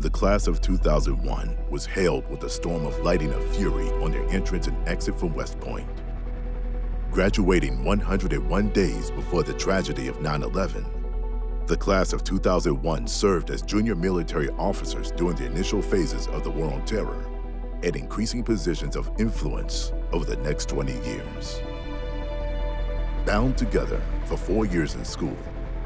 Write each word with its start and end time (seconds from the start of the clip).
The 0.00 0.08
class 0.08 0.46
of 0.46 0.62
2001 0.62 1.58
was 1.68 1.84
hailed 1.84 2.26
with 2.30 2.42
a 2.44 2.48
storm 2.48 2.86
of 2.86 2.98
lighting 3.00 3.34
of 3.34 3.54
fury 3.54 3.90
on 4.02 4.12
their 4.12 4.26
entrance 4.30 4.66
and 4.66 4.88
exit 4.88 5.20
from 5.20 5.34
West 5.34 5.60
Point. 5.60 5.86
Graduating 7.10 7.84
101 7.84 8.68
days 8.70 9.10
before 9.10 9.42
the 9.42 9.52
tragedy 9.52 10.08
of 10.08 10.22
9 10.22 10.42
11, 10.42 10.86
the 11.66 11.76
class 11.76 12.14
of 12.14 12.24
2001 12.24 13.06
served 13.06 13.50
as 13.50 13.60
junior 13.60 13.94
military 13.94 14.48
officers 14.52 15.10
during 15.10 15.36
the 15.36 15.44
initial 15.44 15.82
phases 15.82 16.28
of 16.28 16.44
the 16.44 16.50
War 16.50 16.72
on 16.72 16.82
Terror 16.86 17.26
at 17.82 17.94
increasing 17.94 18.42
positions 18.42 18.96
of 18.96 19.10
influence 19.18 19.92
over 20.12 20.24
the 20.24 20.36
next 20.36 20.70
20 20.70 20.94
years. 21.06 21.60
Bound 23.26 23.58
together 23.58 24.00
for 24.24 24.38
four 24.38 24.64
years 24.64 24.94
in 24.94 25.04
school 25.04 25.36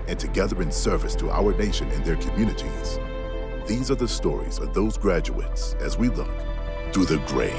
and 0.06 0.20
together 0.20 0.62
in 0.62 0.70
service 0.70 1.16
to 1.16 1.32
our 1.32 1.52
nation 1.58 1.90
and 1.90 2.04
their 2.04 2.14
communities, 2.14 3.00
these 3.66 3.90
are 3.90 3.94
the 3.94 4.08
stories 4.08 4.58
of 4.58 4.74
those 4.74 4.98
graduates 4.98 5.74
as 5.80 5.96
we 5.96 6.08
look 6.10 6.30
through 6.92 7.06
the 7.06 7.18
gray. 7.26 7.52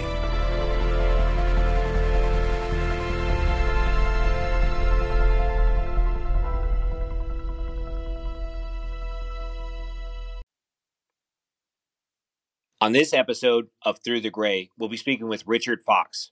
On 12.86 12.92
this 12.92 13.14
episode 13.14 13.70
of 13.82 13.98
Through 14.04 14.22
the 14.22 14.30
Gray, 14.30 14.70
we'll 14.78 14.90
be 14.90 14.98
speaking 14.98 15.28
with 15.28 15.48
Richard 15.48 15.82
Fox. 15.84 16.30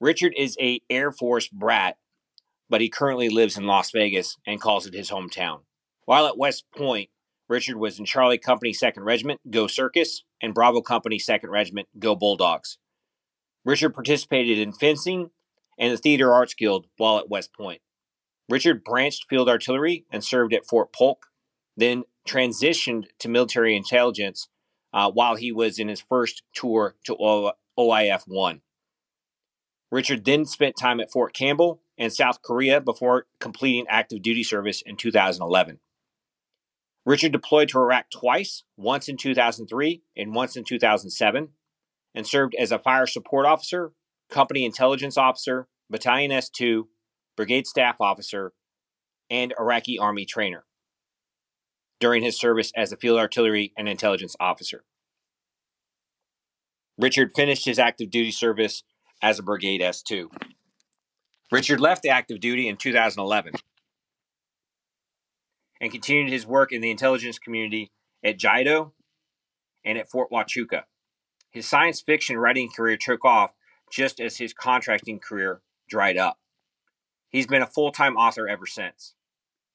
Richard 0.00 0.32
is 0.38 0.56
a 0.58 0.80
Air 0.88 1.12
Force 1.12 1.48
brat, 1.48 1.98
but 2.70 2.80
he 2.80 2.88
currently 2.88 3.28
lives 3.28 3.58
in 3.58 3.66
Las 3.66 3.90
Vegas 3.90 4.38
and 4.46 4.58
calls 4.58 4.86
it 4.86 4.94
his 4.94 5.10
hometown. 5.10 5.64
While 6.06 6.26
at 6.26 6.38
West 6.38 6.64
Point, 6.74 7.10
Richard 7.48 7.76
was 7.78 7.98
in 7.98 8.04
Charlie 8.04 8.38
Company 8.38 8.72
2nd 8.72 9.04
Regiment, 9.04 9.40
Go 9.50 9.66
Circus, 9.66 10.22
and 10.42 10.54
Bravo 10.54 10.82
Company 10.82 11.18
2nd 11.18 11.48
Regiment, 11.48 11.88
Go 11.98 12.14
Bulldogs. 12.14 12.78
Richard 13.64 13.94
participated 13.94 14.58
in 14.58 14.72
fencing 14.72 15.30
and 15.78 15.92
the 15.92 15.96
Theater 15.96 16.32
Arts 16.32 16.54
Guild 16.54 16.86
while 16.96 17.18
at 17.18 17.30
West 17.30 17.52
Point. 17.54 17.80
Richard 18.48 18.84
branched 18.84 19.26
field 19.28 19.48
artillery 19.48 20.06
and 20.10 20.24
served 20.24 20.52
at 20.52 20.66
Fort 20.66 20.92
Polk, 20.92 21.26
then 21.76 22.04
transitioned 22.26 23.04
to 23.18 23.28
military 23.28 23.76
intelligence 23.76 24.48
uh, 24.92 25.10
while 25.10 25.36
he 25.36 25.52
was 25.52 25.78
in 25.78 25.88
his 25.88 26.00
first 26.00 26.42
tour 26.54 26.96
to 27.04 27.16
o- 27.18 27.52
OIF 27.78 28.22
1. 28.26 28.60
Richard 29.90 30.24
then 30.24 30.44
spent 30.44 30.76
time 30.76 31.00
at 31.00 31.10
Fort 31.10 31.34
Campbell 31.34 31.82
and 31.96 32.12
South 32.12 32.42
Korea 32.42 32.80
before 32.80 33.26
completing 33.40 33.86
active 33.88 34.22
duty 34.22 34.42
service 34.42 34.82
in 34.84 34.96
2011. 34.96 35.80
Richard 37.08 37.32
deployed 37.32 37.70
to 37.70 37.78
Iraq 37.78 38.10
twice, 38.10 38.64
once 38.76 39.08
in 39.08 39.16
2003 39.16 40.02
and 40.14 40.34
once 40.34 40.58
in 40.58 40.64
2007, 40.64 41.48
and 42.14 42.26
served 42.26 42.54
as 42.56 42.70
a 42.70 42.78
fire 42.78 43.06
support 43.06 43.46
officer, 43.46 43.92
company 44.28 44.66
intelligence 44.66 45.16
officer, 45.16 45.68
battalion 45.88 46.30
S2, 46.30 46.82
brigade 47.34 47.66
staff 47.66 47.96
officer, 47.98 48.52
and 49.30 49.54
Iraqi 49.58 49.98
Army 49.98 50.26
trainer 50.26 50.66
during 51.98 52.22
his 52.22 52.38
service 52.38 52.72
as 52.76 52.92
a 52.92 52.96
field 52.98 53.18
artillery 53.18 53.72
and 53.74 53.88
intelligence 53.88 54.36
officer. 54.38 54.84
Richard 56.98 57.30
finished 57.34 57.64
his 57.64 57.78
active 57.78 58.10
duty 58.10 58.32
service 58.32 58.82
as 59.22 59.38
a 59.38 59.42
Brigade 59.42 59.80
S2. 59.80 60.26
Richard 61.50 61.80
left 61.80 62.04
active 62.04 62.38
duty 62.38 62.68
in 62.68 62.76
2011 62.76 63.54
and 65.80 65.92
continued 65.92 66.32
his 66.32 66.46
work 66.46 66.72
in 66.72 66.80
the 66.80 66.90
intelligence 66.90 67.38
community 67.38 67.90
at 68.24 68.38
JIDO 68.38 68.92
and 69.84 69.98
at 69.98 70.10
Fort 70.10 70.30
Huachuca. 70.30 70.82
His 71.50 71.68
science 71.68 72.00
fiction 72.00 72.36
writing 72.36 72.68
career 72.74 72.96
took 72.96 73.24
off 73.24 73.52
just 73.90 74.20
as 74.20 74.36
his 74.36 74.52
contracting 74.52 75.18
career 75.18 75.62
dried 75.88 76.16
up. 76.16 76.38
He's 77.28 77.46
been 77.46 77.62
a 77.62 77.66
full 77.66 77.92
time 77.92 78.16
author 78.16 78.48
ever 78.48 78.66
since. 78.66 79.14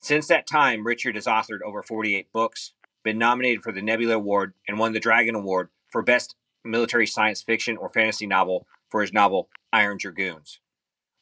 Since 0.02 0.28
that 0.28 0.48
time, 0.48 0.86
Richard 0.86 1.16
has 1.16 1.26
authored 1.26 1.62
over 1.66 1.82
48 1.82 2.32
books, 2.34 2.74
been 3.04 3.18
nominated 3.18 3.64
for 3.64 3.72
the 3.72 3.82
Nebula 3.82 4.16
Award, 4.16 4.54
and 4.68 4.78
won 4.78 4.94
the 4.94 5.00
Dragon 5.00 5.36
Award 5.36 5.70
for 5.90 6.02
Best 6.02 6.36
Military 6.66 7.08
Science 7.08 7.42
Fiction 7.42 7.78
or 7.78 7.90
Fantasy 7.90 8.28
Novel 8.28 8.68
for 8.90 9.02
his 9.02 9.14
novel 9.14 9.50
Iron 9.72 9.98
Dragoons. 9.98 10.60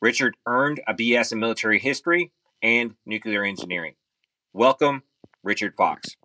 Richard 0.02 0.36
earned 0.48 0.82
a 0.88 0.94
BS 0.94 1.32
in 1.32 1.40
Military 1.40 1.80
History 1.80 2.32
and 2.62 2.96
Nuclear 3.06 3.44
Engineering. 3.44 3.94
Welcome, 4.54 5.04
Richard 5.44 5.76
Fox. 5.78 6.18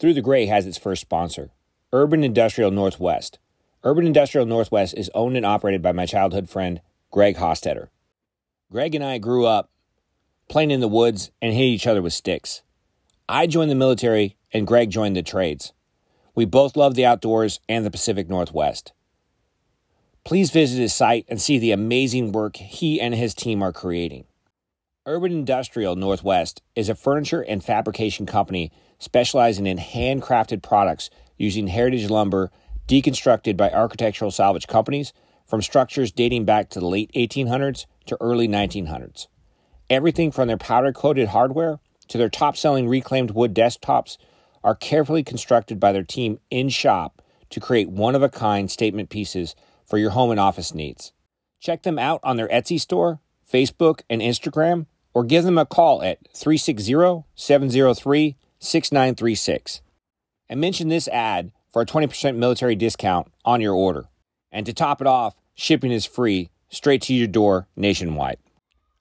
Through 0.00 0.14
the 0.14 0.20
Gray 0.20 0.46
has 0.46 0.66
its 0.66 0.76
first 0.76 1.02
sponsor, 1.02 1.50
Urban 1.92 2.24
Industrial 2.24 2.72
Northwest. 2.72 3.38
Urban 3.84 4.04
Industrial 4.04 4.44
Northwest 4.44 4.94
is 4.96 5.12
owned 5.14 5.36
and 5.36 5.46
operated 5.46 5.80
by 5.80 5.92
my 5.92 6.06
childhood 6.06 6.50
friend, 6.50 6.80
Greg 7.12 7.36
Hostetter. 7.36 7.90
Greg 8.72 8.96
and 8.96 9.04
I 9.04 9.18
grew 9.18 9.46
up 9.46 9.70
playing 10.48 10.72
in 10.72 10.80
the 10.80 10.88
woods 10.88 11.30
and 11.40 11.52
hitting 11.52 11.72
each 11.72 11.86
other 11.86 12.02
with 12.02 12.12
sticks. 12.12 12.62
I 13.28 13.46
joined 13.46 13.70
the 13.70 13.76
military 13.76 14.36
and 14.52 14.66
Greg 14.66 14.90
joined 14.90 15.14
the 15.14 15.22
trades. 15.22 15.72
We 16.34 16.46
both 16.46 16.76
love 16.76 16.96
the 16.96 17.06
outdoors 17.06 17.60
and 17.68 17.86
the 17.86 17.92
Pacific 17.92 18.28
Northwest. 18.28 18.92
Please 20.24 20.50
visit 20.50 20.80
his 20.80 20.92
site 20.92 21.26
and 21.28 21.40
see 21.40 21.58
the 21.58 21.70
amazing 21.70 22.32
work 22.32 22.56
he 22.56 23.00
and 23.00 23.14
his 23.14 23.34
team 23.34 23.62
are 23.62 23.72
creating. 23.72 24.24
Urban 25.04 25.32
Industrial 25.32 25.96
Northwest 25.96 26.62
is 26.76 26.88
a 26.88 26.94
furniture 26.94 27.40
and 27.40 27.64
fabrication 27.64 28.24
company 28.24 28.70
specializing 29.00 29.66
in 29.66 29.76
handcrafted 29.76 30.62
products 30.62 31.10
using 31.36 31.66
heritage 31.66 32.08
lumber 32.08 32.52
deconstructed 32.86 33.56
by 33.56 33.68
architectural 33.68 34.30
salvage 34.30 34.68
companies 34.68 35.12
from 35.44 35.60
structures 35.60 36.12
dating 36.12 36.44
back 36.44 36.68
to 36.70 36.78
the 36.78 36.86
late 36.86 37.10
1800s 37.16 37.86
to 38.06 38.16
early 38.20 38.46
1900s. 38.46 39.26
Everything 39.90 40.30
from 40.30 40.46
their 40.46 40.56
powder 40.56 40.92
coated 40.92 41.28
hardware 41.28 41.80
to 42.06 42.16
their 42.16 42.30
top 42.30 42.56
selling 42.56 42.88
reclaimed 42.88 43.32
wood 43.32 43.52
desktops 43.54 44.18
are 44.62 44.76
carefully 44.76 45.24
constructed 45.24 45.80
by 45.80 45.90
their 45.90 46.04
team 46.04 46.38
in 46.48 46.68
shop 46.68 47.20
to 47.50 47.58
create 47.58 47.90
one 47.90 48.14
of 48.14 48.22
a 48.22 48.28
kind 48.28 48.70
statement 48.70 49.10
pieces 49.10 49.56
for 49.84 49.98
your 49.98 50.10
home 50.10 50.30
and 50.30 50.38
office 50.38 50.72
needs. 50.72 51.12
Check 51.58 51.82
them 51.82 51.98
out 51.98 52.20
on 52.22 52.36
their 52.36 52.48
Etsy 52.48 52.78
store, 52.80 53.18
Facebook, 53.52 54.02
and 54.08 54.22
Instagram, 54.22 54.86
or 55.14 55.24
give 55.24 55.44
them 55.44 55.58
a 55.58 55.66
call 55.66 56.02
at 56.02 56.18
360 56.34 57.24
703 57.34 58.36
6936. 58.58 59.82
And 60.48 60.60
mention 60.60 60.88
this 60.88 61.08
ad 61.08 61.52
for 61.72 61.82
a 61.82 61.86
20% 61.86 62.36
military 62.36 62.74
discount 62.76 63.32
on 63.44 63.60
your 63.60 63.74
order. 63.74 64.04
And 64.50 64.66
to 64.66 64.72
top 64.72 65.00
it 65.00 65.06
off, 65.06 65.34
shipping 65.54 65.90
is 65.90 66.06
free 66.06 66.50
straight 66.68 67.02
to 67.02 67.14
your 67.14 67.26
door 67.26 67.68
nationwide. 67.76 68.38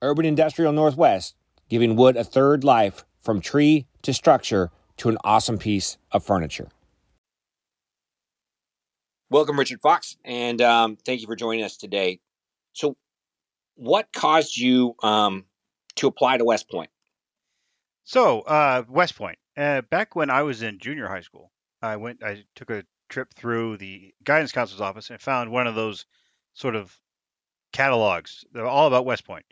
Urban 0.02 0.26
Industrial 0.26 0.72
Northwest, 0.72 1.36
giving 1.70 1.96
wood 1.96 2.18
a 2.18 2.24
third 2.24 2.64
life 2.64 3.06
from 3.22 3.40
tree 3.40 3.86
to 4.02 4.14
structure 4.14 4.72
to 4.98 5.10
an 5.10 5.18
awesome 5.24 5.58
piece 5.58 5.98
of 6.12 6.24
furniture. 6.24 6.70
Welcome, 9.30 9.58
Richard 9.58 9.80
Fox, 9.82 10.18
and 10.26 10.62
um, 10.62 10.98
thank 11.06 11.22
you 11.22 11.28
for 11.28 11.36
joining 11.36 11.64
us 11.64 11.78
today. 11.78 12.20
So, 12.74 12.98
what 13.76 14.12
caused 14.14 14.58
you 14.58 14.96
um, 15.02 15.46
to 15.96 16.07
apply 16.07 16.38
to 16.38 16.46
West 16.46 16.69
Point? 16.69 16.90
So, 18.03 18.41
uh, 18.41 18.84
West 18.90 19.16
Point. 19.16 19.38
Uh, 19.57 19.81
back 19.81 20.16
when 20.16 20.29
I 20.29 20.44
was 20.44 20.62
in 20.62 20.79
junior 20.79 21.07
high 21.07 21.22
school, 21.22 21.52
I 21.81 21.97
went. 21.97 22.24
I 22.24 22.44
took 22.56 22.69
a 22.69 22.84
trip 23.09 23.34
through 23.34 23.78
the 23.78 24.13
guidance 24.24 24.52
counselor's 24.52 24.81
office 24.81 25.09
and 25.09 25.22
found 25.22 25.52
one 25.52 25.68
of 25.68 25.75
those 25.75 26.06
sort 26.53 26.75
of 26.75 26.97
catalogs. 27.74 28.46
They're 28.53 28.66
all 28.66 28.88
about 28.88 29.06
West 29.06 29.25
Point. 29.25 29.46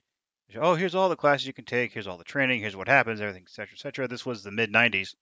Oh, 0.56 0.74
here's 0.74 0.96
all 0.96 1.10
the 1.10 1.16
classes 1.16 1.46
you 1.46 1.54
can 1.54 1.66
take. 1.66 1.94
Here's 1.94 2.08
all 2.08 2.18
the 2.18 2.24
training. 2.24 2.62
Here's 2.62 2.76
what 2.76 2.88
happens. 2.88 3.22
Everything, 3.22 3.44
etc., 3.44 3.74
etc. 3.74 4.08
This 4.08 4.26
was 4.26 4.44
the 4.44 4.52
mid 4.52 4.74
'90s, 4.74 5.16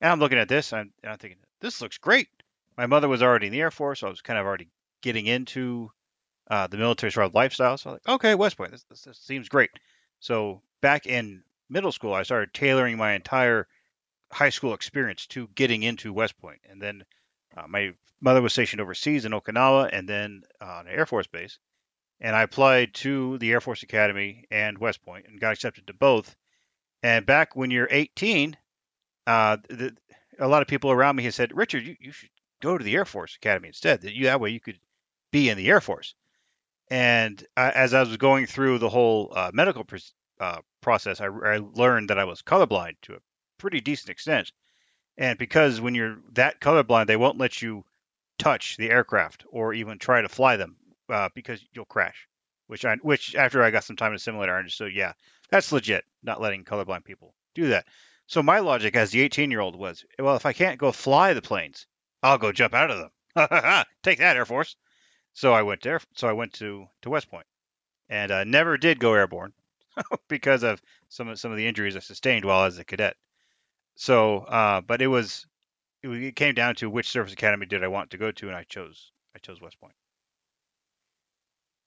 and 0.00 0.10
I'm 0.10 0.20
looking 0.20 0.38
at 0.38 0.48
this. 0.48 0.72
And 0.72 0.90
I'm, 1.04 1.10
I'm 1.10 1.18
thinking, 1.18 1.38
this 1.60 1.80
looks 1.80 1.98
great. 1.98 2.28
My 2.76 2.86
mother 2.86 3.08
was 3.08 3.22
already 3.22 3.46
in 3.46 3.52
the 3.52 3.60
Air 3.60 3.70
Force, 3.70 4.00
so 4.00 4.08
I 4.08 4.10
was 4.10 4.20
kind 4.20 4.38
of 4.38 4.46
already 4.46 4.68
getting 5.00 5.26
into 5.26 5.92
uh, 6.50 6.66
the 6.66 6.76
military 6.76 7.12
sort 7.12 7.26
of 7.26 7.34
lifestyle. 7.34 7.78
So 7.78 7.90
I 7.90 7.92
was 7.92 8.00
like, 8.04 8.14
okay, 8.16 8.34
West 8.34 8.56
Point, 8.56 8.72
this, 8.72 8.84
this, 8.84 9.02
this 9.02 9.18
seems 9.18 9.48
great. 9.48 9.70
So 10.20 10.62
back 10.80 11.06
in 11.06 11.42
middle 11.68 11.92
school, 11.92 12.12
I 12.12 12.22
started 12.22 12.54
tailoring 12.54 12.96
my 12.96 13.12
entire 13.12 13.66
high 14.32 14.50
school 14.50 14.74
experience 14.74 15.26
to 15.28 15.48
getting 15.54 15.82
into 15.82 16.12
West 16.12 16.38
Point. 16.38 16.60
And 16.68 16.80
then 16.80 17.04
uh, 17.56 17.66
my 17.68 17.94
mother 18.20 18.42
was 18.42 18.52
stationed 18.52 18.80
overseas 18.80 19.24
in 19.24 19.32
Okinawa 19.32 19.90
and 19.92 20.08
then 20.08 20.42
uh, 20.60 20.66
on 20.66 20.86
an 20.86 20.94
Air 20.94 21.06
Force 21.06 21.26
base 21.26 21.58
and 22.20 22.34
I 22.34 22.42
applied 22.42 22.94
to 22.94 23.38
the 23.38 23.52
Air 23.52 23.60
Force 23.60 23.82
Academy 23.82 24.46
and 24.50 24.78
West 24.78 25.04
Point 25.04 25.26
and 25.28 25.40
got 25.40 25.52
accepted 25.52 25.86
to 25.86 25.92
both. 25.92 26.34
And 27.02 27.26
back 27.26 27.54
when 27.54 27.70
you're 27.70 27.88
18, 27.90 28.56
uh, 29.26 29.58
the, 29.68 29.94
a 30.38 30.48
lot 30.48 30.62
of 30.62 30.68
people 30.68 30.90
around 30.90 31.16
me 31.16 31.24
had 31.24 31.34
said, 31.34 31.54
Richard, 31.54 31.84
you, 31.84 31.96
you 32.00 32.12
should 32.12 32.30
go 32.62 32.78
to 32.78 32.84
the 32.84 32.94
Air 32.94 33.04
Force 33.04 33.36
Academy 33.36 33.68
instead. 33.68 34.02
That 34.02 34.14
you 34.14 34.24
that 34.24 34.40
way 34.40 34.50
you 34.50 34.60
could 34.60 34.78
be 35.32 35.48
in 35.50 35.58
the 35.58 35.68
Air 35.68 35.80
Force. 35.80 36.14
And 36.90 37.42
uh, 37.56 37.72
as 37.74 37.94
I 37.94 38.00
was 38.00 38.16
going 38.16 38.46
through 38.46 38.78
the 38.78 38.88
whole 38.88 39.32
uh, 39.34 39.50
medical 39.54 39.84
pr- 39.84 39.96
uh, 40.40 40.60
process, 40.80 41.20
I, 41.20 41.26
I, 41.26 41.58
learned 41.58 42.10
that 42.10 42.18
I 42.18 42.24
was 42.24 42.42
colorblind 42.42 42.96
to 43.02 43.14
a 43.14 43.20
pretty 43.58 43.80
decent 43.80 44.10
extent. 44.10 44.52
And 45.16 45.38
because 45.38 45.80
when 45.80 45.94
you're 45.94 46.18
that 46.32 46.60
colorblind, 46.60 47.06
they 47.06 47.16
won't 47.16 47.38
let 47.38 47.62
you 47.62 47.84
touch 48.38 48.76
the 48.76 48.90
aircraft 48.90 49.44
or 49.48 49.72
even 49.72 49.98
try 49.98 50.20
to 50.20 50.28
fly 50.28 50.56
them 50.56 50.76
uh, 51.08 51.28
because 51.34 51.64
you'll 51.72 51.84
crash. 51.84 52.28
Which 52.66 52.84
I, 52.84 52.96
which 52.96 53.34
after 53.34 53.62
I 53.62 53.70
got 53.70 53.84
some 53.84 53.96
time 53.96 54.12
to 54.12 54.16
the 54.16 54.20
simulator, 54.20 54.54
I 54.54 54.58
understood. 54.58 54.94
Yeah, 54.94 55.12
that's 55.50 55.72
legit. 55.72 56.04
Not 56.22 56.40
letting 56.40 56.64
colorblind 56.64 57.04
people 57.04 57.34
do 57.54 57.68
that. 57.68 57.86
So 58.26 58.42
my 58.42 58.60
logic 58.60 58.96
as 58.96 59.10
the 59.10 59.20
18 59.20 59.50
year 59.50 59.60
old 59.60 59.76
was, 59.76 60.04
well, 60.18 60.36
if 60.36 60.46
I 60.46 60.54
can't 60.54 60.78
go 60.78 60.92
fly 60.92 61.34
the 61.34 61.42
planes, 61.42 61.86
I'll 62.22 62.38
go 62.38 62.52
jump 62.52 62.74
out 62.74 62.90
of 62.90 62.98
them. 62.98 63.10
Take 64.02 64.18
that, 64.18 64.36
Air 64.36 64.46
Force. 64.46 64.76
So 65.34 65.52
I 65.52 65.62
went 65.62 65.82
there. 65.82 66.00
So 66.14 66.28
I 66.28 66.32
went 66.32 66.52
to 66.54 66.86
to 67.02 67.10
West 67.10 67.30
Point, 67.30 67.46
and 68.08 68.30
uh, 68.30 68.44
never 68.44 68.76
did 68.76 68.98
go 68.98 69.14
airborne 69.14 69.52
because 70.28 70.62
of 70.62 70.80
some 71.08 71.28
of 71.28 71.38
some 71.38 71.50
of 71.50 71.58
the 71.58 71.66
injuries 71.66 71.96
I 71.96 72.00
sustained 72.00 72.44
while 72.44 72.64
as 72.64 72.78
a 72.78 72.84
cadet. 72.84 73.16
So, 73.96 74.38
uh, 74.38 74.80
but 74.80 75.02
it 75.02 75.08
was 75.08 75.46
it 76.02 76.36
came 76.36 76.54
down 76.54 76.76
to 76.76 76.90
which 76.90 77.08
service 77.08 77.32
academy 77.32 77.66
did 77.66 77.84
I 77.84 77.88
want 77.88 78.10
to 78.10 78.18
go 78.18 78.30
to, 78.30 78.48
and 78.48 78.56
I 78.56 78.64
chose 78.64 79.12
I 79.34 79.38
chose 79.40 79.60
West 79.60 79.80
Point. 79.80 79.94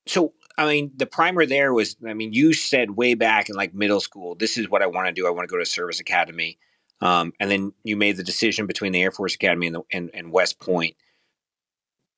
So, 0.07 0.33
I 0.57 0.65
mean, 0.65 0.91
the 0.95 1.05
primer 1.05 1.45
there 1.45 1.73
was, 1.73 1.97
I 2.07 2.13
mean, 2.13 2.31
you 2.31 2.53
said 2.53 2.91
way 2.91 3.13
back 3.13 3.49
in 3.49 3.55
like 3.55 3.73
middle 3.73 3.99
school, 3.99 4.35
this 4.35 4.57
is 4.57 4.69
what 4.69 4.81
I 4.81 4.87
want 4.87 5.07
to 5.07 5.13
do. 5.13 5.27
I 5.27 5.31
want 5.31 5.47
to 5.47 5.51
go 5.51 5.59
to 5.59 5.65
service 5.65 5.99
academy. 5.99 6.57
Um, 7.01 7.33
and 7.39 7.51
then 7.51 7.73
you 7.83 7.97
made 7.97 8.17
the 8.17 8.23
decision 8.23 8.65
between 8.65 8.93
the 8.93 9.01
Air 9.01 9.11
Force 9.11 9.35
Academy 9.35 9.67
and, 9.67 9.75
the, 9.75 9.81
and, 9.91 10.09
and 10.13 10.31
West 10.31 10.59
Point. 10.59 10.95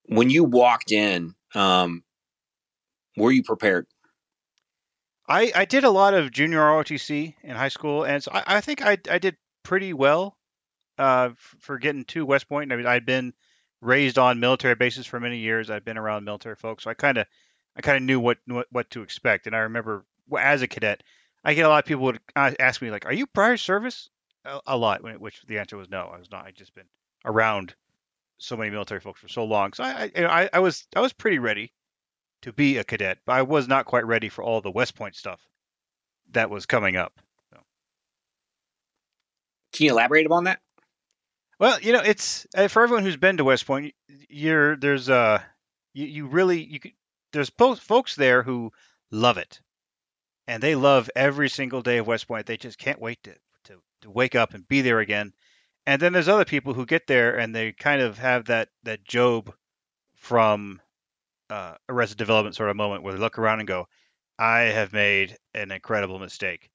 When 0.10 0.32
you 0.32 0.44
walked 0.44 0.92
in, 0.92 1.36
um, 1.54 2.04
were 3.16 3.32
you 3.32 3.44
prepared? 3.44 3.86
I, 5.28 5.52
I 5.56 5.66
did 5.66 5.84
a 5.84 5.92
lot 5.92 6.16
of 6.16 6.32
junior 6.32 6.58
ROTC 6.58 7.36
in 7.44 7.56
high 7.56 7.70
school, 7.70 8.04
and 8.04 8.24
so 8.24 8.32
I, 8.34 8.58
I 8.58 8.62
think 8.62 8.84
I, 8.84 8.98
I 9.10 9.20
did 9.20 9.38
pretty 9.62 9.94
well 9.94 10.36
uh, 10.98 11.30
for 11.38 11.78
getting 11.78 12.06
to 12.06 12.26
West 12.26 12.50
Point. 12.50 12.72
I 12.74 12.76
mean, 12.76 12.88
I'd 12.88 13.06
been 13.06 13.34
raised 13.82 14.18
on 14.18 14.40
military 14.40 14.74
bases 14.74 15.06
for 15.06 15.20
many 15.20 15.38
years. 15.38 15.70
I'd 15.70 15.86
been 15.86 15.98
around 15.98 16.26
military 16.26 16.56
folks, 16.56 16.86
so 16.86 16.90
I 16.90 16.96
kind 16.96 17.20
of 17.20 17.28
I 17.76 17.82
kind 17.82 17.98
of 17.98 18.02
knew 18.02 18.20
what, 18.20 18.40
what 18.48 18.66
what 18.72 18.90
to 18.92 19.04
expect. 19.04 19.46
And 19.46 19.56
I 19.56 19.60
remember 19.60 20.06
as 20.36 20.64
a 20.64 20.68
cadet, 20.68 21.04
I 21.44 21.54
get 21.54 21.68
a 21.68 21.70
lot 21.70 21.84
of 21.84 21.88
people 21.88 22.06
would 22.06 22.20
ask 22.36 22.82
me 22.82 22.90
like, 22.90 23.06
"Are 23.06 23.14
you 23.14 23.28
prior 23.28 23.58
service?" 23.58 24.10
A, 24.44 24.60
a 24.66 24.78
lot, 24.78 25.04
which 25.22 25.44
the 25.44 25.60
answer 25.60 25.78
was 25.78 25.90
no. 25.90 26.10
I 26.12 26.18
was 26.18 26.32
not. 26.32 26.46
I'd 26.46 26.56
just 26.56 26.74
been 26.74 26.88
around 27.24 27.76
so 28.40 28.58
many 28.58 28.72
military 28.72 29.00
folks 29.00 29.20
for 29.20 29.28
so 29.28 29.44
long, 29.44 29.74
so 29.74 29.84
I 29.84 30.12
I, 30.16 30.50
I 30.52 30.60
was 30.60 30.88
I 30.96 31.02
was 31.02 31.14
pretty 31.14 31.40
ready 31.40 31.72
to 32.42 32.54
be 32.54 32.78
a 32.78 32.84
cadet, 32.84 33.20
but 33.26 33.34
I 33.34 33.44
was 33.44 33.68
not 33.68 33.86
quite 33.86 34.06
ready 34.06 34.30
for 34.30 34.44
all 34.44 34.62
the 34.62 34.72
West 34.72 34.96
Point 34.96 35.16
stuff 35.16 35.42
that 36.32 36.50
was 36.50 36.66
coming 36.66 36.96
up. 36.96 37.14
So. 37.52 37.60
Can 39.74 39.86
you 39.86 39.92
elaborate 39.92 40.26
upon 40.26 40.46
that? 40.46 40.60
Well, 41.60 41.80
you 41.82 41.92
know, 41.92 42.02
it's 42.02 42.48
uh, 42.56 42.70
for 42.70 42.84
everyone 42.84 43.04
who's 43.04 43.18
been 43.18 43.38
to 43.38 43.44
West 43.44 43.68
Point. 43.68 43.94
You're 44.30 44.78
there's 44.78 45.10
uh 45.10 45.42
you, 45.94 46.06
you 46.06 46.28
really 46.28 46.64
you 46.64 46.80
could 46.80 46.94
there's 47.34 47.50
both 47.50 47.80
folks 47.80 48.16
there 48.16 48.42
who 48.44 48.72
love 49.12 49.38
it, 49.38 49.60
and 50.48 50.64
they 50.64 50.76
love 50.76 51.10
every 51.16 51.50
single 51.50 51.82
day 51.82 51.98
of 51.98 52.08
West 52.08 52.28
Point. 52.28 52.46
They 52.46 52.58
just 52.58 52.78
can't 52.78 53.02
wait 53.02 53.22
to 53.24 53.36
to, 53.66 53.82
to 54.02 54.10
wake 54.10 54.36
up 54.36 54.54
and 54.54 54.68
be 54.68 54.82
there 54.82 55.00
again. 55.00 55.34
And 55.90 56.00
then 56.00 56.14
there's 56.14 56.28
other 56.28 56.46
people 56.46 56.76
who 56.76 56.86
get 56.86 57.08
there 57.08 57.36
and 57.36 57.56
they 57.56 57.72
kind 57.72 58.00
of 58.00 58.20
have 58.20 58.46
that 58.46 58.70
that 58.84 59.08
Gob 59.08 59.52
from 60.18 60.80
uh, 61.50 61.78
Arrested 61.90 62.20
Development 62.20 62.56
sort 62.56 62.70
of 62.70 62.76
moment 62.76 63.02
where 63.02 63.12
they 63.12 63.20
look 63.20 63.40
around 63.40 63.58
and 63.58 63.68
go, 63.68 63.88
"I 64.38 64.60
have 64.66 64.94
made 64.94 65.36
an 65.56 65.72
incredible 65.72 66.20
mistake." 66.20 66.70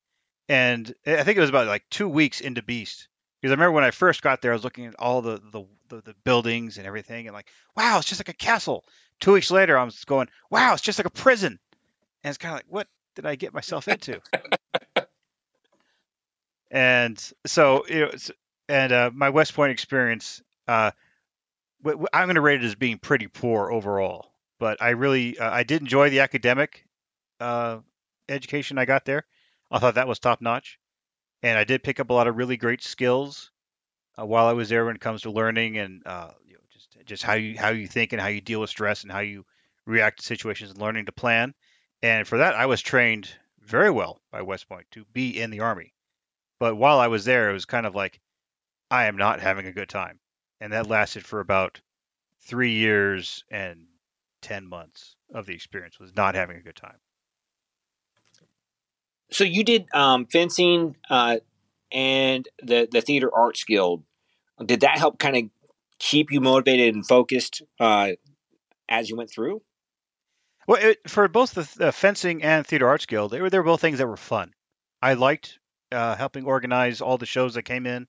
And 0.48 0.92
I 1.06 1.22
think 1.22 1.38
it 1.38 1.40
was 1.40 1.48
about 1.48 1.68
like 1.68 1.84
two 1.90 2.08
weeks 2.08 2.40
into 2.40 2.60
Beast 2.60 3.06
because 3.40 3.52
I 3.52 3.54
remember 3.54 3.70
when 3.70 3.84
I 3.84 3.92
first 3.92 4.20
got 4.20 4.42
there, 4.42 4.50
I 4.50 4.54
was 4.56 4.64
looking 4.64 4.86
at 4.86 4.96
all 4.98 5.22
the 5.22 5.40
the, 5.52 5.64
the, 5.90 6.02
the 6.02 6.14
buildings 6.24 6.78
and 6.78 6.84
everything, 6.84 7.28
and 7.28 7.34
like, 7.34 7.50
wow, 7.76 7.98
it's 7.98 8.08
just 8.08 8.18
like 8.18 8.30
a 8.30 8.36
castle. 8.36 8.84
Two 9.20 9.34
weeks 9.34 9.52
later, 9.52 9.78
I'm 9.78 9.92
going, 10.06 10.26
wow, 10.50 10.72
it's 10.72 10.82
just 10.82 10.98
like 10.98 11.06
a 11.06 11.10
prison. 11.10 11.60
And 12.24 12.30
it's 12.30 12.38
kind 12.38 12.52
of 12.52 12.56
like, 12.56 12.66
what 12.68 12.88
did 13.14 13.26
I 13.26 13.36
get 13.36 13.54
myself 13.54 13.86
into? 13.86 14.20
and 16.72 17.32
so, 17.46 17.86
you 17.86 18.00
know, 18.00 18.10
and 18.68 18.92
uh, 18.92 19.10
my 19.14 19.30
West 19.30 19.54
Point 19.54 19.72
experience, 19.72 20.42
uh, 20.68 20.90
I'm 21.84 22.26
going 22.26 22.34
to 22.36 22.40
rate 22.40 22.62
it 22.62 22.66
as 22.66 22.74
being 22.74 22.98
pretty 22.98 23.26
poor 23.26 23.70
overall. 23.70 24.30
But 24.58 24.80
I 24.80 24.90
really, 24.90 25.38
uh, 25.38 25.50
I 25.50 25.64
did 25.64 25.82
enjoy 25.82 26.10
the 26.10 26.20
academic 26.20 26.86
uh, 27.40 27.78
education 28.28 28.78
I 28.78 28.84
got 28.84 29.04
there. 29.04 29.24
I 29.70 29.78
thought 29.78 29.96
that 29.96 30.08
was 30.08 30.18
top 30.18 30.40
notch, 30.40 30.78
and 31.42 31.58
I 31.58 31.64
did 31.64 31.82
pick 31.82 32.00
up 32.00 32.10
a 32.10 32.12
lot 32.12 32.28
of 32.28 32.36
really 32.36 32.56
great 32.56 32.82
skills 32.82 33.50
uh, 34.18 34.24
while 34.24 34.46
I 34.46 34.52
was 34.52 34.68
there 34.68 34.84
when 34.84 34.94
it 34.94 35.00
comes 35.00 35.22
to 35.22 35.30
learning 35.30 35.78
and 35.78 36.02
uh, 36.06 36.30
just 37.04 37.22
how 37.22 37.34
you 37.34 37.58
how 37.58 37.70
you 37.70 37.86
think 37.86 38.12
and 38.12 38.22
how 38.22 38.28
you 38.28 38.40
deal 38.40 38.60
with 38.60 38.70
stress 38.70 39.02
and 39.02 39.12
how 39.12 39.20
you 39.20 39.44
react 39.86 40.20
to 40.20 40.24
situations 40.24 40.70
and 40.70 40.80
learning 40.80 41.06
to 41.06 41.12
plan. 41.12 41.54
And 42.02 42.26
for 42.26 42.38
that, 42.38 42.54
I 42.54 42.66
was 42.66 42.80
trained 42.80 43.28
very 43.60 43.90
well 43.90 44.20
by 44.30 44.42
West 44.42 44.68
Point 44.68 44.86
to 44.92 45.04
be 45.12 45.40
in 45.40 45.50
the 45.50 45.60
Army. 45.60 45.92
But 46.60 46.76
while 46.76 47.00
I 47.00 47.08
was 47.08 47.24
there, 47.24 47.50
it 47.50 47.54
was 47.54 47.64
kind 47.64 47.86
of 47.86 47.94
like 47.94 48.20
I 48.90 49.06
am 49.06 49.16
not 49.16 49.40
having 49.40 49.66
a 49.66 49.72
good 49.72 49.88
time, 49.88 50.20
and 50.60 50.72
that 50.72 50.88
lasted 50.88 51.24
for 51.24 51.40
about 51.40 51.80
three 52.40 52.72
years 52.72 53.44
and 53.50 53.86
ten 54.42 54.66
months 54.66 55.16
of 55.32 55.46
the 55.46 55.54
experience. 55.54 55.98
Was 55.98 56.14
not 56.14 56.34
having 56.34 56.56
a 56.56 56.62
good 56.62 56.76
time. 56.76 56.98
So 59.30 59.44
you 59.44 59.64
did 59.64 59.86
um, 59.94 60.26
fencing 60.26 60.96
uh, 61.10 61.38
and 61.90 62.48
the 62.62 62.88
the 62.90 63.00
theater 63.00 63.34
arts 63.34 63.64
guild. 63.64 64.04
Did 64.64 64.80
that 64.80 64.98
help 64.98 65.18
kind 65.18 65.36
of 65.36 65.42
keep 65.98 66.30
you 66.30 66.40
motivated 66.40 66.94
and 66.94 67.06
focused 67.06 67.62
uh, 67.80 68.10
as 68.88 69.08
you 69.08 69.16
went 69.16 69.30
through? 69.30 69.62
Well, 70.66 70.80
it, 70.80 71.10
for 71.10 71.28
both 71.28 71.52
the, 71.52 71.70
the, 71.76 71.92
fencing 71.92 72.42
and 72.42 72.66
theater 72.66 72.88
arts 72.88 73.06
guild, 73.06 73.32
they 73.32 73.40
were 73.40 73.50
they 73.50 73.58
were 73.58 73.64
both 73.64 73.80
things 73.80 73.98
that 73.98 74.06
were 74.06 74.16
fun. 74.16 74.52
I 75.02 75.14
liked 75.14 75.58
uh, 75.92 76.16
helping 76.16 76.44
organize 76.44 77.00
all 77.00 77.18
the 77.18 77.26
shows 77.26 77.54
that 77.54 77.62
came 77.62 77.86
in, 77.86 78.06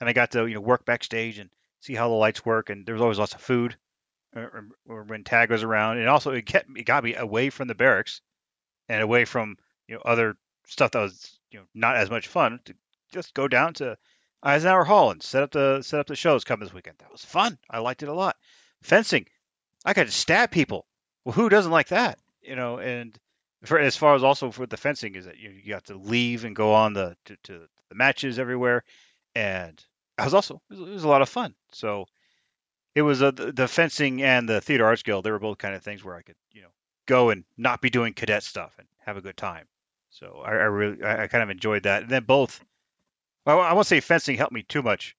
and 0.00 0.08
I 0.08 0.12
got 0.12 0.32
to 0.32 0.46
you 0.46 0.54
know 0.54 0.60
work 0.60 0.84
backstage 0.84 1.38
and 1.38 1.50
see 1.80 1.94
how 1.94 2.08
the 2.08 2.14
lights 2.14 2.44
work. 2.44 2.70
And 2.70 2.86
there 2.86 2.94
was 2.94 3.02
always 3.02 3.18
lots 3.18 3.34
of 3.34 3.40
food, 3.40 3.76
or, 4.34 4.68
or 4.88 5.02
when 5.04 5.24
tag 5.24 5.50
was 5.50 5.62
around, 5.62 5.98
and 5.98 6.08
also 6.08 6.32
it 6.32 6.46
kept 6.46 6.68
it 6.76 6.84
got 6.84 7.04
me 7.04 7.14
away 7.14 7.50
from 7.50 7.68
the 7.68 7.74
barracks 7.74 8.20
and 8.88 9.02
away 9.02 9.24
from 9.24 9.56
you 9.86 9.94
know 9.94 10.02
other 10.04 10.36
stuff 10.66 10.92
that 10.92 11.00
was 11.00 11.38
you 11.50 11.58
know 11.58 11.66
not 11.74 11.96
as 11.96 12.10
much 12.10 12.28
fun 12.28 12.60
to 12.64 12.74
just 13.12 13.34
go 13.34 13.48
down 13.48 13.74
to 13.74 13.96
Eisenhower 14.42 14.84
Hall 14.84 15.10
and 15.10 15.22
set 15.22 15.42
up 15.42 15.50
the 15.50 15.82
set 15.82 16.00
up 16.00 16.06
the 16.06 16.16
shows 16.16 16.44
coming 16.44 16.64
this 16.64 16.74
weekend. 16.74 16.96
That 16.98 17.12
was 17.12 17.24
fun. 17.24 17.58
I 17.68 17.78
liked 17.78 18.02
it 18.02 18.08
a 18.08 18.14
lot. 18.14 18.36
Fencing, 18.82 19.26
I 19.84 19.92
got 19.92 20.06
to 20.06 20.12
stab 20.12 20.50
people. 20.50 20.86
Well, 21.24 21.34
who 21.34 21.48
doesn't 21.48 21.72
like 21.72 21.88
that? 21.88 22.18
You 22.40 22.56
know, 22.56 22.78
and 22.78 23.18
for 23.64 23.78
as 23.78 23.96
far 23.96 24.14
as 24.14 24.24
also 24.24 24.50
for 24.50 24.66
the 24.66 24.78
fencing 24.78 25.14
is 25.16 25.26
that 25.26 25.36
you, 25.36 25.50
you 25.50 25.70
got 25.70 25.84
to 25.86 25.94
leave 25.94 26.44
and 26.44 26.56
go 26.56 26.72
on 26.72 26.94
the 26.94 27.16
to, 27.26 27.36
to 27.44 27.68
the 27.90 27.94
matches 27.94 28.38
everywhere, 28.38 28.84
and 29.34 29.84
I 30.20 30.24
was 30.24 30.34
also 30.34 30.60
it 30.70 30.78
was, 30.78 30.88
it 30.88 30.92
was, 30.92 31.04
a 31.04 31.08
lot 31.08 31.22
of 31.22 31.28
fun. 31.28 31.54
So 31.72 32.06
it 32.94 33.02
was 33.02 33.22
a, 33.22 33.32
the, 33.32 33.52
the 33.52 33.68
fencing 33.68 34.22
and 34.22 34.48
the 34.48 34.60
theater 34.60 34.84
arts 34.84 35.02
guild. 35.02 35.24
They 35.24 35.30
were 35.30 35.38
both 35.38 35.58
kind 35.58 35.74
of 35.74 35.82
things 35.82 36.04
where 36.04 36.16
I 36.16 36.22
could 36.22 36.36
you 36.52 36.62
know 36.62 36.68
go 37.06 37.30
and 37.30 37.44
not 37.56 37.80
be 37.80 37.90
doing 37.90 38.14
cadet 38.14 38.42
stuff 38.42 38.74
and 38.78 38.86
have 39.04 39.16
a 39.16 39.22
good 39.22 39.36
time. 39.36 39.66
So 40.10 40.42
I, 40.44 40.50
I 40.50 40.52
really 40.52 41.02
I, 41.02 41.24
I 41.24 41.26
kind 41.28 41.42
of 41.42 41.50
enjoyed 41.50 41.84
that. 41.84 42.02
And 42.02 42.10
then 42.10 42.24
both 42.24 42.62
well, 43.46 43.60
I 43.60 43.72
won't 43.72 43.86
say 43.86 44.00
fencing 44.00 44.36
helped 44.36 44.52
me 44.52 44.62
too 44.62 44.82
much 44.82 45.16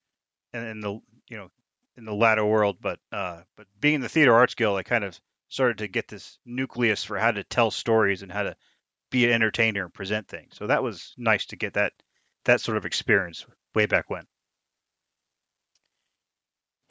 in, 0.54 0.64
in 0.64 0.80
the 0.80 0.92
you 1.30 1.38
know 1.38 1.50
in 1.98 2.06
the 2.06 2.14
latter 2.14 2.46
world, 2.46 2.78
but 2.82 3.00
uh, 3.12 3.42
but 3.56 3.68
being 3.80 3.96
in 3.96 4.02
the 4.02 4.10
theater 4.10 4.34
arts 4.34 4.56
guild, 4.56 4.78
I 4.78 4.84
kind 4.84 5.04
of 5.04 5.20
started 5.50 5.80
to 5.80 5.88
get 5.88 6.08
this 6.08 6.38
nucleus 6.46 7.04
for 7.04 7.18
how 7.18 7.32
to 7.32 7.44
tell 7.44 7.72
stories 7.72 8.22
and 8.22 8.32
how 8.32 8.44
to 8.44 8.56
be 9.10 9.26
an 9.26 9.32
entertainer 9.32 9.84
and 9.84 9.94
present 9.94 10.28
things. 10.28 10.56
So 10.56 10.68
that 10.68 10.84
was 10.84 11.14
nice 11.18 11.46
to 11.48 11.56
get 11.56 11.74
that 11.74 11.94
that 12.46 12.62
sort 12.62 12.78
of 12.78 12.86
experience 12.86 13.46
way 13.76 13.86
back 13.86 14.10
when. 14.10 14.26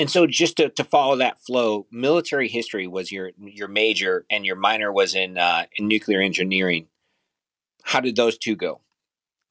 And 0.01 0.11
so, 0.11 0.27
just 0.27 0.57
to, 0.57 0.71
to 0.71 0.83
follow 0.83 1.17
that 1.17 1.45
flow, 1.45 1.87
military 1.93 2.49
history 2.49 2.87
was 2.87 3.13
your 3.13 3.33
your 3.39 3.69
major, 3.69 4.25
and 4.31 4.47
your 4.47 4.57
minor 4.57 4.91
was 4.91 5.15
in 5.15 5.37
uh, 5.37 5.67
in 5.77 5.89
nuclear 5.89 6.23
engineering. 6.23 6.87
How 7.83 8.01
did 8.01 8.17
those 8.17 8.39
two 8.39 8.57
go? 8.57 8.81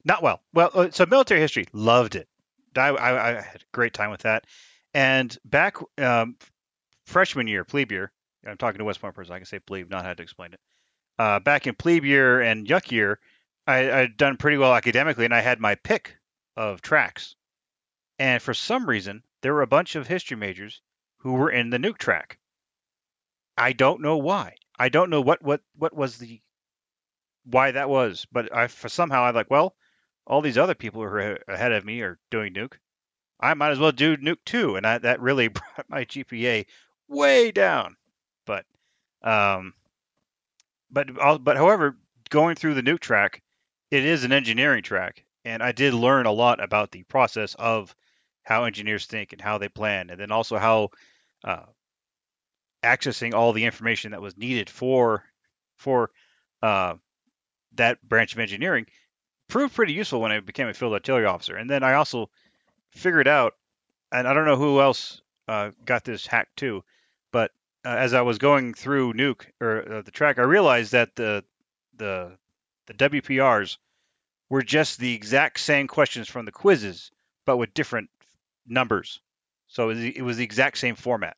Not 0.04 0.24
well. 0.24 0.42
Well, 0.52 0.70
uh, 0.74 0.90
so 0.90 1.06
military 1.06 1.40
history, 1.40 1.66
loved 1.72 2.16
it. 2.16 2.26
I, 2.76 2.88
I, 2.88 3.28
I 3.28 3.32
had 3.34 3.62
a 3.62 3.64
great 3.72 3.94
time 3.94 4.10
with 4.10 4.22
that. 4.22 4.44
And 4.92 5.38
back 5.44 5.76
um, 5.98 6.34
freshman 7.06 7.46
year, 7.46 7.64
plebe 7.64 7.92
year, 7.92 8.10
I'm 8.44 8.56
talking 8.56 8.80
to 8.80 8.84
West 8.84 9.00
Point 9.00 9.14
person. 9.14 9.32
I 9.32 9.38
can 9.38 9.46
say 9.46 9.60
plebe, 9.60 9.88
not 9.88 10.04
had 10.04 10.16
to 10.16 10.24
explain 10.24 10.52
it. 10.52 10.60
Uh, 11.16 11.38
back 11.38 11.68
in 11.68 11.76
plebe 11.76 12.04
year 12.04 12.40
and 12.40 12.68
yuk 12.68 12.90
year, 12.90 13.20
I, 13.68 13.76
had 13.76 14.16
done 14.16 14.36
pretty 14.36 14.56
well 14.56 14.74
academically, 14.74 15.26
and 15.26 15.34
I 15.34 15.42
had 15.42 15.60
my 15.60 15.76
pick 15.76 16.16
of 16.56 16.82
tracks. 16.82 17.36
And 18.20 18.42
for 18.42 18.52
some 18.52 18.86
reason, 18.86 19.22
there 19.40 19.54
were 19.54 19.62
a 19.62 19.66
bunch 19.66 19.96
of 19.96 20.06
history 20.06 20.36
majors 20.36 20.82
who 21.20 21.32
were 21.32 21.50
in 21.50 21.70
the 21.70 21.78
nuke 21.78 21.96
track. 21.96 22.38
I 23.56 23.72
don't 23.72 24.02
know 24.02 24.18
why. 24.18 24.56
I 24.78 24.90
don't 24.90 25.08
know 25.08 25.22
what 25.22 25.40
what 25.42 25.62
what 25.74 25.96
was 25.96 26.18
the 26.18 26.42
why 27.44 27.70
that 27.70 27.88
was, 27.88 28.26
but 28.30 28.54
I 28.54 28.66
for 28.66 28.90
somehow 28.90 29.22
I 29.22 29.30
like 29.30 29.50
well, 29.50 29.74
all 30.26 30.42
these 30.42 30.58
other 30.58 30.74
people 30.74 31.00
who 31.00 31.06
are 31.06 31.38
ahead 31.48 31.72
of 31.72 31.86
me 31.86 32.02
are 32.02 32.18
doing 32.30 32.52
nuke. 32.52 32.74
I 33.40 33.54
might 33.54 33.70
as 33.70 33.78
well 33.78 33.90
do 33.90 34.18
nuke 34.18 34.44
too, 34.44 34.76
and 34.76 34.86
I, 34.86 34.98
that 34.98 35.20
really 35.20 35.48
brought 35.56 35.88
my 35.88 36.04
GPA 36.04 36.66
way 37.08 37.50
down. 37.52 37.96
But, 38.44 38.66
um, 39.22 39.72
but 40.90 41.08
but 41.42 41.56
however, 41.56 41.96
going 42.28 42.56
through 42.56 42.74
the 42.74 42.82
nuke 42.82 43.00
track, 43.00 43.42
it 43.90 44.04
is 44.04 44.24
an 44.24 44.32
engineering 44.32 44.82
track, 44.82 45.24
and 45.46 45.62
I 45.62 45.72
did 45.72 45.94
learn 45.94 46.26
a 46.26 46.32
lot 46.32 46.62
about 46.62 46.90
the 46.90 47.02
process 47.04 47.54
of 47.54 47.96
how 48.50 48.64
engineers 48.64 49.06
think 49.06 49.32
and 49.32 49.40
how 49.40 49.58
they 49.58 49.68
plan, 49.68 50.10
and 50.10 50.18
then 50.18 50.32
also 50.32 50.58
how 50.58 50.90
uh, 51.44 51.62
accessing 52.82 53.32
all 53.32 53.52
the 53.52 53.64
information 53.64 54.10
that 54.10 54.20
was 54.20 54.36
needed 54.36 54.68
for 54.68 55.22
for 55.76 56.10
uh, 56.60 56.94
that 57.76 58.02
branch 58.02 58.32
of 58.32 58.40
engineering 58.40 58.86
proved 59.46 59.72
pretty 59.72 59.92
useful 59.92 60.20
when 60.20 60.32
I 60.32 60.40
became 60.40 60.66
a 60.66 60.74
field 60.74 60.92
artillery 60.92 61.26
officer. 61.26 61.54
And 61.54 61.70
then 61.70 61.84
I 61.84 61.94
also 61.94 62.28
figured 62.90 63.28
out, 63.28 63.54
and 64.10 64.26
I 64.26 64.34
don't 64.34 64.46
know 64.46 64.56
who 64.56 64.80
else 64.80 65.22
uh, 65.46 65.70
got 65.84 66.02
this 66.04 66.26
hack 66.26 66.48
too, 66.56 66.82
but 67.30 67.52
uh, 67.84 67.90
as 67.90 68.14
I 68.14 68.22
was 68.22 68.38
going 68.38 68.74
through 68.74 69.12
Nuke 69.12 69.46
or 69.60 69.92
uh, 69.92 70.02
the 70.02 70.10
track, 70.10 70.40
I 70.40 70.42
realized 70.42 70.90
that 70.90 71.14
the 71.14 71.44
the 71.96 72.36
the 72.86 72.94
WPRs 72.94 73.76
were 74.48 74.62
just 74.62 74.98
the 74.98 75.14
exact 75.14 75.60
same 75.60 75.86
questions 75.86 76.28
from 76.28 76.46
the 76.46 76.52
quizzes, 76.52 77.12
but 77.46 77.56
with 77.56 77.74
different 77.74 78.10
numbers. 78.66 79.20
So 79.68 79.90
it 79.90 80.22
was 80.22 80.36
the 80.36 80.44
exact 80.44 80.78
same 80.78 80.96
format, 80.96 81.36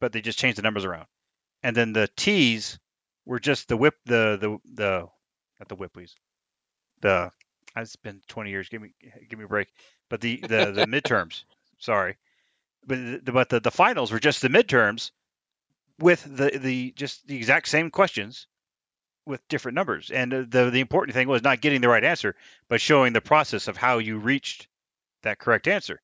but 0.00 0.12
they 0.12 0.20
just 0.20 0.38
changed 0.38 0.58
the 0.58 0.62
numbers 0.62 0.84
around. 0.84 1.06
And 1.62 1.76
then 1.76 1.92
the 1.92 2.08
TEEs 2.16 2.78
were 3.26 3.40
just 3.40 3.68
the 3.68 3.76
whip, 3.76 3.94
the 4.06 4.38
the 4.40 4.58
the 4.74 5.08
not 5.58 5.68
the 5.68 5.76
whippies, 5.76 6.14
the 7.00 7.32
it's 7.76 7.96
been 7.96 8.20
20 8.28 8.50
years. 8.50 8.68
Give 8.68 8.82
me 8.82 8.92
give 9.28 9.38
me 9.38 9.44
a 9.44 9.48
break. 9.48 9.68
But 10.08 10.20
the 10.20 10.36
the 10.36 10.72
the 10.72 10.86
midterms, 10.88 11.44
sorry, 11.78 12.16
but 12.86 13.24
the, 13.24 13.32
but 13.32 13.48
the 13.48 13.60
the 13.60 13.70
finals 13.70 14.12
were 14.12 14.20
just 14.20 14.42
the 14.42 14.48
midterms 14.48 15.10
with 15.98 16.24
the 16.24 16.58
the 16.58 16.92
just 16.92 17.26
the 17.26 17.36
exact 17.36 17.68
same 17.68 17.90
questions 17.90 18.46
with 19.26 19.46
different 19.48 19.74
numbers. 19.74 20.10
And 20.10 20.32
uh, 20.32 20.44
the 20.48 20.70
the 20.70 20.80
important 20.80 21.14
thing 21.14 21.28
was 21.28 21.42
not 21.42 21.60
getting 21.60 21.80
the 21.80 21.88
right 21.88 22.04
answer, 22.04 22.36
but 22.68 22.80
showing 22.80 23.12
the 23.12 23.20
process 23.20 23.68
of 23.68 23.76
how 23.76 23.98
you 23.98 24.18
reached 24.18 24.68
that 25.22 25.38
correct 25.38 25.68
answer. 25.68 26.00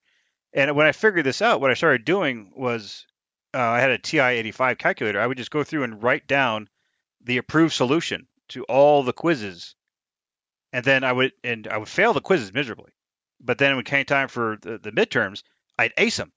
And 0.57 0.75
when 0.75 0.87
I 0.87 0.93
figured 0.93 1.27
this 1.27 1.43
out, 1.43 1.61
what 1.61 1.71
I 1.71 1.75
started 1.75 2.07
doing 2.07 2.51
was 2.57 3.07
uh, 3.55 3.59
I 3.59 3.81
had 3.81 3.91
a 3.91 3.99
TI-85 3.99 4.79
calculator. 4.79 5.21
I 5.21 5.27
would 5.27 5.37
just 5.37 5.51
go 5.51 5.63
through 5.63 5.85
and 5.85 6.03
write 6.03 6.27
down 6.27 6.69
the 7.23 7.37
approved 7.37 7.75
solution 7.75 8.27
to 8.49 8.65
all 8.65 9.03
the 9.03 9.13
quizzes, 9.13 9.75
and 10.73 10.83
then 10.83 11.05
I 11.05 11.13
would 11.13 11.33
and 11.45 11.69
I 11.69 11.77
would 11.77 11.89
fail 11.89 12.15
the 12.15 12.23
quizzes 12.23 12.55
miserably. 12.55 12.93
But 13.39 13.59
then 13.59 13.73
when 13.73 13.81
it 13.81 13.87
came 13.87 14.07
time 14.07 14.29
for 14.29 14.57
the, 14.63 14.79
the 14.79 14.93
midterms, 14.93 15.43
I'd 15.79 15.93
ace 15.99 16.17
them 16.17 16.33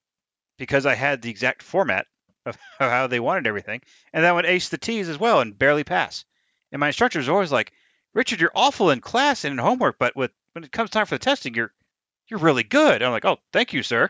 because 0.58 0.86
I 0.86 0.96
had 0.96 1.22
the 1.22 1.30
exact 1.30 1.64
format 1.64 2.06
of 2.46 2.58
how 2.80 3.08
they 3.08 3.22
wanted 3.22 3.48
everything, 3.48 3.82
and 4.12 4.24
then 4.24 4.30
I 4.30 4.34
would 4.34 4.46
ace 4.46 4.68
the 4.68 4.78
TEEs 4.78 5.08
as 5.08 5.18
well 5.18 5.40
and 5.40 5.58
barely 5.58 5.86
pass. 5.86 6.26
And 6.74 6.82
my 6.82 6.88
instructor 6.88 7.20
was 7.20 7.30
always 7.30 7.54
like, 7.54 7.72
"Richard, 8.14 8.42
you're 8.42 8.52
awful 8.54 8.92
in 8.92 9.00
class 9.00 9.46
and 9.46 9.54
in 9.54 9.60
homework, 9.60 9.98
but 9.98 10.14
with 10.18 10.32
when 10.52 10.66
it 10.66 10.74
comes 10.74 10.90
time 10.90 11.06
for 11.06 11.16
the 11.16 11.24
testing, 11.24 11.54
you're 11.54 11.74
you're 12.30 12.40
really 12.40 12.64
good." 12.64 12.96
And 12.96 13.06
I'm 13.06 13.12
like, 13.12 13.26
"Oh, 13.26 13.38
thank 13.54 13.74
you, 13.74 13.84
sir." 13.84 14.10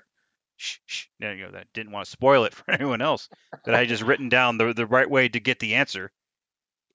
Shh, 0.58 0.80
shh. 0.86 1.06
You 1.20 1.36
know, 1.36 1.52
that 1.52 1.72
didn't 1.74 1.94
want 1.94 2.06
to 2.06 2.12
spoil 2.12 2.44
it 2.44 2.54
for 2.56 2.70
anyone 2.72 3.02
else. 3.02 3.30
That 3.66 3.76
I 3.76 3.80
had 3.80 3.88
just 3.88 4.04
written 4.04 4.30
down 4.30 4.58
the 4.58 4.74
the 4.74 4.86
right 4.86 5.10
way 5.10 5.30
to 5.30 5.40
get 5.40 5.60
the 5.60 5.76
answer 5.76 6.12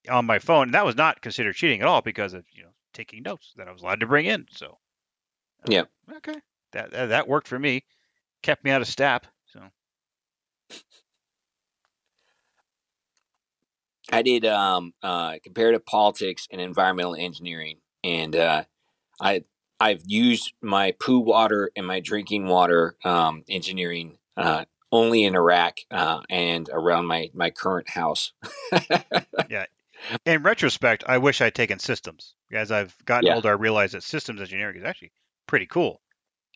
on 0.09 0.27
my 0.27 0.39
phone, 0.39 0.65
and 0.69 0.75
that 0.75 0.85
was 0.85 0.97
not 0.97 1.21
considered 1.21 1.55
cheating 1.55 1.81
at 1.81 1.87
all 1.87 2.03
because 2.03 2.35
of 2.35 2.45
you 2.53 2.65
know 2.65 2.71
taking 2.93 3.23
notes 3.23 3.53
that 3.57 3.69
I 3.69 3.73
was 3.73 3.83
allowed 3.83 4.01
to 4.01 4.07
bring 4.07 4.27
in. 4.27 4.47
So, 4.51 4.79
uh, 5.63 5.69
yeah, 5.69 5.85
okay, 6.17 6.41
that, 6.73 6.91
that 6.93 7.07
that 7.07 7.29
worked 7.29 7.49
for 7.49 7.59
me, 7.59 7.85
kept 8.43 8.65
me 8.65 8.71
out 8.71 8.83
of 8.83 8.89
STAP. 8.89 9.27
So. 9.47 9.61
I 14.13 14.23
did 14.23 14.45
um, 14.45 14.93
uh, 15.03 15.39
comparative 15.43 15.87
politics 15.87 16.47
and 16.51 16.61
environmental 16.61 17.15
engineering, 17.15 17.79
and 18.03 18.37
uh, 18.37 18.65
I 19.21 19.45
I've 19.85 20.03
used 20.07 20.55
my 20.63 20.93
poo 20.93 21.19
water 21.19 21.71
and 21.77 21.87
my 21.87 22.01
drinking 22.01 22.47
water 22.47 22.97
um, 23.05 23.45
engineering 23.51 24.17
uh, 24.35 24.65
only 24.91 25.25
in 25.25 25.35
Iraq 25.35 25.77
uh, 25.91 26.23
and 26.31 26.71
around 26.73 27.05
my 27.05 27.29
my 27.35 27.51
current 27.51 27.91
house. 27.91 28.33
yeah. 29.51 29.67
In 30.25 30.43
retrospect, 30.43 31.05
I 31.07 31.19
wish 31.19 31.43
I'd 31.43 31.55
taken 31.55 31.79
systems. 31.79 32.35
As 32.51 32.73
I've 32.73 32.97
gotten 33.05 33.27
yeah. 33.27 33.35
older, 33.35 33.51
I 33.51 33.53
realized 33.53 33.93
that 33.93 34.03
systems 34.03 34.41
engineering 34.41 34.79
is 34.79 34.85
actually 34.85 35.13
pretty 35.47 35.67
cool 35.67 36.01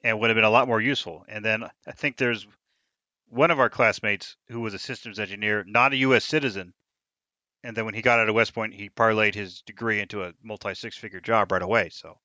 and 0.02 0.18
would 0.18 0.30
have 0.30 0.34
been 0.34 0.44
a 0.44 0.50
lot 0.50 0.66
more 0.66 0.80
useful. 0.80 1.26
And 1.28 1.44
then 1.44 1.64
I 1.86 1.92
think 1.92 2.16
there's 2.16 2.46
one 3.28 3.50
of 3.50 3.60
our 3.60 3.68
classmates 3.68 4.36
who 4.48 4.60
was 4.60 4.72
a 4.72 4.78
systems 4.78 5.18
engineer, 5.18 5.64
not 5.66 5.92
a 5.92 5.96
U.S. 5.96 6.24
citizen, 6.24 6.72
and 7.62 7.76
then 7.76 7.84
when 7.84 7.94
he 7.94 8.00
got 8.00 8.20
out 8.20 8.30
of 8.30 8.34
West 8.34 8.54
Point, 8.54 8.72
he 8.72 8.88
parlayed 8.88 9.34
his 9.34 9.60
degree 9.60 10.00
into 10.00 10.22
a 10.22 10.32
multi 10.42 10.74
six 10.74 10.96
figure 10.96 11.20
job 11.20 11.52
right 11.52 11.60
away. 11.60 11.90
So 11.90 12.16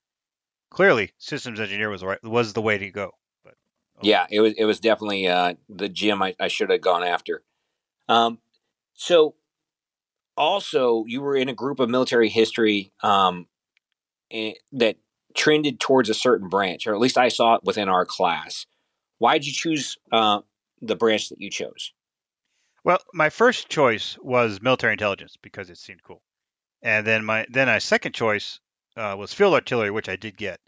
clearly, 0.73 1.13
systems 1.17 1.61
engineer 1.61 1.89
was 1.89 2.03
right, 2.03 2.21
was 2.23 2.51
the 2.51 2.61
way 2.61 2.77
to 2.77 2.91
go. 2.91 3.11
But 3.45 3.53
okay. 3.99 4.09
yeah, 4.09 4.27
it 4.29 4.41
was 4.41 4.53
it 4.57 4.65
was 4.65 4.81
definitely 4.81 5.27
uh, 5.27 5.53
the 5.69 5.87
gym 5.87 6.21
I, 6.21 6.35
I 6.39 6.49
should 6.49 6.69
have 6.69 6.81
gone 6.81 7.03
after. 7.03 7.43
Um, 8.09 8.39
so 8.93 9.35
also, 10.35 11.05
you 11.07 11.21
were 11.21 11.37
in 11.37 11.47
a 11.47 11.53
group 11.53 11.79
of 11.79 11.89
military 11.89 12.27
history 12.27 12.91
um, 13.01 13.47
eh, 14.31 14.53
that 14.73 14.97
trended 15.35 15.79
towards 15.79 16.09
a 16.09 16.13
certain 16.13 16.49
branch, 16.49 16.85
or 16.85 16.93
at 16.93 16.99
least 16.99 17.17
I 17.17 17.29
saw 17.29 17.55
it 17.55 17.63
within 17.63 17.87
our 17.87 18.05
class. 18.05 18.65
Why 19.19 19.37
did 19.37 19.47
you 19.47 19.53
choose 19.53 19.97
uh, 20.11 20.41
the 20.81 20.95
branch 20.95 21.29
that 21.29 21.39
you 21.39 21.49
chose? 21.49 21.93
Well, 22.83 22.99
my 23.13 23.29
first 23.29 23.69
choice 23.69 24.17
was 24.21 24.61
military 24.61 24.93
intelligence 24.93 25.37
because 25.41 25.69
it 25.69 25.77
seemed 25.77 26.03
cool, 26.03 26.21
and 26.81 27.07
then 27.07 27.23
my 27.23 27.45
then 27.49 27.67
my 27.67 27.79
second 27.79 28.13
choice 28.13 28.59
uh, 28.95 29.15
was 29.17 29.33
field 29.33 29.53
artillery, 29.53 29.91
which 29.91 30.09
I 30.09 30.15
did 30.15 30.37
get. 30.37 30.59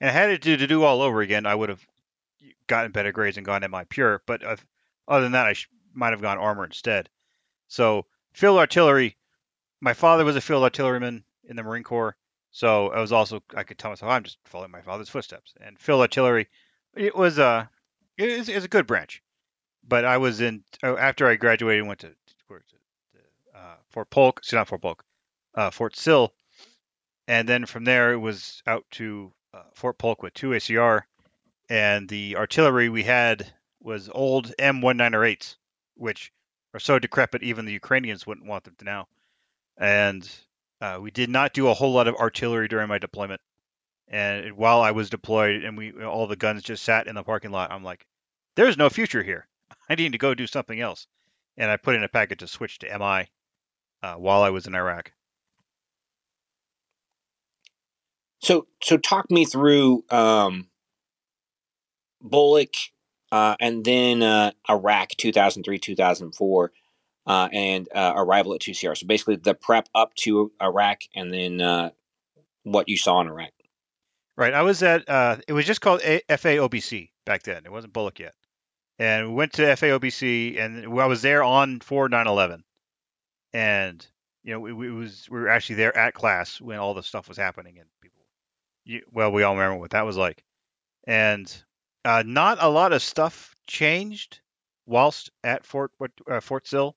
And 0.00 0.10
I 0.10 0.12
had 0.12 0.30
it 0.30 0.42
to, 0.42 0.56
to 0.56 0.66
do 0.66 0.84
all 0.84 1.02
over 1.02 1.20
again. 1.20 1.46
I 1.46 1.54
would 1.54 1.68
have 1.68 1.86
gotten 2.66 2.92
better 2.92 3.12
grades 3.12 3.36
and 3.36 3.46
gone 3.46 3.64
MI 3.70 3.84
pure, 3.88 4.22
but 4.26 4.44
uh, 4.44 4.56
other 5.08 5.22
than 5.22 5.32
that, 5.32 5.46
I 5.46 5.52
sh- 5.54 5.68
might 5.94 6.12
have 6.12 6.22
gone 6.22 6.38
armor 6.38 6.64
instead. 6.64 7.08
So 7.68 8.06
field 8.32 8.58
artillery. 8.58 9.16
My 9.80 9.92
father 9.92 10.24
was 10.24 10.36
a 10.36 10.40
field 10.40 10.62
artilleryman 10.62 11.24
in 11.44 11.56
the 11.56 11.62
Marine 11.62 11.82
Corps, 11.82 12.16
so 12.50 12.90
I 12.90 13.00
was 13.00 13.12
also 13.12 13.42
I 13.54 13.62
could 13.62 13.78
tell 13.78 13.90
myself 13.90 14.10
I'm 14.10 14.24
just 14.24 14.38
following 14.44 14.70
my 14.70 14.80
father's 14.82 15.08
footsteps. 15.08 15.54
And 15.60 15.78
field 15.78 16.00
artillery, 16.00 16.48
it 16.94 17.14
was 17.14 17.38
a 17.38 17.44
uh, 17.44 17.66
it 18.16 18.48
is, 18.48 18.64
a 18.64 18.68
good 18.68 18.86
branch 18.86 19.22
but 19.88 20.04
I 20.04 20.18
was 20.18 20.40
in 20.40 20.64
oh, 20.82 20.96
after 20.96 21.26
I 21.26 21.36
graduated, 21.36 21.86
went 21.86 22.00
to, 22.00 22.08
to 22.08 22.60
uh, 23.54 23.76
Fort 23.90 24.10
Polk, 24.10 24.40
so 24.42 24.56
not 24.56 24.68
Fort 24.68 24.82
Polk, 24.82 25.04
uh, 25.54 25.70
Fort 25.70 25.96
Sill, 25.96 26.34
and 27.28 27.48
then 27.48 27.66
from 27.66 27.84
there 27.84 28.12
it 28.12 28.18
was 28.18 28.62
out 28.66 28.84
to 28.92 29.32
uh, 29.54 29.62
Fort 29.74 29.98
Polk 29.98 30.22
with 30.22 30.34
two 30.34 30.50
ACR, 30.50 31.02
and 31.68 32.08
the 32.08 32.36
artillery 32.36 32.88
we 32.88 33.02
had 33.02 33.52
was 33.80 34.10
old 34.12 34.52
M198s, 34.58 35.56
which 35.94 36.32
are 36.74 36.80
so 36.80 36.98
decrepit 36.98 37.42
even 37.42 37.64
the 37.64 37.72
Ukrainians 37.72 38.26
wouldn't 38.26 38.46
want 38.46 38.64
them 38.64 38.74
to 38.78 38.84
now, 38.84 39.08
and 39.76 40.28
uh, 40.80 40.98
we 41.00 41.10
did 41.10 41.30
not 41.30 41.54
do 41.54 41.68
a 41.68 41.74
whole 41.74 41.92
lot 41.92 42.08
of 42.08 42.16
artillery 42.16 42.68
during 42.68 42.88
my 42.88 42.98
deployment. 42.98 43.40
And 44.08 44.56
while 44.56 44.82
I 44.82 44.92
was 44.92 45.10
deployed, 45.10 45.64
and 45.64 45.76
we 45.76 45.92
all 46.04 46.26
the 46.26 46.36
guns 46.36 46.62
just 46.62 46.84
sat 46.84 47.08
in 47.08 47.16
the 47.16 47.24
parking 47.24 47.50
lot, 47.50 47.72
I'm 47.72 47.82
like, 47.82 48.06
"There's 48.54 48.76
no 48.76 48.88
future 48.88 49.22
here." 49.22 49.48
I 49.88 49.96
need 49.96 50.12
to 50.12 50.18
go 50.18 50.34
do 50.34 50.46
something 50.46 50.80
else. 50.80 51.06
And 51.56 51.70
I 51.70 51.76
put 51.76 51.96
in 51.96 52.04
a 52.04 52.08
packet 52.08 52.40
to 52.40 52.46
switch 52.46 52.78
to 52.80 52.98
MI 52.98 53.28
uh, 54.02 54.14
while 54.14 54.42
I 54.42 54.50
was 54.50 54.66
in 54.66 54.74
Iraq. 54.74 55.10
So, 58.40 58.66
so 58.82 58.96
talk 58.96 59.30
me 59.30 59.44
through 59.44 60.04
um, 60.10 60.68
BOLC 62.22 62.90
uh, 63.32 63.56
and 63.60 63.84
then 63.84 64.22
uh, 64.22 64.52
Iraq 64.68 65.10
2003, 65.16 65.78
2004, 65.78 66.72
uh, 67.26 67.48
and 67.52 67.88
uh, 67.94 68.12
arrival 68.16 68.54
at 68.54 68.60
2CR. 68.60 68.96
So 68.96 69.06
basically 69.06 69.36
the 69.36 69.54
prep 69.54 69.88
up 69.94 70.14
to 70.16 70.52
Iraq 70.62 71.00
and 71.14 71.32
then 71.32 71.60
uh, 71.60 71.90
what 72.62 72.88
you 72.88 72.96
saw 72.96 73.20
in 73.20 73.28
Iraq. 73.28 73.50
Right. 74.36 74.52
I 74.52 74.62
was 74.62 74.82
at, 74.82 75.08
uh, 75.08 75.38
it 75.48 75.54
was 75.54 75.64
just 75.64 75.80
called 75.80 76.02
FAOBC 76.02 77.10
back 77.24 77.42
then. 77.42 77.62
It 77.64 77.72
wasn't 77.72 77.94
BOLC 77.94 78.18
yet 78.18 78.34
and 78.98 79.28
we 79.28 79.34
went 79.34 79.52
to 79.54 79.62
FAOBC, 79.62 80.58
and 80.60 80.86
I 80.86 81.06
was 81.06 81.22
there 81.22 81.42
on 81.42 81.80
for 81.80 82.08
9/11, 82.08 82.62
and 83.52 84.06
you 84.42 84.52
know, 84.52 84.60
we, 84.60 84.72
we 84.72 84.90
was 84.90 85.28
we 85.30 85.40
were 85.40 85.48
actually 85.48 85.76
there 85.76 85.96
at 85.96 86.14
class 86.14 86.60
when 86.60 86.78
all 86.78 86.94
the 86.94 87.02
stuff 87.02 87.28
was 87.28 87.36
happening, 87.36 87.78
and 87.78 87.88
people, 88.00 88.15
you, 88.86 89.02
well, 89.12 89.32
we 89.32 89.42
all 89.42 89.54
remember 89.54 89.78
what 89.78 89.90
that 89.90 90.06
was 90.06 90.16
like, 90.16 90.42
and 91.06 91.52
uh, 92.04 92.22
not 92.24 92.58
a 92.60 92.68
lot 92.68 92.92
of 92.92 93.02
stuff 93.02 93.54
changed 93.66 94.40
whilst 94.86 95.30
at 95.42 95.66
Fort 95.66 95.90
uh, 96.30 96.40
Fort 96.40 96.66
Sill, 96.66 96.96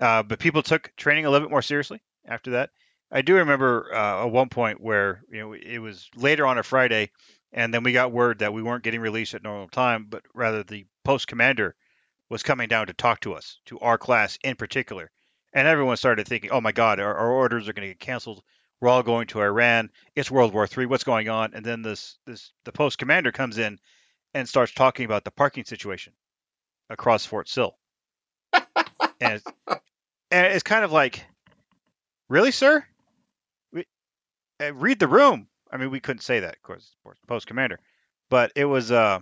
uh, 0.00 0.22
but 0.22 0.38
people 0.38 0.62
took 0.62 0.92
training 0.96 1.26
a 1.26 1.30
little 1.30 1.46
bit 1.46 1.50
more 1.50 1.62
seriously 1.62 2.00
after 2.24 2.52
that. 2.52 2.70
I 3.10 3.22
do 3.22 3.34
remember 3.34 3.92
uh, 3.92 4.24
at 4.24 4.32
one 4.32 4.48
point 4.48 4.80
where 4.80 5.22
you 5.28 5.40
know 5.40 5.52
it 5.52 5.78
was 5.78 6.08
later 6.14 6.46
on 6.46 6.56
a 6.56 6.62
Friday, 6.62 7.10
and 7.52 7.74
then 7.74 7.82
we 7.82 7.92
got 7.92 8.12
word 8.12 8.38
that 8.38 8.54
we 8.54 8.62
weren't 8.62 8.84
getting 8.84 9.00
released 9.00 9.34
at 9.34 9.42
normal 9.42 9.68
time, 9.68 10.06
but 10.08 10.22
rather 10.34 10.62
the 10.62 10.86
post 11.04 11.26
commander 11.26 11.74
was 12.30 12.44
coming 12.44 12.68
down 12.68 12.86
to 12.86 12.94
talk 12.94 13.20
to 13.20 13.34
us, 13.34 13.58
to 13.66 13.78
our 13.80 13.98
class 13.98 14.38
in 14.44 14.54
particular. 14.54 15.10
And 15.52 15.68
everyone 15.68 15.96
started 15.96 16.28
thinking, 16.28 16.50
"Oh 16.50 16.60
my 16.60 16.72
God, 16.72 17.00
our, 17.00 17.14
our 17.14 17.30
orders 17.30 17.68
are 17.68 17.72
going 17.72 17.88
to 17.88 17.94
get 17.94 18.00
canceled. 18.00 18.42
We're 18.82 18.88
all 18.88 19.04
going 19.04 19.28
to 19.28 19.40
Iran. 19.40 19.90
It's 20.16 20.28
World 20.28 20.52
War 20.52 20.66
III. 20.66 20.86
What's 20.86 21.04
going 21.04 21.28
on?" 21.28 21.54
And 21.54 21.64
then 21.64 21.82
this 21.82 22.18
this 22.26 22.50
the 22.64 22.72
post 22.72 22.98
commander 22.98 23.30
comes 23.30 23.56
in 23.58 23.78
and 24.34 24.48
starts 24.48 24.72
talking 24.72 25.04
about 25.04 25.22
the 25.22 25.30
parking 25.30 25.64
situation 25.64 26.14
across 26.90 27.24
Fort 27.24 27.48
Sill. 27.48 27.78
and, 28.52 28.64
it's, 29.20 29.44
and 30.32 30.46
it's 30.46 30.64
kind 30.64 30.84
of 30.84 30.90
like, 30.90 31.24
really, 32.28 32.50
sir? 32.50 32.84
We, 33.72 33.86
uh, 34.60 34.74
read 34.74 34.98
the 34.98 35.06
room. 35.06 35.46
I 35.70 35.76
mean, 35.76 35.92
we 35.92 36.00
couldn't 36.00 36.22
say 36.22 36.40
that, 36.40 36.56
of 36.56 36.62
course, 36.62 36.96
post 37.28 37.46
commander, 37.46 37.78
but 38.30 38.50
it 38.56 38.64
was 38.64 38.90
uh, 38.90 39.20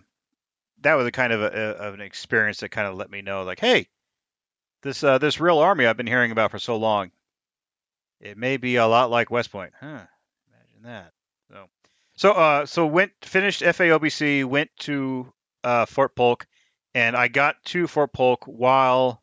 that 0.80 0.94
was 0.94 1.06
a 1.06 1.12
kind 1.12 1.34
of, 1.34 1.42
a, 1.42 1.46
of 1.46 1.92
an 1.92 2.00
experience 2.00 2.60
that 2.60 2.70
kind 2.70 2.88
of 2.88 2.94
let 2.94 3.10
me 3.10 3.20
know, 3.20 3.42
like, 3.42 3.60
hey, 3.60 3.88
this 4.82 5.04
uh, 5.04 5.18
this 5.18 5.38
real 5.38 5.58
army 5.58 5.84
I've 5.84 5.98
been 5.98 6.06
hearing 6.06 6.32
about 6.32 6.50
for 6.50 6.58
so 6.58 6.76
long, 6.76 7.10
it 8.20 8.36
may 8.36 8.56
be 8.56 8.76
a 8.76 8.86
lot 8.86 9.10
like 9.10 9.30
West 9.30 9.50
Point, 9.50 9.72
huh? 9.80 10.04
Imagine 10.48 10.82
that. 10.82 11.12
So, 11.50 11.66
so 12.16 12.32
uh, 12.32 12.66
so 12.66 12.86
went 12.86 13.12
finished 13.22 13.62
FAOBC, 13.62 14.44
went 14.44 14.70
to 14.80 15.32
uh, 15.64 15.86
Fort 15.86 16.14
Polk, 16.14 16.46
and 16.94 17.16
I 17.16 17.28
got 17.28 17.56
to 17.66 17.86
Fort 17.86 18.12
Polk 18.12 18.44
while 18.44 19.22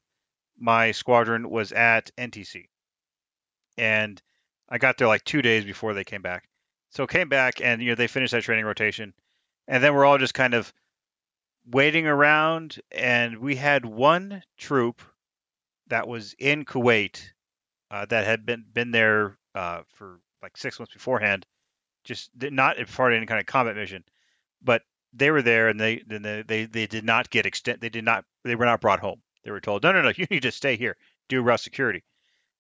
my 0.58 0.92
squadron 0.92 1.50
was 1.50 1.72
at 1.72 2.12
NTC, 2.18 2.66
and 3.78 4.22
I 4.68 4.78
got 4.80 4.98
there 4.98 5.08
like 5.08 5.24
two 5.24 5.42
days 5.42 5.64
before 5.64 5.94
they 5.94 6.04
came 6.04 6.22
back. 6.22 6.48
So 6.90 7.06
came 7.06 7.30
back 7.30 7.62
and 7.62 7.82
you 7.82 7.90
know 7.90 7.96
they 7.96 8.08
finished 8.08 8.32
that 8.32 8.44
training 8.44 8.66
rotation, 8.66 9.14
and 9.68 9.84
then 9.84 9.94
we're 9.94 10.06
all 10.06 10.18
just 10.18 10.34
kind 10.34 10.54
of 10.54 10.74
waiting 11.70 12.08
around, 12.08 12.80
and 12.92 13.38
we 13.38 13.56
had 13.56 13.86
one 13.86 14.42
troop 14.58 15.02
that 15.88 16.08
was 16.08 16.36
in 16.40 16.66
Kuwait 16.66 17.22
uh, 17.92 18.06
that 18.06 18.26
had 18.26 18.46
been 18.46 18.66
been 18.74 18.92
there 18.92 19.38
uh, 19.56 19.82
for 19.94 20.20
like 20.42 20.58
six 20.58 20.80
months 20.80 20.94
beforehand, 20.94 21.46
just 22.04 22.30
not 22.36 22.78
part 22.88 23.14
of 23.14 23.18
any 23.18 23.26
kind 23.26 23.40
of 23.40 23.46
combat 23.46 23.76
mission, 23.76 24.04
but 24.62 24.84
they 25.14 25.32
were 25.32 25.42
there 25.42 25.70
and 25.70 25.80
they 25.80 26.04
then 26.06 26.22
they, 26.22 26.44
they 26.44 26.66
they 26.66 26.88
did 26.88 27.04
not 27.04 27.30
get 27.30 27.46
extent 27.46 27.82
they 27.82 27.90
did 27.90 28.04
not 28.04 28.26
they 28.44 28.56
were 28.56 28.66
not 28.66 28.82
brought 28.82 29.00
home. 29.00 29.22
They 29.44 29.52
were 29.52 29.62
told 29.62 29.84
no 29.84 29.92
no 29.92 30.02
no 30.02 30.12
you 30.16 30.28
need 30.30 30.44
to 30.44 30.52
stay 30.52 30.76
here 30.78 30.98
do 31.30 31.42
route 31.42 31.60
security. 31.60 32.04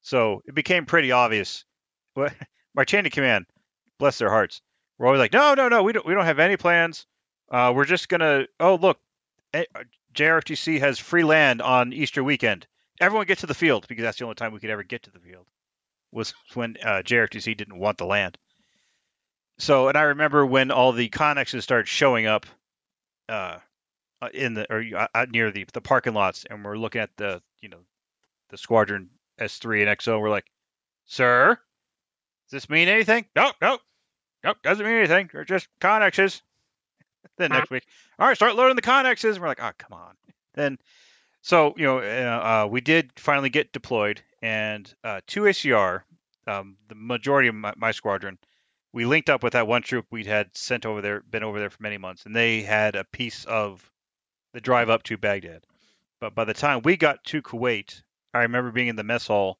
So 0.01 0.41
it 0.45 0.55
became 0.55 0.85
pretty 0.85 1.11
obvious. 1.11 1.65
My 2.73 2.83
chain 2.85 3.05
of 3.05 3.11
command, 3.11 3.45
bless 3.97 4.17
their 4.17 4.29
hearts, 4.29 4.61
were 4.97 5.07
always 5.07 5.19
like 5.19 5.33
no 5.33 5.53
no 5.53 5.67
no 5.67 5.83
we 5.83 5.93
don't 5.93 6.05
we 6.05 6.13
don't 6.13 6.25
have 6.25 6.39
any 6.39 6.57
plans. 6.57 7.05
Uh, 7.49 7.71
we're 7.75 7.85
just 7.85 8.09
gonna 8.09 8.45
oh 8.59 8.75
look, 8.75 8.99
eh, 9.53 9.65
JRTC 10.13 10.79
has 10.79 10.99
free 10.99 11.23
land 11.23 11.61
on 11.61 11.93
Easter 11.93 12.23
weekend. 12.23 12.67
Everyone 12.99 13.25
get 13.25 13.39
to 13.39 13.47
the 13.47 13.53
field 13.53 13.87
because 13.87 14.03
that's 14.03 14.17
the 14.17 14.25
only 14.25 14.35
time 14.35 14.53
we 14.53 14.59
could 14.59 14.69
ever 14.69 14.83
get 14.83 15.03
to 15.03 15.11
the 15.11 15.19
field 15.19 15.45
was 16.11 16.33
when 16.53 16.77
uh, 16.83 17.01
JRTC 17.03 17.55
didn't 17.55 17.77
want 17.77 17.97
the 17.97 18.05
land. 18.05 18.37
So, 19.59 19.87
and 19.87 19.97
I 19.97 20.03
remember 20.03 20.45
when 20.45 20.71
all 20.71 20.91
the 20.91 21.09
connexes 21.09 21.63
started 21.63 21.87
showing 21.87 22.25
up 22.25 22.45
uh, 23.27 23.57
uh 24.21 24.29
in 24.33 24.53
the 24.53 24.71
or 24.71 25.07
uh, 25.13 25.25
near 25.29 25.51
the 25.51 25.65
the 25.73 25.81
parking 25.81 26.13
lots, 26.13 26.45
and 26.49 26.63
we're 26.63 26.77
looking 26.77 27.01
at 27.01 27.09
the 27.17 27.41
you 27.61 27.69
know 27.69 27.79
the 28.49 28.57
squadron 28.57 29.09
S3 29.39 29.87
and 29.87 29.99
XO. 29.99 30.19
We're 30.21 30.29
like, 30.29 30.45
sir, 31.05 31.57
does 32.49 32.51
this 32.51 32.69
mean 32.69 32.87
anything? 32.87 33.25
No, 33.35 33.51
no, 33.61 33.79
no, 34.43 34.53
doesn't 34.63 34.85
mean 34.85 34.95
anything. 34.95 35.29
They're 35.31 35.43
just 35.43 35.67
connexes. 35.81 36.41
then 37.37 37.51
next 37.51 37.69
week, 37.69 37.85
all 38.17 38.27
right, 38.27 38.35
start 38.35 38.55
loading 38.55 38.75
the 38.75 38.81
connexes. 38.81 39.33
And 39.33 39.41
we're 39.41 39.47
like, 39.47 39.61
oh, 39.61 39.71
come 39.77 39.93
on. 39.93 40.15
Then, 40.53 40.77
so 41.41 41.73
you 41.77 41.85
know, 41.85 41.99
uh, 41.99 42.63
uh, 42.65 42.67
we 42.69 42.81
did 42.81 43.11
finally 43.17 43.49
get 43.49 43.73
deployed, 43.73 44.21
and 44.41 44.91
uh, 45.03 45.21
two 45.27 45.41
ACR, 45.41 46.01
um, 46.47 46.77
the 46.87 46.95
majority 46.95 47.49
of 47.49 47.55
my, 47.55 47.73
my 47.77 47.91
squadron 47.91 48.37
we 48.97 49.05
linked 49.05 49.29
up 49.29 49.43
with 49.43 49.53
that 49.53 49.67
one 49.67 49.83
troop 49.83 50.07
we'd 50.09 50.25
had 50.25 50.55
sent 50.57 50.83
over 50.83 51.01
there, 51.01 51.21
been 51.21 51.43
over 51.43 51.59
there 51.59 51.69
for 51.69 51.83
many 51.83 51.99
months, 51.99 52.25
and 52.25 52.35
they 52.35 52.61
had 52.61 52.95
a 52.95 53.03
piece 53.03 53.45
of 53.45 53.87
the 54.53 54.61
drive 54.61 54.89
up 54.89 55.03
to 55.03 55.17
Baghdad. 55.17 55.63
But 56.19 56.33
by 56.33 56.45
the 56.45 56.55
time 56.55 56.81
we 56.83 56.97
got 56.97 57.23
to 57.25 57.43
Kuwait, 57.43 58.01
I 58.33 58.39
remember 58.39 58.71
being 58.71 58.87
in 58.87 58.95
the 58.95 59.03
mess 59.03 59.27
hall 59.27 59.59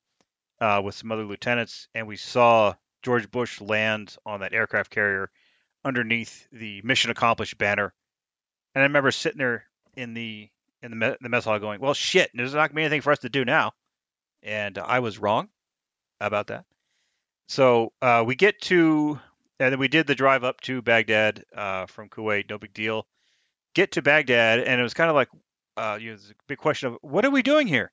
uh, 0.60 0.82
with 0.84 0.96
some 0.96 1.12
other 1.12 1.24
lieutenants, 1.24 1.88
and 1.94 2.08
we 2.08 2.16
saw 2.16 2.74
George 3.04 3.30
Bush 3.30 3.62
land 3.62 4.16
on 4.26 4.40
that 4.40 4.54
aircraft 4.54 4.90
carrier 4.90 5.30
underneath 5.86 6.48
the 6.52 6.82
mission 6.82 7.12
accomplished 7.12 7.60
banner. 7.60 7.94
And 8.74 8.82
I 8.82 8.88
remember 8.88 9.12
sitting 9.12 9.38
there 9.38 9.66
in 9.96 10.16
the 10.16 10.50
in 10.82 10.92
the, 10.92 10.98
me- 10.98 11.18
the 11.22 11.30
mess 11.30 11.46
hall 11.46 11.60
going, 11.60 11.82
"Well, 11.82 11.94
shit, 11.94 12.32
there's 12.34 12.54
not 12.54 12.70
gonna 12.70 12.76
be 12.76 12.84
anything 12.84 13.02
for 13.02 13.12
us 13.12 13.20
to 13.20 13.30
do 13.30 13.46
now," 13.46 13.74
and 14.44 14.78
I 14.78 15.00
was 15.00 15.18
wrong 15.18 15.50
about 16.20 16.48
that. 16.48 16.66
So 17.48 17.94
uh, 18.02 18.24
we 18.26 18.36
get 18.36 18.62
to, 18.63 19.20
and 19.60 19.72
then 19.72 19.80
we 19.80 19.88
did 19.88 20.08
the 20.08 20.16
drive 20.16 20.44
up 20.44 20.60
to 20.62 20.82
Baghdad 20.82 21.44
uh, 21.56 21.86
from 21.86 22.10
Kuwait. 22.10 22.50
No 22.50 22.58
big 22.58 22.74
deal. 22.74 23.08
Get 23.74 23.94
to 23.94 24.02
Baghdad, 24.02 24.60
and 24.60 24.80
it 24.80 24.84
was 24.84 24.94
kind 24.94 25.10
of 25.10 25.16
like, 25.16 25.30
uh, 25.78 25.98
you 26.00 26.12
know, 26.12 26.18
a 26.18 26.34
big 26.48 26.58
question 26.58 26.90
of 26.90 26.98
what 27.02 27.26
are 27.26 27.32
we 27.32 27.44
doing 27.44 27.68
here? 27.68 27.92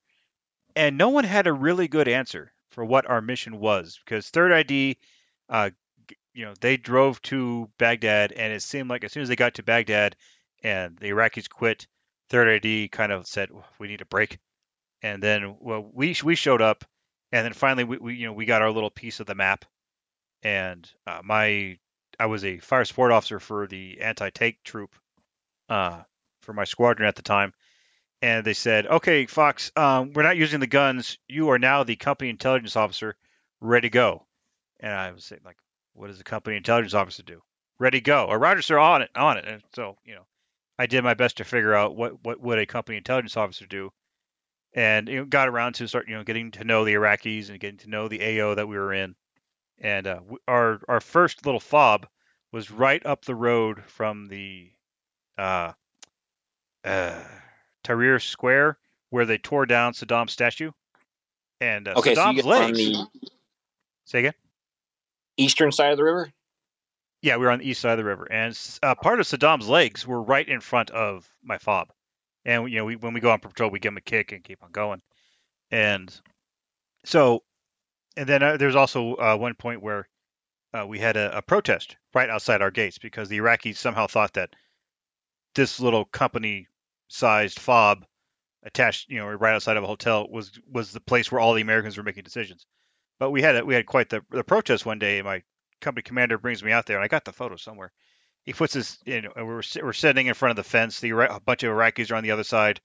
And 0.74 0.98
no 0.98 1.10
one 1.10 1.24
had 1.24 1.46
a 1.46 1.52
really 1.52 1.86
good 1.86 2.08
answer 2.08 2.52
for 2.70 2.84
what 2.84 3.08
our 3.08 3.20
mission 3.20 3.60
was 3.60 4.00
because 4.04 4.28
Third 4.28 4.52
ID, 4.52 4.98
uh, 5.48 5.70
you 6.32 6.44
know, 6.44 6.54
they 6.60 6.76
drove 6.76 7.22
to 7.22 7.70
Baghdad, 7.78 8.32
and 8.32 8.52
it 8.52 8.62
seemed 8.62 8.90
like 8.90 9.04
as 9.04 9.12
soon 9.12 9.22
as 9.22 9.28
they 9.28 9.36
got 9.36 9.54
to 9.54 9.62
Baghdad, 9.62 10.16
and 10.64 10.96
the 10.98 11.10
Iraqis 11.10 11.48
quit, 11.48 11.86
Third 12.34 12.48
ID 12.48 12.88
kind 12.88 13.12
of 13.12 13.28
said 13.28 13.50
we 13.78 13.86
need 13.86 14.00
a 14.00 14.06
break, 14.06 14.38
and 15.02 15.22
then 15.22 15.54
well, 15.60 15.88
we 15.94 16.16
we 16.24 16.34
showed 16.34 16.60
up 16.60 16.84
and 17.30 17.44
then 17.44 17.52
finally 17.52 17.82
we, 17.82 17.98
we 17.98 18.14
you 18.14 18.26
know 18.26 18.32
we 18.32 18.44
got 18.44 18.62
our 18.62 18.70
little 18.70 18.90
piece 18.90 19.18
of 19.18 19.26
the 19.26 19.34
map. 19.34 19.64
And 20.42 20.88
uh, 21.06 21.20
my 21.24 21.78
i 22.18 22.26
was 22.26 22.44
a 22.44 22.58
fire 22.58 22.84
support 22.84 23.10
officer 23.10 23.40
for 23.40 23.66
the 23.66 24.00
anti-tank 24.00 24.58
troop 24.64 24.94
uh, 25.68 26.02
for 26.42 26.52
my 26.52 26.64
squadron 26.64 27.08
at 27.08 27.16
the 27.16 27.22
time. 27.22 27.52
And 28.22 28.44
they 28.44 28.54
said 28.54 28.86
okay 28.86 29.26
fox 29.26 29.72
um, 29.76 30.12
we're 30.12 30.22
not 30.22 30.36
using 30.36 30.60
the 30.60 30.68
guns. 30.68 31.18
You 31.28 31.50
are 31.50 31.58
now 31.58 31.82
the 31.82 31.96
company 31.96 32.30
intelligence 32.30 32.76
officer. 32.76 33.16
Ready 33.60 33.88
to 33.88 33.92
go. 33.92 34.26
And 34.78 34.92
i 34.92 35.10
was 35.10 35.24
saying 35.24 35.42
like 35.44 35.58
what 35.92 36.06
does 36.06 36.18
the 36.18 36.24
company 36.24 36.56
intelligence 36.56 36.94
officer 36.94 37.22
do? 37.22 37.42
Ready 37.80 37.98
to 37.98 38.04
go. 38.04 38.26
Or 38.26 38.38
roger 38.38 38.62
sir 38.62 38.78
on 38.78 39.02
it 39.02 39.10
on 39.16 39.38
it. 39.38 39.44
And 39.44 39.62
so 39.74 39.96
you 40.04 40.14
know 40.14 40.26
i 40.78 40.86
did 40.86 41.04
my 41.04 41.14
best 41.14 41.36
to 41.36 41.44
figure 41.44 41.74
out 41.74 41.96
what 41.96 42.24
what 42.24 42.40
would 42.40 42.58
a 42.58 42.66
company 42.66 42.96
intelligence 42.96 43.36
officer 43.36 43.66
do 43.66 43.90
and 44.74 45.08
you 45.08 45.18
know, 45.18 45.24
got 45.24 45.48
around 45.48 45.74
to 45.74 45.86
start 45.86 46.08
you 46.08 46.16
know 46.16 46.24
getting 46.24 46.50
to 46.52 46.64
know 46.64 46.84
the 46.84 46.94
Iraqis 46.94 47.48
and 47.48 47.60
getting 47.60 47.78
to 47.78 47.90
know 47.90 48.08
the 48.08 48.40
AO 48.40 48.54
that 48.54 48.66
we 48.66 48.76
were 48.76 48.92
in. 48.92 49.14
And 49.78 50.06
uh, 50.06 50.20
our 50.48 50.80
our 50.88 51.00
first 51.00 51.46
little 51.46 51.60
fob 51.60 52.06
was 52.52 52.70
right 52.70 53.04
up 53.06 53.24
the 53.24 53.34
road 53.34 53.82
from 53.86 54.26
the 54.26 54.70
uh, 55.38 55.72
uh, 56.84 57.22
Tahrir 57.84 58.20
Square 58.22 58.78
where 59.10 59.26
they 59.26 59.38
tore 59.38 59.66
down 59.66 59.92
Saddam's 59.92 60.32
statue. 60.32 60.70
And 61.60 61.88
uh, 61.88 61.94
okay, 61.96 62.14
Saddam's 62.14 62.42
so 62.42 62.48
legs. 62.48 62.78
The... 62.78 63.06
Say 64.04 64.18
again. 64.20 64.34
Eastern 65.36 65.72
side 65.72 65.92
of 65.92 65.98
the 65.98 66.04
river. 66.04 66.32
Yeah, 67.24 67.38
we 67.38 67.46
were 67.46 67.52
on 67.52 67.60
the 67.60 67.70
east 67.70 67.80
side 67.80 67.92
of 67.92 67.96
the 67.96 68.04
river, 68.04 68.30
and 68.30 68.54
uh, 68.82 68.94
part 68.96 69.18
of 69.18 69.24
Saddam's 69.24 69.66
legs 69.66 70.06
were 70.06 70.20
right 70.20 70.46
in 70.46 70.60
front 70.60 70.90
of 70.90 71.26
my 71.42 71.56
fob. 71.56 71.90
And 72.44 72.70
you 72.70 72.76
know 72.76 72.84
we, 72.84 72.96
when 72.96 73.14
we 73.14 73.20
go 73.20 73.30
on 73.30 73.40
patrol 73.40 73.70
we 73.70 73.78
give 73.78 73.92
them 73.92 73.96
a 73.96 74.02
kick 74.02 74.32
and 74.32 74.44
keep 74.44 74.62
on 74.62 74.72
going. 74.72 75.00
And 75.70 76.14
so 77.06 77.42
and 78.14 78.28
then 78.28 78.42
uh, 78.42 78.58
there's 78.58 78.76
also 78.76 79.14
uh, 79.14 79.36
one 79.38 79.54
point 79.54 79.82
where 79.82 80.06
uh, 80.74 80.84
we 80.86 80.98
had 80.98 81.16
a, 81.16 81.38
a, 81.38 81.40
protest 81.40 81.96
right 82.12 82.28
outside 82.28 82.60
our 82.60 82.70
gates 82.70 82.98
because 82.98 83.30
the 83.30 83.38
iraqis 83.38 83.78
somehow 83.78 84.06
thought 84.06 84.34
that 84.34 84.50
this 85.54 85.80
little 85.80 86.04
company 86.04 86.68
sized 87.08 87.58
fob 87.58 88.04
attached 88.64 89.08
you 89.08 89.16
know 89.16 89.28
right 89.28 89.54
outside 89.54 89.78
of 89.78 89.84
a 89.84 89.86
hotel 89.86 90.28
was 90.30 90.52
was 90.70 90.92
the 90.92 91.00
place 91.00 91.32
where 91.32 91.40
all 91.40 91.54
the 91.54 91.62
americans 91.62 91.96
were 91.96 92.02
making 92.02 92.24
decisions. 92.24 92.66
But 93.18 93.30
we 93.30 93.40
had 93.40 93.56
a, 93.56 93.64
we 93.64 93.74
had 93.74 93.86
quite 93.86 94.10
the, 94.10 94.22
the 94.30 94.44
protest 94.44 94.84
one 94.84 94.98
day 94.98 95.20
in 95.20 95.24
my 95.24 95.42
company 95.84 96.02
commander 96.02 96.38
brings 96.38 96.62
me 96.62 96.72
out 96.72 96.86
there 96.86 96.96
and 96.96 97.04
i 97.04 97.08
got 97.08 97.24
the 97.24 97.32
photo 97.32 97.56
somewhere 97.56 97.92
he 98.44 98.52
puts 98.52 98.74
his, 98.74 98.98
you 99.06 99.22
know, 99.22 99.32
we're, 99.36 99.62
we're 99.82 99.92
sitting 99.92 100.26
in 100.26 100.34
front 100.34 100.50
of 100.50 100.56
the 100.56 100.68
fence. 100.68 101.00
The 101.00 101.12
a 101.12 101.40
bunch 101.40 101.62
of 101.62 101.72
Iraqis 101.72 102.10
are 102.10 102.16
on 102.16 102.22
the 102.22 102.32
other 102.32 102.44
side. 102.44 102.80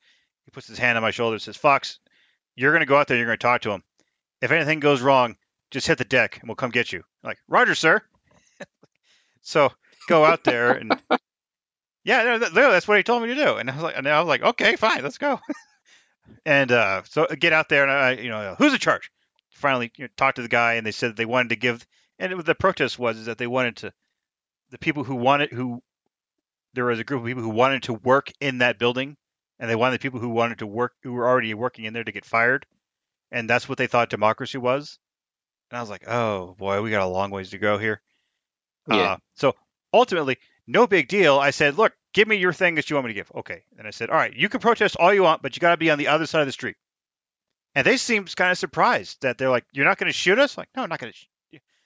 He 0.46 0.52
puts 0.52 0.68
his 0.68 0.80
hand 0.80 0.98
on 0.98 1.02
my 1.02 1.12
shoulder 1.12 1.36
and 1.36 1.42
says, 1.42 1.58
Fox, 1.58 2.00
you're 2.56 2.72
going 2.72 2.80
to 2.80 2.88
go 2.88 2.96
out 2.96 3.08
there. 3.08 3.18
You're 3.18 3.26
going 3.26 3.38
to 3.38 3.42
talk 3.42 3.62
to 3.62 3.72
him. 3.72 3.84
If 4.42 4.52
anything 4.52 4.80
goes 4.80 5.02
wrong, 5.02 5.36
just 5.70 5.86
hit 5.86 5.98
the 5.98 6.06
deck 6.06 6.40
and 6.40 6.48
we'll 6.48 6.56
come 6.56 6.72
get 6.72 6.94
you. 6.94 7.04
I'm 7.24 7.28
like, 7.28 7.40
Roger, 7.48 7.76
sir. 7.76 8.02
so 9.42 9.70
go 10.08 10.24
out 10.24 10.46
there 10.46 10.72
and 10.72 10.94
yeah, 12.06 12.38
that's 12.38 12.88
what 12.88 12.98
he 12.98 13.04
told 13.04 13.22
me 13.22 13.28
to 13.30 13.36
do. 13.36 13.58
And 13.58 13.70
I 13.70 13.76
was 13.76 13.84
like, 13.84 13.98
and 13.98 14.08
I 14.08 14.20
was 14.20 14.30
like, 14.30 14.42
okay, 14.42 14.78
fine, 14.78 15.04
let's 15.04 15.18
go. 15.18 15.42
and 16.46 16.72
uh, 16.72 17.04
so 17.04 17.28
get 17.28 17.52
out 17.52 17.68
there 17.68 17.84
and 17.84 17.92
I, 17.92 18.12
you 18.14 18.30
know, 18.30 18.56
who's 18.58 18.74
in 18.74 18.80
charge? 18.80 19.12
finally 19.52 19.92
you 19.98 20.06
know, 20.06 20.10
talked 20.16 20.38
to 20.38 20.42
the 20.42 20.48
guy, 20.48 20.76
and 20.76 20.86
they 20.88 20.92
said 20.92 21.18
they 21.18 21.26
wanted 21.26 21.50
to 21.50 21.58
give. 21.58 21.86
And 22.20 22.34
it, 22.34 22.46
the 22.46 22.56
protest 22.56 23.00
was 23.00 23.18
is 23.18 23.26
that 23.26 23.38
they 23.38 23.48
wanted 23.48 23.78
to, 23.78 23.94
the 24.70 24.78
people 24.78 25.04
who 25.04 25.16
wanted 25.16 25.52
who, 25.52 25.82
there 26.74 26.86
was 26.86 27.00
a 27.00 27.04
group 27.04 27.22
of 27.22 27.28
people 27.28 27.44
who 27.44 27.50
wanted 27.50 27.84
to 27.84 27.94
work 27.94 28.32
in 28.40 28.60
that 28.60 28.78
building, 28.78 29.18
and 29.60 29.70
they 29.70 29.76
wanted 29.76 29.96
the 29.96 30.04
people 30.04 30.20
who 30.20 30.30
wanted 30.30 30.60
to 30.60 30.68
work 30.68 30.94
who 31.02 31.14
were 31.14 31.28
already 31.28 31.54
working 31.54 31.86
in 31.86 31.94
there 31.94 32.04
to 32.04 32.12
get 32.12 32.26
fired, 32.26 32.66
and 33.32 33.50
that's 33.50 33.68
what 33.68 33.78
they 33.78 33.88
thought 33.88 34.10
democracy 34.10 34.58
was. 34.58 35.00
And 35.72 35.78
I 35.78 35.82
was 35.82 35.90
like, 35.90 36.08
oh 36.08 36.56
boy, 36.58 36.82
we 36.82 36.92
got 36.92 37.02
a 37.02 37.08
long 37.08 37.32
ways 37.32 37.52
to 37.52 37.58
go 37.58 37.78
here. 37.78 38.02
Yeah. 38.88 38.96
Uh, 38.98 39.18
so 39.36 39.56
ultimately, 39.94 40.38
no 40.68 40.88
big 40.88 41.08
deal. 41.08 41.40
I 41.40 41.52
said, 41.52 41.78
look, 41.78 41.94
give 42.14 42.28
me 42.28 42.38
your 42.38 42.54
thing 42.54 42.76
that 42.76 42.90
you 42.90 42.96
want 42.96 43.08
me 43.08 43.14
to 43.14 43.20
give. 43.20 43.32
Okay. 43.36 43.64
And 43.78 43.88
I 43.88 43.92
said, 43.92 44.10
all 44.10 44.16
right, 44.16 44.34
you 44.34 44.50
can 44.50 44.60
protest 44.60 44.96
all 45.00 45.14
you 45.14 45.24
want, 45.24 45.42
but 45.42 45.56
you 45.56 45.60
got 45.60 45.72
to 45.72 45.78
be 45.78 45.92
on 45.92 45.98
the 45.98 46.08
other 46.08 46.26
side 46.26 46.42
of 46.42 46.48
the 46.48 46.52
street. 46.52 46.76
And 47.76 47.86
they 47.86 47.98
seemed 47.98 48.36
kind 48.36 48.52
of 48.52 48.58
surprised 48.58 49.22
that 49.22 49.38
they're 49.38 49.50
like, 49.50 49.66
you're 49.72 49.86
not 49.86 49.98
going 49.98 50.12
to 50.12 50.18
shoot 50.18 50.40
us? 50.40 50.58
Like, 50.58 50.70
no, 50.76 50.84
I'm 50.84 50.90
not 50.90 51.00
going 51.00 51.14
to. 51.14 51.18
Sh-. 51.18 51.28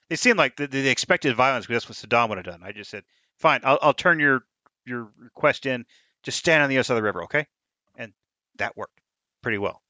They 0.09 0.15
seemed 0.15 0.37
like 0.37 0.55
the, 0.55 0.67
they 0.67 0.89
expected 0.89 1.35
violence 1.35 1.65
because 1.65 1.83
that's 1.83 2.03
what 2.03 2.09
Saddam 2.09 2.29
would 2.29 2.37
have 2.37 2.45
done. 2.45 2.61
I 2.63 2.71
just 2.71 2.89
said, 2.91 3.03
fine, 3.37 3.61
I'll, 3.63 3.79
I'll 3.81 3.93
turn 3.93 4.19
your 4.19 4.43
your 4.85 5.09
request 5.17 5.65
in. 5.65 5.85
Just 6.23 6.39
stand 6.39 6.63
on 6.63 6.69
the 6.69 6.77
other 6.77 6.83
side 6.83 6.93
of 6.93 6.97
the 6.97 7.03
river, 7.03 7.23
okay? 7.23 7.47
And 7.95 8.13
that 8.57 8.77
worked 8.77 8.99
pretty 9.41 9.57
well. 9.57 9.81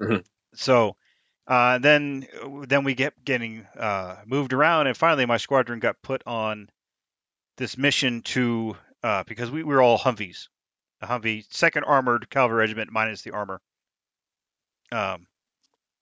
Mhm. 0.00 0.24
So 0.54 0.96
uh, 1.46 1.78
then 1.78 2.26
then 2.66 2.84
we 2.84 2.94
get 2.94 3.12
getting 3.24 3.66
uh, 3.78 4.16
moved 4.26 4.52
around, 4.52 4.86
and 4.86 4.96
finally 4.96 5.26
my 5.26 5.36
squadron 5.36 5.78
got 5.78 6.02
put 6.02 6.22
on 6.26 6.68
this 7.56 7.78
mission 7.78 8.22
to 8.22 8.76
uh, 9.02 9.24
because 9.26 9.50
we, 9.50 9.62
we 9.62 9.74
were 9.74 9.82
all 9.82 9.98
Humvees, 9.98 10.48
a 11.00 11.06
Humvee, 11.06 11.44
Second 11.50 11.84
Armored 11.84 12.28
Cavalry 12.30 12.58
Regiment 12.58 12.90
minus 12.90 13.22
the 13.22 13.30
armor. 13.32 13.60
Um, 14.92 15.26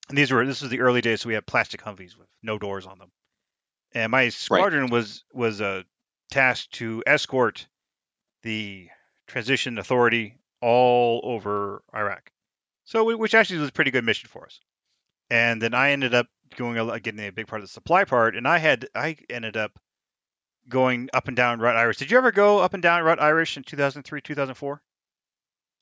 and 0.08 0.18
these 0.18 0.30
were 0.30 0.46
this 0.46 0.62
was 0.62 0.70
the 0.70 0.80
early 0.80 1.00
days, 1.00 1.20
so 1.22 1.28
we 1.28 1.34
had 1.34 1.46
plastic 1.46 1.82
Humvees 1.82 2.16
with 2.16 2.28
no 2.42 2.58
doors 2.58 2.86
on 2.86 2.98
them. 2.98 3.10
And 3.94 4.10
my 4.10 4.28
squadron 4.28 4.90
was 4.90 5.24
was 5.32 5.60
uh, 5.60 5.82
tasked 6.30 6.72
to 6.74 7.02
escort 7.06 7.66
the 8.42 8.88
transition 9.26 9.78
authority 9.78 10.38
all 10.60 11.20
over 11.24 11.82
Iraq. 11.94 12.30
So, 12.84 13.04
we, 13.04 13.14
which 13.14 13.34
actually 13.34 13.60
was 13.60 13.70
a 13.70 13.72
pretty 13.72 13.90
good 13.90 14.04
mission 14.04 14.28
for 14.28 14.44
us. 14.44 14.60
And 15.30 15.60
then 15.62 15.74
I 15.74 15.92
ended 15.92 16.14
up 16.14 16.26
going 16.56 16.76
getting 17.00 17.20
a 17.20 17.30
big 17.30 17.46
part 17.46 17.60
of 17.62 17.68
the 17.68 17.72
supply 17.72 18.04
part, 18.04 18.36
and 18.36 18.46
I 18.46 18.58
had 18.58 18.88
I 18.94 19.16
ended 19.30 19.56
up 19.56 19.78
going 20.68 21.08
up 21.12 21.28
and 21.28 21.36
down 21.36 21.60
Route 21.60 21.76
Irish. 21.76 21.98
Did 21.98 22.10
you 22.10 22.18
ever 22.18 22.32
go 22.32 22.58
up 22.58 22.74
and 22.74 22.82
down 22.82 23.02
Route 23.02 23.20
Irish 23.20 23.56
in 23.56 23.62
2003, 23.62 24.20
2004? 24.20 24.82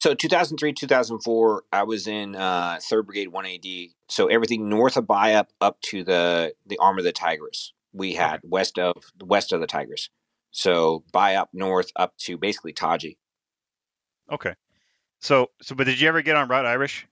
So 0.01 0.14
2003, 0.14 0.72
2004, 0.72 1.64
I 1.72 1.85
was 1.85 2.09
in 2.09 2.35
uh, 2.35 2.81
Third 2.83 3.07
Brigade 3.07 3.29
1AD. 3.33 3.92
So 4.09 4.27
everything 4.27 4.68
north 4.68 4.96
of 4.96 5.05
BIAP 5.05 5.46
up 5.61 5.81
to 5.90 6.03
the 6.03 6.55
the 6.66 6.79
arm 6.79 6.98
of 6.98 7.05
the 7.05 7.12
Tigris, 7.12 7.72
we 7.92 8.14
had 8.14 8.40
west 8.42 8.78
of 8.78 8.94
west 9.22 9.52
of 9.52 9.61
the 9.61 9.66
Tigris. 9.66 10.09
So 10.50 11.05
by 11.12 11.35
BIAP 11.35 11.48
north 11.52 11.90
up 11.96 12.16
to 12.18 12.37
basically 12.37 12.72
Taji. 12.72 13.18
Okay. 14.31 14.55
So, 15.20 15.50
so, 15.62 15.74
but 15.74 15.85
did 15.85 16.00
you 16.00 16.09
ever 16.09 16.22
get 16.22 16.37
on 16.37 16.48
Route 16.48 16.66
Irish? 16.66 17.07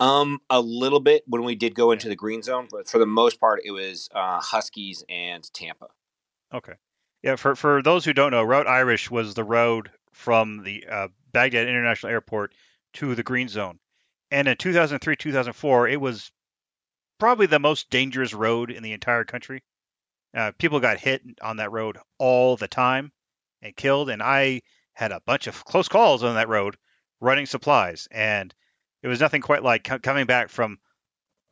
Um, 0.00 0.38
a 0.48 0.60
little 0.60 1.00
bit 1.00 1.24
when 1.26 1.42
we 1.42 1.56
did 1.56 1.74
go 1.74 1.90
into 1.90 2.08
the 2.08 2.14
green 2.14 2.42
zone, 2.42 2.68
but 2.70 2.88
for 2.88 2.98
the 2.98 3.06
most 3.06 3.40
part, 3.40 3.60
it 3.64 3.72
was 3.72 4.08
uh, 4.14 4.40
Huskies 4.40 5.04
and 5.08 5.52
Tampa. 5.52 5.88
Okay. 6.54 6.74
Yeah, 7.22 7.34
for 7.34 7.56
for 7.56 7.82
those 7.82 8.04
who 8.04 8.12
don't 8.12 8.30
know, 8.30 8.44
Route 8.44 8.68
Irish 8.68 9.10
was 9.10 9.34
the 9.34 9.42
road 9.42 9.90
from 10.12 10.62
the 10.62 10.86
uh, 10.88 11.08
Baghdad 11.32 11.66
International 11.66 12.12
Airport 12.12 12.54
to 12.94 13.16
the 13.16 13.24
Green 13.24 13.48
Zone. 13.48 13.80
And 14.30 14.46
in 14.46 14.56
2003, 14.56 15.16
2004, 15.16 15.88
it 15.88 16.00
was 16.00 16.30
probably 17.18 17.46
the 17.46 17.58
most 17.58 17.90
dangerous 17.90 18.32
road 18.32 18.70
in 18.70 18.82
the 18.82 18.92
entire 18.92 19.24
country. 19.24 19.62
Uh, 20.34 20.52
people 20.58 20.80
got 20.80 20.98
hit 20.98 21.22
on 21.42 21.56
that 21.56 21.72
road 21.72 21.98
all 22.18 22.56
the 22.56 22.68
time 22.68 23.12
and 23.62 23.76
killed. 23.76 24.10
And 24.10 24.22
I 24.22 24.62
had 24.92 25.12
a 25.12 25.22
bunch 25.24 25.46
of 25.46 25.64
close 25.64 25.88
calls 25.88 26.22
on 26.22 26.34
that 26.34 26.48
road 26.48 26.76
running 27.20 27.46
supplies. 27.46 28.08
And 28.10 28.54
it 29.02 29.08
was 29.08 29.20
nothing 29.20 29.42
quite 29.42 29.62
like 29.62 29.84
co- 29.84 29.98
coming 29.98 30.26
back 30.26 30.48
from, 30.48 30.78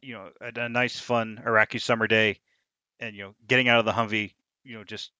you 0.03 0.15
know, 0.15 0.31
a, 0.41 0.61
a 0.61 0.69
nice, 0.69 0.99
fun 0.99 1.43
Iraqi 1.45 1.79
summer 1.79 2.07
day 2.07 2.41
and, 3.01 3.15
you 3.15 3.23
know, 3.23 3.35
getting 3.47 3.69
out 3.69 3.79
of 3.79 3.85
the 3.85 3.93
Humvee, 3.93 4.35
you 4.65 4.77
know, 4.77 4.85
just 4.85 5.11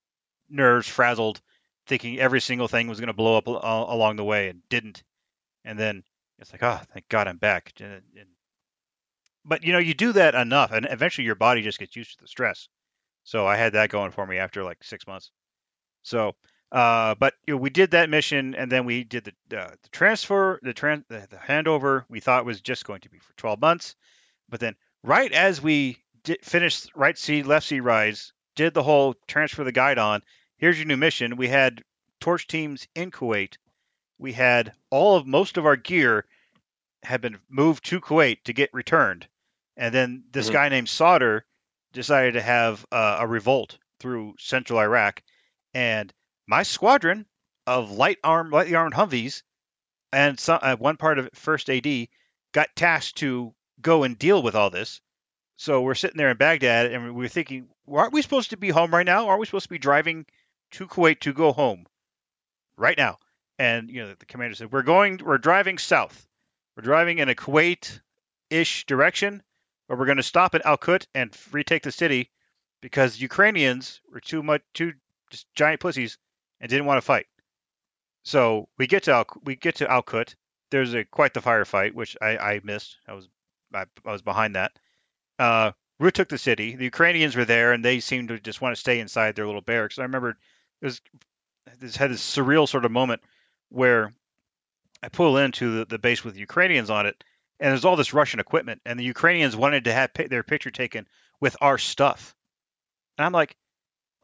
nerves 0.49 0.89
frazzled, 0.89 1.41
thinking 1.87 2.19
every 2.19 2.41
single 2.41 2.69
thing 2.69 2.89
was 2.89 3.01
going 3.01 3.09
to 3.09 3.15
blow 3.15 3.37
up 3.37 3.49
al- 3.49 3.87
along 3.89 4.17
the 4.17 4.25
way 4.25 4.49
and 4.49 4.61
didn't. 4.69 5.03
And 5.65 5.79
then 5.79 6.05
it's 6.39 6.53
like, 6.53 6.63
oh, 6.63 6.81
thank 6.93 7.09
God 7.09 7.29
I'm 7.29 7.39
back. 7.39 7.73
And, 7.81 8.03
and, 8.17 8.29
but 9.47 9.65
you 9.65 9.73
know, 9.73 9.79
you 9.79 9.95
do 9.95 10.13
that 10.13 10.35
enough, 10.35 10.73
and 10.73 10.87
eventually 10.91 11.25
your 11.25 11.35
body 11.37 11.63
just 11.63 11.79
gets 11.79 11.97
used 11.97 12.19
to 12.19 12.25
the 12.25 12.29
stress. 12.29 12.69
So 13.25 13.47
I 13.47 13.57
had 13.57 13.73
that 13.73 13.91
going 13.91 14.11
for 14.11 14.27
me 14.27 14.39
after 14.39 14.63
like 14.65 14.83
six 14.83 15.07
months. 15.07 15.31
So, 16.03 16.35
uh, 16.73 17.15
but 17.15 17.35
you 17.47 17.55
know, 17.55 17.59
we 17.59 17.71
did 17.71 17.93
that 17.93 18.11
mission, 18.11 18.55
and 18.55 18.71
then 18.71 18.85
we 18.85 19.05
did 19.05 19.33
the 19.49 19.61
uh, 19.61 19.71
the 19.71 19.89
transfer, 19.91 20.59
the, 20.63 20.75
tran- 20.75 21.05
the 21.09 21.27
the 21.31 21.37
handover. 21.37 22.05
We 22.09 22.21
thought 22.21 22.45
was 22.45 22.61
just 22.61 22.85
going 22.85 23.01
to 23.03 23.11
be 23.11 23.19
for 23.19 23.33
12 23.37 23.61
months, 23.61 23.97
but 24.49 24.61
then 24.61 24.75
right 25.03 25.33
as 25.33 25.63
we 25.63 25.99
did, 26.25 26.45
finished 26.45 26.91
right 26.95 27.17
sea, 27.17 27.43
left 27.43 27.67
sea 27.67 27.81
rise, 27.81 28.33
did 28.57 28.75
the 28.75 28.83
whole 28.83 29.15
transfer 29.27 29.65
the 29.65 29.73
guidon. 29.73 30.23
Here's 30.59 30.79
your 30.79 30.87
new 30.87 30.97
mission. 30.97 31.37
We 31.37 31.49
had 31.49 31.83
torch 32.21 32.47
teams 32.47 32.89
in 32.95 33.11
Kuwait. 33.11 33.57
We 34.19 34.33
had 34.33 34.73
all 34.91 35.17
of 35.17 35.27
most 35.27 35.57
of 35.59 35.67
our 35.67 35.77
gear 35.77 36.27
had 37.03 37.21
been 37.21 37.39
moved 37.49 37.85
to 37.87 38.01
Kuwait 38.01 38.43
to 38.45 38.53
get 38.53 38.71
returned, 38.73 39.29
and 39.77 39.95
then 39.95 40.25
this 40.31 40.49
Mhm. 40.49 40.53
guy 40.53 40.69
named 40.69 40.89
Sadr 40.89 41.39
decided 41.93 42.35
to 42.35 42.43
have 42.43 42.85
uh, 42.93 43.19
a 43.21 43.27
revolt 43.27 43.79
through 44.01 44.35
central 44.39 44.79
Iraq, 44.79 45.23
and 45.75 46.13
my 46.47 46.63
squadron 46.63 47.27
of 47.67 47.91
light 47.91 48.19
armed, 48.23 48.53
lightly 48.53 48.75
armed 48.75 48.95
Humvees, 48.95 49.43
and 50.13 50.39
some, 50.39 50.59
uh, 50.63 50.77
one 50.77 50.97
part 50.97 51.19
of 51.19 51.29
first 51.35 51.69
AD, 51.71 52.09
got 52.53 52.75
tasked 52.77 53.17
to 53.19 53.55
go 53.81 54.05
and 54.05 54.19
deal 54.19 54.43
with 54.43 54.55
all 54.55 54.71
this. 54.71 55.01
So 55.57 55.81
we're 55.83 55.95
sitting 55.95 56.19
there 56.19 56.31
in 56.31 56.37
Baghdad, 56.37 56.93
and 56.93 57.05
we 57.07 57.11
we're 57.11 57.29
thinking, 57.29 57.69
well, 57.87 58.03
aren't 58.03 58.13
we 58.13 58.23
supposed 58.23 58.51
to 58.51 58.57
be 58.57 58.69
home 58.69 58.93
right 58.93 59.07
now? 59.07 59.29
Aren't 59.29 59.41
we 59.41 59.47
supposed 59.47 59.65
to 59.65 59.71
be 59.71 59.79
driving 59.79 60.27
to 60.73 60.87
Kuwait 60.87 61.21
to 61.21 61.33
go 61.33 61.53
home 61.53 61.87
right 62.77 62.97
now? 62.97 63.19
And 63.59 63.89
you 63.91 64.03
know, 64.03 64.15
the 64.15 64.27
commander 64.27 64.55
said, 64.55 64.71
"We're 64.71 64.83
going, 64.83 65.19
we're 65.25 65.39
driving 65.39 65.79
south. 65.79 66.27
We're 66.77 66.83
driving 66.83 67.19
in 67.19 67.31
a 67.31 67.35
Kuwait-ish 67.35 68.85
direction, 68.85 69.43
but 69.89 69.99
we're 69.99 70.07
going 70.07 70.17
to 70.17 70.23
stop 70.23 70.55
at 70.55 70.67
Al 70.67 70.77
Kut 70.77 71.07
and 71.15 71.37
retake 71.53 71.83
the 71.83 71.93
city 71.93 72.31
because 72.81 73.21
Ukrainians 73.21 74.01
were 74.13 74.21
too 74.21 74.43
much, 74.43 74.63
too 74.75 74.93
just 75.31 75.47
giant 75.55 75.81
pussies 75.81 76.19
and 76.61 76.71
didn't 76.71 76.87
want 76.87 76.99
to 76.99 77.03
fight. 77.03 77.27
So 78.23 78.69
we 78.79 78.87
get 78.87 79.05
to 79.05 79.13
Al, 79.13 79.27
we 79.45 79.57
get 79.57 79.77
to 79.77 79.91
Al 79.91 80.03
Kut. 80.03 80.35
There's 80.71 80.95
a 80.95 81.05
quite 81.05 81.35
the 81.35 81.41
firefight, 81.41 81.95
which 81.95 82.17
I, 82.21 82.37
I 82.37 82.61
missed. 82.65 82.97
I 83.07 83.13
was 83.13 83.29
I, 83.73 83.85
I 84.05 84.13
was 84.13 84.23
behind 84.23 84.57
that. 84.57 84.73
Uh, 85.39 85.73
Root 85.99 86.15
took 86.15 86.29
the 86.29 86.39
city. 86.39 86.77
The 86.77 86.85
Ukrainians 86.85 87.37
were 87.37 87.45
there, 87.45 87.73
and 87.73 87.85
they 87.85 88.01
seemed 88.01 88.29
to 88.29 88.39
just 88.39 88.61
want 88.61 88.75
to 88.75 88.81
stay 88.81 89.01
inside 89.01 89.35
their 89.35 89.47
little 89.47 89.61
barracks. 89.61 89.99
I 89.99 90.03
remember 90.03 90.31
it 90.31 90.37
was 90.85 91.01
this 91.79 91.97
had 91.97 92.11
this 92.11 92.23
surreal 92.23 92.69
sort 92.69 92.85
of 92.85 92.91
moment 92.91 93.23
where 93.69 94.13
I 95.03 95.09
pull 95.09 95.39
into 95.39 95.79
the, 95.79 95.85
the 95.87 95.99
base 95.99 96.25
with 96.25 96.37
Ukrainians 96.37 96.91
on 96.91 97.07
it, 97.07 97.23
and 97.61 97.71
there's 97.71 97.85
all 97.85 97.97
this 97.97 98.13
Russian 98.13 98.41
equipment, 98.41 98.83
and 98.85 98.99
the 98.99 99.05
Ukrainians 99.05 99.57
wanted 99.57 99.85
to 99.85 99.93
have 99.93 100.11
their 100.15 100.43
picture 100.43 100.71
taken 100.71 101.07
with 101.41 101.57
our 101.61 101.79
stuff. 101.79 102.35
And 103.19 103.25
I'm 103.25 103.33
like, 103.33 103.57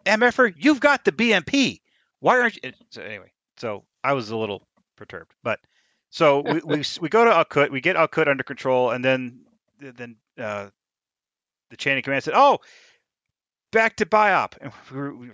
MFer, 0.05 0.55
you've 0.57 0.81
got 0.81 1.05
the 1.05 1.13
BMP. 1.13 1.81
Why 2.21 2.41
aren't 2.41 2.63
you? 2.63 2.73
So 2.91 3.03
anyway, 3.03 3.33
so 3.57 3.85
I 4.03 4.13
was 4.13 4.31
a 4.31 4.37
little 4.37 4.67
perturbed, 4.97 5.33
but 5.43 5.61
so 6.11 6.41
we 6.41 6.61
we, 6.65 6.83
we 7.01 7.09
go 7.09 7.25
to 7.25 7.31
Alkut, 7.31 7.71
we 7.71 7.81
get 7.81 7.97
Alkut 7.97 8.29
under 8.29 8.45
control, 8.45 8.91
and 8.91 9.05
then 9.05 9.41
then 9.81 10.17
uh, 10.39 10.69
the 11.71 11.77
chain 11.77 11.99
of 11.99 12.05
command 12.05 12.25
said, 12.25 12.35
"Oh, 12.37 12.59
back 13.71 13.97
to 13.97 14.07
BIAP." 14.07 14.55
And 14.61 14.73
we, 14.93 15.29
we 15.29 15.31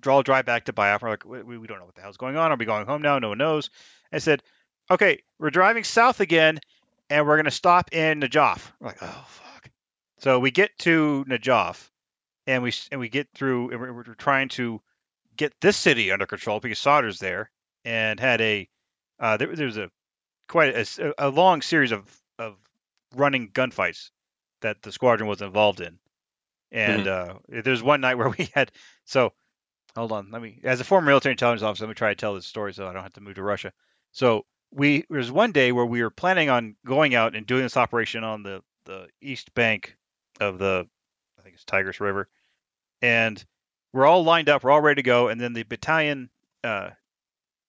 draw 0.00 0.22
drive 0.22 0.46
back 0.46 0.64
to 0.64 0.72
BIAP. 0.72 1.02
We're 1.02 1.10
like, 1.10 1.24
we, 1.24 1.58
we 1.58 1.66
don't 1.66 1.78
know 1.78 1.84
what 1.84 1.94
the 1.94 2.00
hell's 2.00 2.16
going 2.16 2.36
on. 2.36 2.50
Are 2.50 2.56
we 2.56 2.64
going 2.64 2.86
home 2.86 3.02
now? 3.02 3.18
No 3.18 3.30
one 3.30 3.38
knows. 3.38 3.70
I 4.12 4.18
said, 4.18 4.42
"Okay, 4.90 5.22
we're 5.38 5.50
driving 5.50 5.84
south 5.84 6.20
again, 6.20 6.60
and 7.10 7.26
we're 7.26 7.36
gonna 7.36 7.50
stop 7.50 7.92
in 7.92 8.20
Najaf." 8.20 8.72
We're 8.80 8.88
like, 8.88 9.02
"Oh 9.02 9.26
fuck!" 9.28 9.70
So 10.18 10.38
we 10.38 10.50
get 10.50 10.76
to 10.80 11.24
Najaf, 11.28 11.90
and 12.46 12.62
we 12.62 12.72
and 12.90 13.00
we 13.00 13.08
get 13.08 13.28
through, 13.34 13.70
and 13.70 13.80
we're, 13.80 13.92
we're 13.92 14.14
trying 14.14 14.48
to 14.50 14.80
get 15.36 15.52
this 15.60 15.76
city 15.76 16.10
under 16.10 16.26
control 16.26 16.60
because 16.60 16.78
Sadr's 16.78 17.18
there 17.18 17.50
and 17.84 18.18
had 18.18 18.40
a 18.40 18.68
uh, 19.18 19.36
there, 19.36 19.54
there 19.54 19.66
was 19.66 19.76
a 19.76 19.90
quite 20.48 20.74
a 21.18 21.28
long 21.30 21.62
series 21.62 21.92
of 21.92 22.04
of 22.38 22.56
running 23.14 23.50
gunfights 23.50 24.10
that 24.60 24.82
the 24.82 24.92
squadron 24.92 25.28
was 25.28 25.42
involved 25.42 25.80
in, 25.80 25.98
and 26.72 27.06
uh, 27.06 27.34
there's 27.48 27.82
one 27.82 28.00
night 28.00 28.16
where 28.16 28.28
we 28.38 28.48
had 28.54 28.72
so 29.04 29.32
hold 29.94 30.12
on 30.12 30.30
let 30.30 30.42
me 30.42 30.60
as 30.62 30.80
a 30.80 30.84
former 30.84 31.06
military 31.06 31.32
intelligence 31.32 31.62
officer 31.62 31.84
let 31.84 31.88
me 31.88 31.94
try 31.94 32.10
to 32.10 32.14
tell 32.14 32.34
this 32.34 32.46
story 32.46 32.74
so 32.74 32.86
I 32.86 32.92
don't 32.92 33.02
have 33.02 33.14
to 33.14 33.20
move 33.20 33.36
to 33.36 33.42
Russia. 33.42 33.72
So 34.12 34.44
we 34.76 35.04
there 35.08 35.18
was 35.18 35.32
one 35.32 35.52
day 35.52 35.72
where 35.72 35.86
we 35.86 36.02
were 36.02 36.10
planning 36.10 36.50
on 36.50 36.76
going 36.84 37.14
out 37.14 37.34
and 37.34 37.46
doing 37.46 37.62
this 37.62 37.76
operation 37.76 38.22
on 38.22 38.42
the 38.42 38.62
the 38.84 39.08
east 39.20 39.52
bank 39.54 39.96
of 40.38 40.58
the, 40.58 40.86
I 41.38 41.42
think 41.42 41.54
it's 41.54 41.64
Tigris 41.64 41.98
River, 41.98 42.28
and 43.00 43.42
we're 43.92 44.04
all 44.04 44.22
lined 44.22 44.48
up. 44.48 44.62
We're 44.62 44.70
all 44.70 44.82
ready 44.82 45.02
to 45.02 45.06
go, 45.06 45.28
and 45.28 45.40
then 45.40 45.54
the 45.54 45.62
battalion 45.64 46.28
uh, 46.62 46.90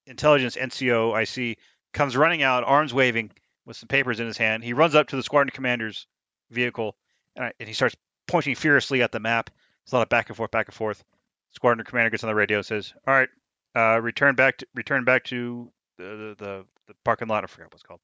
intelligence 0.06 0.58
NCO 0.58 1.16
I 1.16 1.24
see 1.24 1.58
comes 1.94 2.18
running 2.18 2.44
out, 2.44 2.66
arms 2.66 2.94
waving, 2.94 3.32
with 3.66 3.78
some 3.78 3.88
papers 3.88 4.20
in 4.20 4.28
his 4.28 4.38
hand. 4.38 4.64
He 4.64 4.74
runs 4.74 4.94
up 4.94 5.08
to 5.08 5.16
the 5.16 5.24
squadron 5.24 5.52
commander's 5.52 6.08
vehicle, 6.52 6.98
and, 7.36 7.46
I, 7.46 7.54
and 7.60 7.68
he 7.68 7.74
starts 7.74 7.96
pointing 8.28 8.56
furiously 8.56 9.02
at 9.02 9.14
the 9.14 9.20
map. 9.20 9.50
There's 9.86 9.94
a 9.94 9.96
lot 9.96 10.04
of 10.04 10.10
back 10.10 10.28
and 10.28 10.36
forth, 10.36 10.52
back 10.52 10.68
and 10.68 10.76
forth. 10.76 11.04
Squadron 11.52 11.86
commander 11.86 12.10
gets 12.10 12.24
on 12.26 12.28
the 12.28 12.36
radio, 12.36 12.58
and 12.58 12.66
says, 12.66 12.94
"All 13.08 13.14
right, 13.14 13.30
uh, 13.76 14.02
return 14.02 14.36
back 14.36 14.58
to 14.58 14.68
return 14.76 15.06
back 15.06 15.24
to 15.26 15.72
the, 15.98 16.36
the 16.38 16.66
the 16.88 16.94
parking 17.04 17.28
lot. 17.28 17.44
I 17.44 17.48
forgot 17.48 17.68
what 17.68 17.74
it's 17.76 17.84
called. 17.84 18.00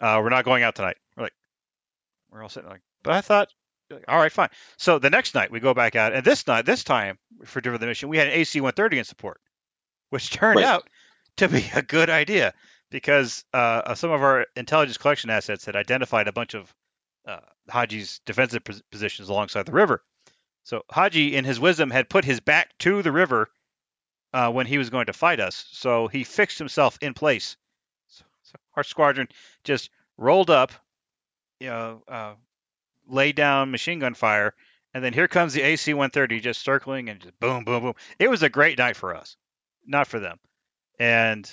Uh, 0.00 0.20
we're 0.22 0.30
not 0.30 0.44
going 0.44 0.62
out 0.62 0.74
tonight." 0.74 0.96
We're 1.16 1.24
like, 1.24 1.32
we're 2.30 2.42
all 2.42 2.48
sitting 2.48 2.68
like, 2.68 2.80
but 3.02 3.12
I 3.14 3.20
thought, 3.20 3.48
all 4.08 4.18
right, 4.18 4.32
fine. 4.32 4.48
So 4.76 4.98
the 4.98 5.10
next 5.10 5.34
night 5.34 5.50
we 5.50 5.60
go 5.60 5.74
back 5.74 5.94
out, 5.96 6.12
and 6.12 6.24
this 6.24 6.46
night, 6.46 6.66
this 6.66 6.84
time 6.84 7.18
for 7.44 7.60
the 7.60 7.78
mission, 7.78 8.08
we 8.08 8.18
had 8.18 8.28
an 8.28 8.34
AC-130 8.34 8.94
in 8.98 9.04
support, 9.04 9.40
which 10.10 10.30
turned 10.30 10.56
Right. 10.56 10.66
out 10.66 10.88
to 11.36 11.48
be 11.48 11.64
a 11.74 11.82
good 11.82 12.10
idea 12.10 12.54
because 12.90 13.44
uh, 13.52 13.94
some 13.94 14.10
of 14.10 14.22
our 14.22 14.46
intelligence 14.56 14.98
collection 14.98 15.30
assets 15.30 15.64
had 15.64 15.76
identified 15.76 16.28
a 16.28 16.32
bunch 16.32 16.54
of 16.54 16.72
uh, 17.26 17.40
Haji's 17.68 18.20
defensive 18.26 18.62
positions 18.90 19.28
alongside 19.28 19.66
the 19.66 19.72
river. 19.72 20.02
So 20.64 20.82
Haji, 20.90 21.36
in 21.36 21.44
his 21.44 21.60
wisdom, 21.60 21.90
had 21.90 22.08
put 22.08 22.24
his 22.24 22.40
back 22.40 22.76
to 22.80 23.02
the 23.02 23.12
river 23.12 23.48
uh, 24.34 24.50
when 24.50 24.66
he 24.66 24.78
was 24.78 24.90
going 24.90 25.06
to 25.06 25.12
fight 25.12 25.38
us. 25.38 25.64
So 25.70 26.08
he 26.08 26.24
fixed 26.24 26.58
himself 26.58 26.98
in 27.00 27.14
place. 27.14 27.56
So, 28.08 28.24
so 28.42 28.56
our 28.74 28.82
squadron 28.82 29.28
just 29.62 29.90
rolled 30.18 30.50
up, 30.50 30.72
you 31.60 31.68
know, 31.68 32.02
uh, 32.08 32.34
laid 33.08 33.36
down 33.36 33.70
machine 33.70 34.00
gun 34.00 34.14
fire, 34.14 34.52
and 34.92 35.04
then 35.04 35.12
here 35.12 35.28
comes 35.28 35.54
the 35.54 35.62
AC-130 35.62 36.42
just 36.42 36.62
circling 36.62 37.08
and 37.08 37.20
just 37.20 37.38
boom, 37.38 37.64
boom, 37.64 37.82
boom. 37.82 37.94
It 38.18 38.28
was 38.28 38.42
a 38.42 38.48
great 38.48 38.76
night 38.76 38.96
for 38.96 39.14
us, 39.14 39.36
not 39.86 40.08
for 40.08 40.18
them. 40.18 40.38
And 40.98 41.48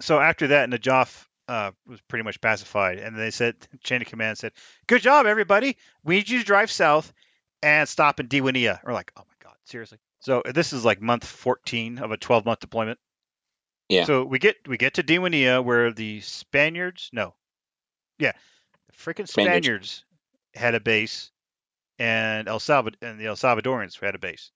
so 0.00 0.18
after 0.18 0.48
that, 0.48 0.70
Najaf 0.70 1.26
uh, 1.46 1.72
was 1.86 2.00
pretty 2.08 2.24
much 2.24 2.40
pacified, 2.40 2.98
and 2.98 3.18
they 3.18 3.30
said, 3.30 3.56
chain 3.82 4.00
of 4.00 4.08
command 4.08 4.38
said, 4.38 4.52
"Good 4.86 5.02
job, 5.02 5.26
everybody. 5.26 5.76
We 6.04 6.16
need 6.16 6.28
you 6.30 6.38
to 6.38 6.44
drive 6.44 6.70
south 6.70 7.12
and 7.62 7.86
stop 7.86 8.20
in 8.20 8.28
Diwania." 8.28 8.80
We're 8.82 8.92
like, 8.92 9.12
"Oh 9.16 9.24
my 9.26 9.34
god, 9.42 9.56
seriously?" 9.64 9.98
So 10.22 10.40
this 10.54 10.72
is 10.72 10.84
like 10.84 11.02
month 11.02 11.24
14 11.24 11.98
of 11.98 12.12
a 12.12 12.16
12 12.16 12.46
month 12.46 12.60
deployment. 12.60 12.98
Yeah. 13.88 14.04
So 14.04 14.24
we 14.24 14.38
get 14.38 14.56
we 14.66 14.76
get 14.78 14.94
to 14.94 15.02
Diwania 15.02 15.62
where 15.62 15.92
the 15.92 16.20
Spaniards, 16.20 17.10
no, 17.12 17.34
yeah, 18.18 18.32
the 18.86 18.92
freaking 18.92 19.28
Spaniards. 19.28 19.66
Spaniards 19.66 20.04
had 20.54 20.74
a 20.74 20.80
base, 20.80 21.30
and 21.98 22.48
El 22.48 22.60
Salvador 22.60 22.96
and 23.02 23.20
the 23.20 23.26
El 23.26 23.36
Salvadorians 23.36 24.00
had 24.00 24.14
a 24.14 24.18
base, 24.18 24.52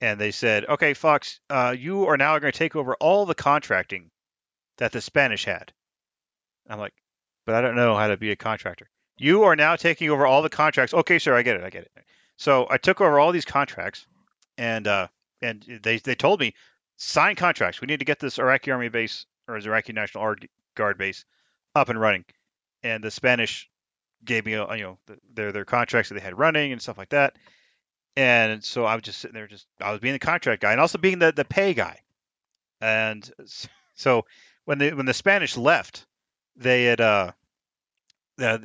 and 0.00 0.20
they 0.20 0.30
said, 0.30 0.66
"Okay, 0.66 0.94
Fox, 0.94 1.40
uh, 1.48 1.74
you 1.76 2.06
are 2.06 2.18
now 2.18 2.38
going 2.38 2.52
to 2.52 2.58
take 2.58 2.76
over 2.76 2.94
all 2.96 3.24
the 3.24 3.34
contracting 3.34 4.10
that 4.76 4.92
the 4.92 5.00
Spanish 5.00 5.44
had." 5.46 5.72
I'm 6.68 6.78
like, 6.78 6.94
"But 7.46 7.54
I 7.54 7.62
don't 7.62 7.76
know 7.76 7.96
how 7.96 8.08
to 8.08 8.18
be 8.18 8.30
a 8.30 8.36
contractor." 8.36 8.90
You 9.16 9.44
are 9.44 9.56
now 9.56 9.74
taking 9.74 10.10
over 10.10 10.26
all 10.26 10.42
the 10.42 10.50
contracts. 10.50 10.92
Okay, 10.92 11.18
sir, 11.18 11.34
I 11.34 11.42
get 11.42 11.56
it. 11.56 11.64
I 11.64 11.70
get 11.70 11.84
it. 11.84 11.92
So 12.36 12.68
I 12.70 12.76
took 12.76 13.00
over 13.00 13.18
all 13.18 13.32
these 13.32 13.46
contracts, 13.46 14.06
and 14.58 14.86
uh, 14.86 15.06
and 15.40 15.64
they 15.82 15.98
they 15.98 16.14
told 16.14 16.40
me 16.40 16.54
sign 16.98 17.36
contracts. 17.36 17.80
We 17.80 17.86
need 17.86 18.00
to 18.00 18.04
get 18.04 18.18
this 18.18 18.38
Iraqi 18.38 18.70
army 18.72 18.88
base 18.88 19.24
or 19.46 19.54
his 19.54 19.66
Iraqi 19.66 19.94
National 19.94 20.34
Guard 20.74 20.98
base 20.98 21.24
up 21.74 21.88
and 21.88 21.98
running. 21.98 22.24
And 22.82 23.02
the 23.02 23.10
Spanish 23.10 23.70
gave 24.24 24.44
me, 24.44 24.56
uh, 24.56 24.74
you 24.74 24.82
know, 24.82 24.98
their 25.32 25.52
their 25.52 25.64
contracts 25.64 26.10
that 26.10 26.16
they 26.16 26.20
had 26.20 26.38
running 26.38 26.72
and 26.72 26.82
stuff 26.82 26.98
like 26.98 27.10
that. 27.10 27.36
And 28.16 28.64
so 28.64 28.84
I 28.84 28.94
was 28.94 29.04
just 29.04 29.20
sitting 29.20 29.34
there, 29.34 29.46
just 29.46 29.66
I 29.80 29.92
was 29.92 30.00
being 30.00 30.12
the 30.12 30.18
contract 30.18 30.60
guy 30.60 30.72
and 30.72 30.80
also 30.80 30.98
being 30.98 31.20
the 31.20 31.32
the 31.32 31.44
pay 31.44 31.72
guy. 31.72 32.00
And 32.80 33.28
so 33.94 34.26
when 34.64 34.78
the 34.78 34.92
when 34.92 35.06
the 35.06 35.14
Spanish 35.14 35.56
left, 35.56 36.04
they 36.56 36.84
had 36.84 37.00
uh, 37.00 37.32
uh 38.40 38.58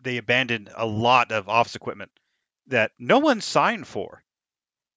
they 0.00 0.16
abandoned 0.16 0.70
a 0.74 0.86
lot 0.86 1.32
of 1.32 1.48
office 1.48 1.74
equipment 1.74 2.10
that 2.68 2.92
no 2.98 3.18
one 3.18 3.40
signed 3.40 3.86
for. 3.86 4.21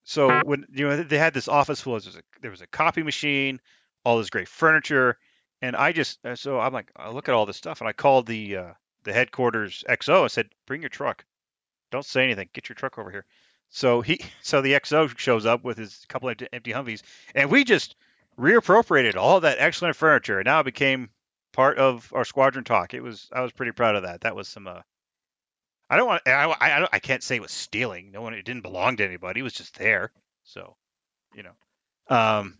So 0.06 0.41
when 0.44 0.65
you 0.72 0.88
know 0.88 1.04
they 1.04 1.18
had 1.18 1.34
this 1.34 1.48
office 1.48 1.82
full, 1.82 2.00
there 2.00 2.08
was 2.08 2.15
a, 2.15 2.22
there 2.41 2.52
was 2.52 2.62
a 2.62 2.68
copy 2.68 3.02
machine, 3.02 3.60
all 4.04 4.20
this 4.20 4.30
great 4.30 4.48
furniture, 4.48 5.18
and 5.63 5.76
I 5.76 5.91
just 5.91 6.24
uh, 6.24 6.36
so 6.36 6.60
I'm 6.60 6.74
like 6.74 6.91
I 6.96 7.10
look 7.10 7.28
at 7.28 7.34
all 7.34 7.48
this 7.48 7.58
stuff 7.58 7.82
and 7.82 7.88
I 7.88 7.94
called 7.94 8.28
the 8.28 8.58
uh, 8.58 8.74
the 9.04 9.13
headquarters 9.13 9.84
XO 9.89 10.22
and 10.22 10.32
said 10.32 10.50
bring 10.68 10.82
your 10.82 10.89
truck, 10.89 11.26
don't 11.91 12.06
say 12.06 12.24
anything, 12.24 12.50
get 12.54 12.70
your 12.70 12.76
truck 12.76 13.00
over 13.00 13.10
here. 13.10 13.26
So 13.70 14.02
he 14.02 14.22
so 14.44 14.62
the 14.62 14.74
XO 14.74 15.18
shows 15.18 15.48
up 15.48 15.63
with 15.63 15.78
his 15.78 16.06
couple 16.08 16.30
of 16.30 16.38
empty 16.54 16.72
Humvees 16.72 17.02
and 17.34 17.50
we 17.50 17.63
just 17.63 17.96
reappropriated 18.39 19.15
all 19.15 19.39
that 19.39 19.58
excellent 19.60 19.96
furniture 19.96 20.38
and 20.38 20.46
now 20.46 20.60
it 20.60 20.65
became 20.65 21.10
part 21.52 21.80
of 21.80 22.12
our 22.13 22.26
squadron 22.26 22.63
talk. 22.63 22.94
It 22.94 23.02
was 23.02 23.28
I 23.34 23.41
was 23.41 23.52
pretty 23.52 23.72
proud 23.72 23.96
of 23.96 24.04
that. 24.04 24.22
That 24.22 24.36
was 24.36 24.48
some 24.48 24.68
uh, 24.68 24.82
I 25.89 25.98
don't 25.98 26.08
want. 26.08 26.21
I 26.28 26.45
I, 26.45 26.88
I, 26.93 27.00
can't 27.00 27.24
say 27.24 27.36
it 27.36 27.41
was 27.41 27.52
stealing. 27.52 28.12
No 28.12 28.21
one. 28.21 28.34
It 28.34 28.45
didn't 28.45 28.63
belong 28.63 28.98
to 28.98 29.06
anybody. 29.06 29.41
It 29.41 29.43
was 29.43 29.54
just 29.54 29.78
there. 29.78 30.12
So, 30.43 30.76
you 31.34 31.43
know. 31.43 32.15
Um. 32.15 32.58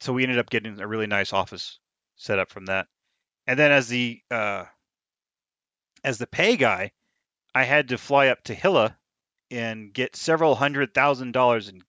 So 0.00 0.12
we 0.12 0.22
ended 0.22 0.38
up 0.38 0.50
getting 0.50 0.78
a 0.80 0.86
really 0.86 1.06
nice 1.06 1.32
office 1.32 1.78
set 2.16 2.38
up 2.38 2.50
from 2.50 2.66
that, 2.66 2.86
and 3.46 3.58
then 3.58 3.72
as 3.72 3.88
the 3.88 4.20
uh, 4.30 4.64
as 6.04 6.18
the 6.18 6.26
pay 6.26 6.56
guy, 6.56 6.92
I 7.54 7.64
had 7.64 7.88
to 7.88 7.98
fly 7.98 8.28
up 8.28 8.44
to 8.44 8.54
Hilla 8.54 8.96
and 9.50 9.92
get 9.92 10.14
several 10.14 10.54
hundred 10.54 10.94
thousand 10.94 11.32
dollars 11.32 11.68
in. 11.68 11.82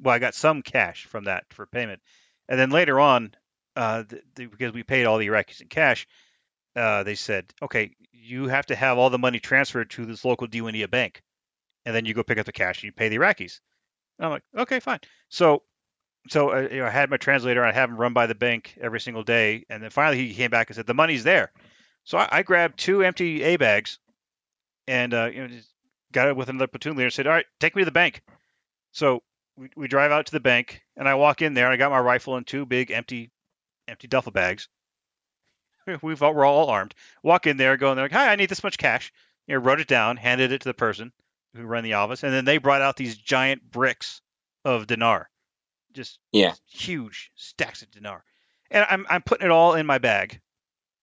Well, 0.00 0.14
I 0.14 0.18
got 0.18 0.34
some 0.34 0.62
cash 0.62 1.04
from 1.06 1.24
that 1.24 1.44
for 1.50 1.66
payment, 1.66 2.00
and 2.48 2.58
then 2.58 2.70
later 2.70 2.98
on, 2.98 3.34
uh, 3.76 4.04
the, 4.08 4.22
the, 4.34 4.46
because 4.46 4.72
we 4.72 4.82
paid 4.82 5.06
all 5.06 5.18
the 5.18 5.28
Iraqis 5.28 5.60
in 5.60 5.68
cash, 5.68 6.06
uh, 6.76 7.02
they 7.02 7.14
said, 7.14 7.52
okay, 7.62 7.94
you 8.12 8.48
have 8.48 8.66
to 8.66 8.76
have 8.76 8.98
all 8.98 9.10
the 9.10 9.18
money 9.18 9.40
transferred 9.40 9.90
to 9.90 10.06
this 10.06 10.24
local 10.24 10.46
Diwania 10.46 10.90
bank, 10.90 11.22
and 11.84 11.94
then 11.94 12.04
you 12.04 12.14
go 12.14 12.22
pick 12.22 12.38
up 12.38 12.46
the 12.46 12.52
cash 12.52 12.78
and 12.78 12.84
you 12.84 12.92
pay 12.92 13.08
the 13.08 13.16
Iraqis. 13.16 13.60
And 14.18 14.26
I'm 14.26 14.30
like, 14.32 14.42
okay, 14.56 14.80
fine. 14.80 15.00
So, 15.28 15.62
so 16.28 16.50
uh, 16.50 16.68
you 16.70 16.78
know, 16.78 16.86
I 16.86 16.90
had 16.90 17.10
my 17.10 17.16
translator. 17.16 17.64
I 17.64 17.72
have 17.72 17.90
him 17.90 17.96
run 17.96 18.12
by 18.12 18.26
the 18.26 18.34
bank 18.34 18.76
every 18.80 19.00
single 19.00 19.24
day, 19.24 19.64
and 19.68 19.82
then 19.82 19.90
finally 19.90 20.26
he 20.26 20.34
came 20.34 20.50
back 20.50 20.68
and 20.68 20.76
said 20.76 20.86
the 20.86 20.94
money's 20.94 21.24
there. 21.24 21.52
So 22.04 22.18
I, 22.18 22.28
I 22.30 22.42
grabbed 22.42 22.78
two 22.78 23.02
empty 23.02 23.42
A 23.42 23.56
bags, 23.56 23.98
and 24.86 25.12
uh, 25.12 25.30
you 25.32 25.48
know, 25.48 25.54
got 26.12 26.28
it 26.28 26.36
with 26.36 26.48
another 26.48 26.66
platoon 26.66 26.96
leader. 26.96 27.06
and 27.06 27.12
Said, 27.12 27.26
all 27.26 27.32
right, 27.32 27.46
take 27.58 27.74
me 27.74 27.82
to 27.82 27.86
the 27.86 27.90
bank. 27.92 28.22
So 28.92 29.22
we, 29.56 29.70
we 29.76 29.88
drive 29.88 30.12
out 30.12 30.26
to 30.26 30.32
the 30.32 30.40
bank, 30.40 30.82
and 30.96 31.08
I 31.08 31.14
walk 31.14 31.42
in 31.42 31.54
there. 31.54 31.66
and 31.66 31.74
I 31.74 31.76
got 31.76 31.90
my 31.90 32.00
rifle 32.00 32.36
and 32.36 32.46
two 32.46 32.66
big 32.66 32.90
empty, 32.90 33.30
empty 33.88 34.06
duffel 34.06 34.32
bags 34.32 34.68
we've 36.02 36.22
all, 36.22 36.34
we're 36.34 36.44
all 36.44 36.68
armed. 36.68 36.94
Walk 37.22 37.46
in 37.46 37.56
there, 37.56 37.76
go 37.76 37.90
in 37.90 37.96
there, 37.96 38.04
like, 38.04 38.12
hi, 38.12 38.32
I 38.32 38.36
need 38.36 38.48
this 38.48 38.64
much 38.64 38.78
cash. 38.78 39.12
You 39.46 39.54
know, 39.54 39.60
wrote 39.60 39.80
it 39.80 39.88
down, 39.88 40.16
handed 40.16 40.52
it 40.52 40.60
to 40.60 40.68
the 40.68 40.74
person 40.74 41.12
who 41.54 41.64
ran 41.64 41.84
the 41.84 41.94
office, 41.94 42.22
and 42.22 42.32
then 42.32 42.44
they 42.44 42.58
brought 42.58 42.82
out 42.82 42.96
these 42.96 43.16
giant 43.16 43.68
bricks 43.68 44.20
of 44.64 44.86
dinar, 44.86 45.28
just 45.92 46.18
Yeah. 46.32 46.54
huge 46.66 47.32
stacks 47.34 47.82
of 47.82 47.90
dinar, 47.90 48.22
and 48.70 48.86
I'm 48.88 49.06
I'm 49.08 49.22
putting 49.22 49.46
it 49.46 49.50
all 49.50 49.74
in 49.74 49.86
my 49.86 49.98
bag, 49.98 50.40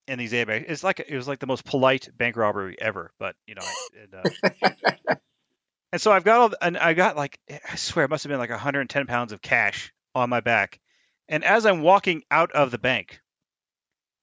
in 0.08 0.18
these 0.20 0.34
A 0.34 0.46
bags. 0.46 0.66
It's 0.70 0.84
like 0.84 1.00
it 1.00 1.16
was 1.16 1.28
like 1.28 1.40
the 1.40 1.48
most 1.48 1.66
polite 1.66 2.10
bank 2.16 2.38
robbery 2.38 2.80
ever, 2.80 3.12
but 3.20 3.36
you 3.46 3.56
know, 3.56 3.64
it, 3.92 4.14
uh, 4.14 4.60
and 5.92 6.02
so 6.02 6.12
I've 6.12 6.24
got 6.24 6.40
all, 6.40 6.54
and 6.62 6.78
I 6.78 6.94
got 6.94 7.16
like 7.18 7.40
I 7.50 7.76
swear 7.76 8.06
it 8.06 8.10
must 8.10 8.24
have 8.24 8.30
been 8.30 8.40
like 8.40 8.50
110 8.50 9.08
pounds 9.08 9.32
of 9.32 9.42
cash 9.42 9.94
on 10.16 10.30
my 10.30 10.40
back, 10.40 10.80
and 11.28 11.44
as 11.44 11.66
I'm 11.66 11.82
walking 11.82 12.24
out 12.32 12.52
of 12.54 12.72
the 12.72 12.78
bank 12.78 13.20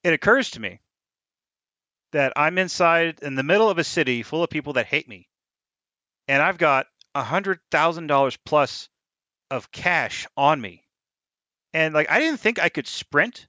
it 0.05 0.13
occurs 0.13 0.51
to 0.51 0.59
me 0.59 0.79
that 2.11 2.33
I'm 2.35 2.59
inside 2.59 3.19
in 3.23 3.33
the 3.33 3.41
middle 3.41 3.69
of 3.71 3.79
a 3.79 3.83
city 3.83 4.21
full 4.21 4.43
of 4.43 4.51
people 4.51 4.73
that 4.73 4.85
hate 4.85 5.09
me, 5.09 5.27
and 6.27 6.43
I've 6.43 6.59
got 6.59 6.85
a 7.15 7.23
hundred 7.23 7.59
thousand 7.71 8.05
dollars 8.05 8.37
plus 8.37 8.87
of 9.49 9.71
cash 9.71 10.27
on 10.37 10.61
me, 10.61 10.83
and 11.73 11.95
like 11.95 12.09
I 12.11 12.19
didn't 12.19 12.39
think 12.39 12.59
I 12.59 12.69
could 12.69 12.85
sprint 12.85 13.47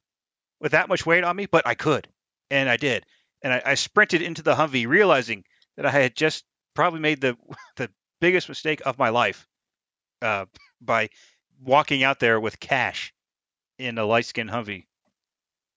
with 0.58 0.72
that 0.72 0.88
much 0.88 1.04
weight 1.04 1.24
on 1.24 1.36
me, 1.36 1.44
but 1.44 1.66
I 1.66 1.74
could, 1.74 2.08
and 2.50 2.70
I 2.70 2.78
did, 2.78 3.04
and 3.42 3.52
I, 3.52 3.62
I 3.66 3.74
sprinted 3.74 4.22
into 4.22 4.42
the 4.42 4.54
Humvee, 4.54 4.86
realizing 4.86 5.44
that 5.76 5.84
I 5.84 5.90
had 5.90 6.16
just 6.16 6.42
probably 6.74 7.00
made 7.00 7.20
the 7.20 7.36
the 7.76 7.90
biggest 8.22 8.48
mistake 8.48 8.80
of 8.86 8.98
my 8.98 9.10
life 9.10 9.46
uh, 10.22 10.46
by 10.80 11.10
walking 11.60 12.02
out 12.02 12.18
there 12.18 12.40
with 12.40 12.58
cash 12.58 13.12
in 13.78 13.98
a 13.98 14.06
light 14.06 14.24
skinned 14.24 14.48
Humvee 14.48 14.86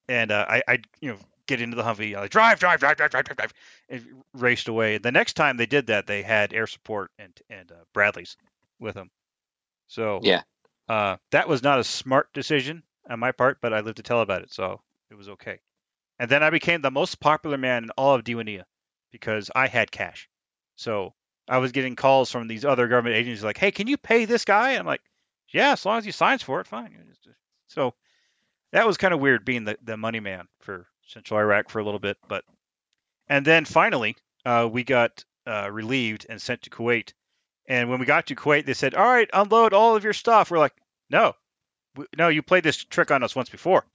and 0.09 0.31
uh, 0.31 0.45
I, 0.47 0.63
I, 0.67 0.79
you 0.99 1.11
know, 1.11 1.19
get 1.47 1.61
into 1.61 1.75
the 1.75 1.83
Humvee, 1.83 2.15
I 2.15 2.21
like, 2.21 2.31
drive, 2.31 2.59
drive, 2.59 2.79
drive, 2.79 2.97
drive, 2.97 3.11
drive, 3.11 3.25
drive, 3.25 3.37
drive, 3.37 3.53
and 3.89 4.23
raced 4.33 4.67
away. 4.67 4.97
The 4.97 5.11
next 5.11 5.33
time 5.33 5.57
they 5.57 5.65
did 5.65 5.87
that, 5.87 6.07
they 6.07 6.21
had 6.21 6.53
air 6.53 6.67
support 6.67 7.11
and 7.17 7.33
and 7.49 7.71
uh, 7.71 7.75
Bradleys 7.93 8.35
with 8.79 8.95
them. 8.95 9.09
So 9.87 10.19
Yeah. 10.23 10.41
uh, 10.87 11.17
that 11.31 11.47
was 11.47 11.63
not 11.63 11.79
a 11.79 11.83
smart 11.83 12.31
decision 12.33 12.83
on 13.09 13.19
my 13.19 13.31
part, 13.31 13.59
but 13.61 13.73
I 13.73 13.81
lived 13.81 13.97
to 13.97 14.03
tell 14.03 14.21
about 14.21 14.43
it, 14.43 14.53
so 14.53 14.81
it 15.09 15.15
was 15.15 15.29
okay. 15.29 15.59
And 16.19 16.29
then 16.29 16.43
I 16.43 16.49
became 16.49 16.81
the 16.81 16.91
most 16.91 17.19
popular 17.19 17.57
man 17.57 17.85
in 17.85 17.89
all 17.91 18.15
of 18.15 18.23
Diwania 18.23 18.63
because 19.11 19.49
I 19.55 19.67
had 19.67 19.91
cash. 19.91 20.29
So 20.75 21.13
I 21.47 21.57
was 21.57 21.71
getting 21.71 21.95
calls 21.95 22.31
from 22.31 22.47
these 22.47 22.65
other 22.65 22.87
government 22.87 23.15
agencies 23.15 23.43
like, 23.43 23.57
"Hey, 23.57 23.71
can 23.71 23.87
you 23.87 23.97
pay 23.97 24.25
this 24.25 24.45
guy?" 24.45 24.73
I'm 24.73 24.85
like, 24.85 25.01
"Yeah, 25.49 25.71
as 25.71 25.85
long 25.85 25.97
as 25.97 26.05
he 26.05 26.11
signs 26.11 26.43
for 26.43 26.59
it, 26.59 26.67
fine." 26.67 27.15
So 27.67 27.93
that 28.71 28.87
was 28.87 28.97
kind 28.97 29.13
of 29.13 29.19
weird 29.19 29.45
being 29.45 29.65
the 29.65 29.77
the 29.83 29.97
money 29.97 30.19
man 30.19 30.47
for 30.61 30.87
Central 31.07 31.39
Iraq 31.39 31.69
for 31.69 31.79
a 31.79 31.83
little 31.83 31.99
bit, 31.99 32.17
but 32.27 32.43
and 33.27 33.45
then 33.45 33.65
finally 33.65 34.15
uh, 34.45 34.67
we 34.71 34.83
got 34.83 35.23
uh, 35.47 35.69
relieved 35.71 36.25
and 36.29 36.41
sent 36.41 36.63
to 36.63 36.69
Kuwait. 36.69 37.13
And 37.67 37.89
when 37.89 37.99
we 37.99 38.05
got 38.05 38.27
to 38.27 38.35
Kuwait, 38.35 38.65
they 38.65 38.73
said, 38.73 38.95
"All 38.95 39.05
right, 39.05 39.29
unload 39.31 39.73
all 39.73 39.95
of 39.95 40.03
your 40.03 40.13
stuff." 40.13 40.51
We're 40.51 40.59
like, 40.59 40.75
"No, 41.09 41.33
no, 42.17 42.29
you 42.29 42.41
played 42.41 42.63
this 42.63 42.83
trick 42.83 43.11
on 43.11 43.23
us 43.23 43.35
once 43.35 43.49
before." 43.49 43.85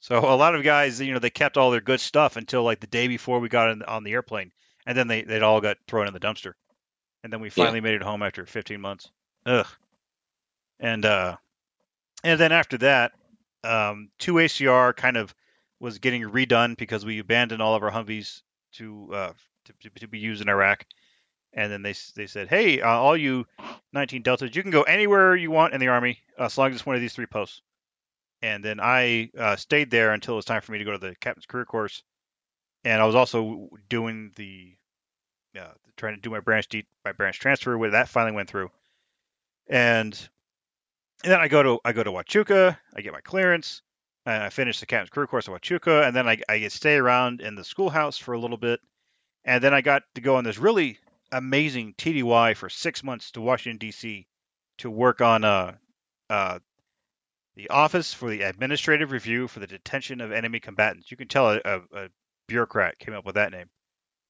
So 0.00 0.18
a 0.18 0.36
lot 0.36 0.54
of 0.54 0.64
guys, 0.64 1.00
you 1.00 1.12
know, 1.12 1.20
they 1.20 1.30
kept 1.30 1.56
all 1.56 1.70
their 1.70 1.80
good 1.80 2.00
stuff 2.00 2.36
until 2.36 2.62
like 2.64 2.80
the 2.80 2.86
day 2.86 3.08
before 3.08 3.38
we 3.38 3.48
got 3.48 3.70
in, 3.70 3.82
on 3.82 4.04
the 4.04 4.12
airplane, 4.12 4.52
and 4.86 4.96
then 4.96 5.08
they 5.08 5.22
they'd 5.22 5.42
all 5.42 5.60
got 5.60 5.78
thrown 5.86 6.08
in 6.08 6.14
the 6.14 6.20
dumpster 6.20 6.54
and 7.22 7.32
then 7.32 7.40
we 7.40 7.50
finally 7.50 7.78
yeah. 7.78 7.82
made 7.82 7.94
it 7.94 8.02
home 8.02 8.22
after 8.22 8.44
15 8.44 8.80
months. 8.80 9.10
Ugh. 9.46 9.66
And 10.80 11.04
uh, 11.04 11.36
and 12.24 12.40
then 12.40 12.52
after 12.52 12.78
that, 12.78 13.12
um, 13.64 14.10
2ACR 14.20 14.96
kind 14.96 15.16
of 15.16 15.34
was 15.80 15.98
getting 15.98 16.22
redone 16.22 16.76
because 16.76 17.04
we 17.04 17.18
abandoned 17.18 17.60
all 17.60 17.74
of 17.74 17.82
our 17.82 17.90
Humvees 17.90 18.42
to 18.74 19.10
uh, 19.12 19.32
to, 19.64 19.90
to 20.00 20.08
be 20.08 20.18
used 20.18 20.42
in 20.42 20.48
Iraq. 20.48 20.86
And 21.52 21.70
then 21.70 21.82
they 21.82 21.94
they 22.16 22.26
said, 22.26 22.48
hey, 22.48 22.80
uh, 22.80 22.88
all 22.88 23.16
you 23.16 23.46
19 23.92 24.22
Deltas, 24.22 24.54
you 24.56 24.62
can 24.62 24.70
go 24.70 24.82
anywhere 24.82 25.36
you 25.36 25.50
want 25.50 25.74
in 25.74 25.80
the 25.80 25.88
Army 25.88 26.18
uh, 26.38 26.44
as 26.44 26.56
long 26.56 26.70
as 26.70 26.76
it's 26.76 26.86
one 26.86 26.96
of 26.96 27.02
these 27.02 27.12
three 27.12 27.26
posts. 27.26 27.60
And 28.40 28.64
then 28.64 28.80
I 28.80 29.30
uh, 29.38 29.56
stayed 29.56 29.90
there 29.90 30.12
until 30.12 30.34
it 30.34 30.36
was 30.36 30.44
time 30.44 30.62
for 30.62 30.72
me 30.72 30.78
to 30.78 30.84
go 30.84 30.92
to 30.92 30.98
the 30.98 31.14
captain's 31.16 31.46
career 31.46 31.64
course. 31.64 32.02
And 32.84 33.00
I 33.00 33.04
was 33.04 33.14
also 33.14 33.68
doing 33.88 34.32
the 34.34 34.74
uh, 35.58 35.72
trying 35.96 36.14
to 36.14 36.20
do 36.20 36.30
my 36.30 36.40
branch 36.40 36.68
deep 36.68 36.86
my 37.04 37.12
branch 37.12 37.38
transfer. 37.38 37.76
Where 37.76 37.90
that 37.90 38.08
finally 38.08 38.34
went 38.34 38.48
through, 38.48 38.70
and, 39.68 40.28
and 41.22 41.32
then 41.32 41.40
I 41.40 41.48
go 41.48 41.62
to 41.62 41.80
I 41.84 41.92
go 41.92 42.02
to 42.02 42.10
Huachuca. 42.10 42.76
I 42.94 43.00
get 43.00 43.12
my 43.12 43.20
clearance. 43.20 43.82
And 44.24 44.42
I 44.44 44.50
finish 44.50 44.78
the 44.78 44.86
captain's 44.86 45.10
career 45.10 45.26
course 45.26 45.48
at 45.48 45.54
Huachuca, 45.54 46.06
and 46.06 46.14
then 46.14 46.28
I, 46.28 46.38
I 46.48 46.68
stay 46.68 46.94
around 46.94 47.40
in 47.40 47.56
the 47.56 47.64
schoolhouse 47.64 48.18
for 48.18 48.34
a 48.34 48.38
little 48.38 48.56
bit, 48.56 48.78
and 49.44 49.64
then 49.64 49.74
I 49.74 49.80
got 49.80 50.04
to 50.14 50.20
go 50.20 50.36
on 50.36 50.44
this 50.44 50.58
really 50.58 51.00
amazing 51.32 51.94
TDY 51.98 52.54
for 52.54 52.68
six 52.68 53.02
months 53.02 53.32
to 53.32 53.40
Washington 53.40 53.78
D.C. 53.78 54.28
to 54.78 54.90
work 54.90 55.20
on 55.20 55.42
uh, 55.42 55.74
uh, 56.30 56.60
the 57.56 57.70
Office 57.70 58.14
for 58.14 58.30
the 58.30 58.42
Administrative 58.42 59.10
Review 59.10 59.48
for 59.48 59.58
the 59.58 59.66
Detention 59.66 60.20
of 60.20 60.30
Enemy 60.30 60.60
Combatants. 60.60 61.10
You 61.10 61.16
can 61.16 61.26
tell 61.26 61.50
a, 61.50 61.60
a, 61.64 61.80
a 61.92 62.08
bureaucrat 62.46 63.00
came 63.00 63.14
up 63.14 63.26
with 63.26 63.34
that 63.34 63.50
name 63.50 63.70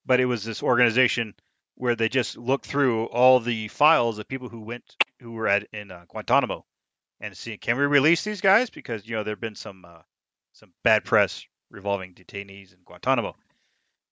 but 0.05 0.21
it 0.21 0.27
was 0.27 0.45
this 0.45 0.63
organization 0.63 1.35
where 1.77 1.97
they 1.97 2.09
just 2.09 2.37
looked 2.37 2.67
through 2.67 3.07
all 3.07 3.41
the 3.41 3.69
files 3.69 4.19
of 4.19 4.29
people 4.29 4.49
who 4.49 4.61
went 4.61 4.97
who 5.21 5.33
were 5.33 5.49
at 5.49 5.67
in 5.73 5.91
uh, 5.91 6.05
Guantanamo 6.09 6.65
and 7.23 7.35
see 7.35 7.57
can 7.57 7.79
we 7.79 7.85
release 7.85 8.25
these 8.25 8.43
guys 8.43 8.69
because 8.69 9.07
you 9.09 9.17
know 9.17 9.23
there've 9.23 9.41
been 9.41 9.55
some 9.55 9.85
uh, 9.87 10.03
some 10.53 10.73
bad 10.85 11.05
press 11.05 11.47
revolving 11.71 12.13
detainees 12.13 12.75
in 12.75 12.81
Guantanamo. 12.85 13.35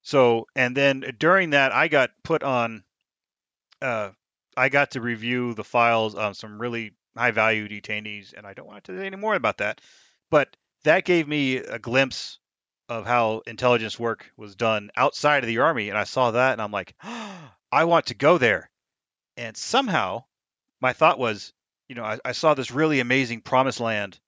So 0.01 0.47
and 0.57 0.75
then 0.75 1.05
during 1.19 1.51
that 1.51 1.73
I 1.73 1.89
got 1.89 2.11
put 2.23 2.43
on 2.43 2.85
uh, 3.83 4.11
I 4.57 4.71
got 4.71 4.93
to 4.93 5.03
review 5.03 5.53
the 5.53 5.65
files 5.65 6.15
on 6.15 6.35
some 6.35 6.59
really 6.59 6.93
high 7.15 7.33
value 7.33 7.69
detainees 7.69 8.33
and 8.35 8.47
I 8.47 8.55
don't 8.55 8.67
want 8.67 8.85
to 8.85 8.97
say 8.97 9.07
any 9.07 9.17
more 9.17 9.35
about 9.35 9.59
that. 9.59 9.83
But 10.31 10.57
that 10.85 11.05
gave 11.05 11.29
me 11.29 11.57
a 11.57 11.79
glimpse 11.79 12.39
of 12.91 13.07
how 13.07 13.43
intelligence 13.47 13.99
work 13.99 14.33
was 14.37 14.57
done 14.57 14.91
outside 14.97 15.45
of 15.45 15.47
the 15.47 15.59
army, 15.59 15.89
and 15.89 15.97
I 15.97 16.05
saw 16.05 16.33
that, 16.33 16.53
and 16.53 16.61
I'm 16.61 16.73
like, 16.73 16.95
oh, 17.05 17.51
I 17.73 17.85
want 17.85 18.07
to 18.07 18.15
go 18.15 18.37
there. 18.37 18.69
And 19.37 19.57
somehow, 19.57 20.25
my 20.81 20.93
thought 20.93 21.21
was, 21.21 21.53
you 21.91 21.97
know, 21.97 22.05
I, 22.05 22.21
I 22.25 22.33
saw 22.33 22.55
this 22.55 22.71
really 22.71 23.01
amazing 23.01 23.41
promised 23.41 23.81
land 23.81 24.21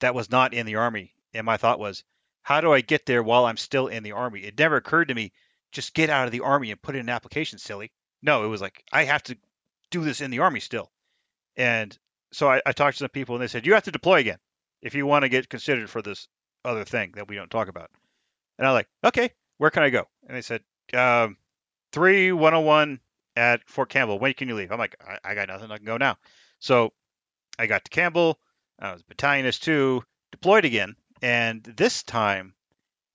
that 0.00 0.14
was 0.14 0.30
not 0.30 0.52
in 0.52 0.66
the 0.66 0.74
army, 0.74 1.14
and 1.32 1.46
my 1.46 1.56
thought 1.56 1.78
was, 1.78 2.04
how 2.42 2.60
do 2.60 2.74
I 2.74 2.82
get 2.82 3.06
there 3.06 3.22
while 3.22 3.46
I'm 3.46 3.56
still 3.56 3.86
in 3.86 4.02
the 4.02 4.12
army? 4.12 4.40
It 4.40 4.58
never 4.58 4.76
occurred 4.76 5.08
to 5.08 5.14
me, 5.14 5.32
just 5.72 5.94
get 5.94 6.10
out 6.10 6.26
of 6.26 6.32
the 6.32 6.42
army 6.42 6.70
and 6.70 6.82
put 6.82 6.94
in 6.94 7.00
an 7.00 7.08
application, 7.08 7.58
silly. 7.58 7.90
No, 8.20 8.44
it 8.44 8.48
was 8.48 8.60
like 8.60 8.84
I 8.92 9.04
have 9.04 9.22
to 9.24 9.38
do 9.90 10.04
this 10.04 10.20
in 10.20 10.30
the 10.30 10.40
army 10.40 10.60
still. 10.60 10.90
And 11.56 11.96
so 12.32 12.50
I, 12.50 12.60
I 12.66 12.72
talked 12.72 12.98
to 12.98 13.04
some 13.04 13.08
people, 13.08 13.34
and 13.34 13.42
they 13.42 13.48
said 13.48 13.64
you 13.64 13.72
have 13.72 13.84
to 13.84 13.90
deploy 13.90 14.20
again 14.20 14.38
if 14.82 14.94
you 14.94 15.06
want 15.06 15.22
to 15.22 15.30
get 15.30 15.48
considered 15.48 15.88
for 15.88 16.02
this 16.02 16.28
other 16.66 16.84
thing 16.84 17.12
that 17.14 17.28
we 17.28 17.36
don't 17.36 17.50
talk 17.50 17.68
about. 17.68 17.88
And 18.58 18.66
I 18.66 18.72
was 18.72 18.76
like, 18.80 18.88
okay, 19.04 19.30
where 19.56 19.70
can 19.70 19.84
I 19.84 19.88
go? 19.88 20.04
And 20.28 20.36
they 20.36 20.42
said, 20.42 20.60
um, 20.92 21.38
3101 21.92 23.00
at 23.36 23.66
Fort 23.70 23.88
Campbell. 23.88 24.18
When 24.18 24.34
can 24.34 24.48
you 24.48 24.54
leave? 24.54 24.70
I'm 24.70 24.78
like, 24.78 24.96
I, 25.00 25.30
I 25.30 25.34
got 25.34 25.48
nothing. 25.48 25.70
I 25.70 25.78
can 25.78 25.86
go 25.86 25.96
now. 25.96 26.18
So 26.58 26.92
I 27.58 27.66
got 27.66 27.84
to 27.84 27.90
Campbell. 27.90 28.38
I 28.78 28.92
was 28.92 29.02
battalion 29.02 29.46
S2, 29.46 30.02
deployed 30.32 30.64
again. 30.64 30.96
And 31.22 31.62
this 31.62 32.02
time, 32.02 32.54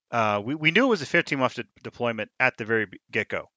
uh, 0.10 0.41
we, 0.43 0.56
we 0.56 0.71
knew 0.71 0.86
it 0.86 0.89
was 0.89 1.01
a 1.01 1.06
15 1.06 1.39
month 1.39 1.56
de- 1.56 1.65
deployment 1.84 2.32
at 2.39 2.58
the 2.58 2.65
very 2.65 2.88
get 3.12 3.30
go. 3.30 3.49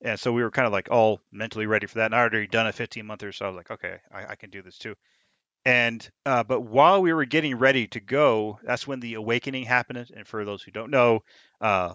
And 0.00 0.18
so 0.18 0.32
we 0.32 0.42
were 0.42 0.50
kind 0.50 0.66
of 0.66 0.72
like 0.72 0.88
all 0.90 1.20
mentally 1.30 1.66
ready 1.66 1.86
for 1.86 1.98
that. 1.98 2.06
And 2.06 2.14
I 2.14 2.20
already 2.20 2.46
done 2.46 2.66
a 2.66 2.72
15 2.72 3.06
month 3.06 3.22
or 3.22 3.32
so 3.32 3.46
I 3.46 3.48
was 3.48 3.56
like, 3.56 3.70
okay, 3.70 3.98
I, 4.12 4.32
I 4.32 4.36
can 4.36 4.50
do 4.50 4.62
this 4.62 4.78
too. 4.78 4.94
And 5.64 6.06
uh, 6.26 6.44
but 6.44 6.60
while 6.60 7.00
we 7.00 7.12
were 7.12 7.24
getting 7.24 7.56
ready 7.56 7.86
to 7.88 8.00
go, 8.00 8.58
that's 8.62 8.86
when 8.86 9.00
the 9.00 9.14
awakening 9.14 9.64
happened. 9.64 10.10
And 10.14 10.26
for 10.26 10.44
those 10.44 10.62
who 10.62 10.70
don't 10.70 10.90
know, 10.90 11.20
uh, 11.60 11.94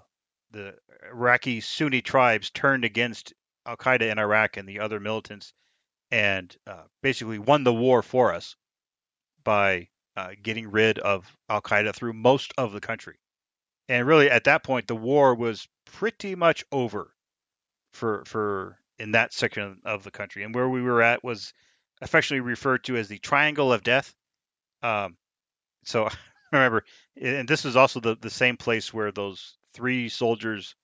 the 0.51 0.73
Iraqi 1.11 1.61
Sunni 1.61 2.01
tribes 2.01 2.49
turned 2.49 2.83
against 2.83 3.33
Al 3.65 3.77
Qaeda 3.77 4.11
in 4.11 4.17
Iraq 4.17 4.57
and 4.57 4.67
the 4.67 4.79
other 4.79 4.99
militants, 4.99 5.53
and 6.11 6.55
uh, 6.67 6.83
basically 7.01 7.39
won 7.39 7.63
the 7.63 7.73
war 7.73 8.01
for 8.01 8.33
us 8.33 8.55
by 9.43 9.87
uh, 10.15 10.31
getting 10.41 10.69
rid 10.69 10.99
of 10.99 11.25
Al 11.49 11.61
Qaeda 11.61 11.93
through 11.93 12.13
most 12.13 12.53
of 12.57 12.71
the 12.71 12.81
country. 12.81 13.17
And 13.87 14.05
really, 14.05 14.29
at 14.29 14.43
that 14.43 14.63
point, 14.63 14.87
the 14.87 14.95
war 14.95 15.35
was 15.35 15.67
pretty 15.85 16.35
much 16.35 16.63
over 16.71 17.13
for 17.93 18.23
for 18.25 18.77
in 18.99 19.11
that 19.13 19.33
section 19.33 19.81
of 19.85 20.03
the 20.03 20.11
country. 20.11 20.43
And 20.43 20.53
where 20.53 20.69
we 20.69 20.81
were 20.81 21.01
at 21.01 21.23
was 21.23 21.53
affectionately 22.01 22.47
referred 22.47 22.83
to 22.85 22.97
as 22.97 23.07
the 23.07 23.19
Triangle 23.19 23.73
of 23.73 23.83
Death. 23.83 24.13
Um, 24.83 25.17
so 25.85 26.09
remember, 26.51 26.83
and 27.19 27.47
this 27.47 27.65
is 27.65 27.75
also 27.75 27.99
the, 27.99 28.15
the 28.19 28.29
same 28.29 28.57
place 28.57 28.93
where 28.93 29.11
those 29.11 29.57
three 29.73 30.09
soldiers 30.09 30.75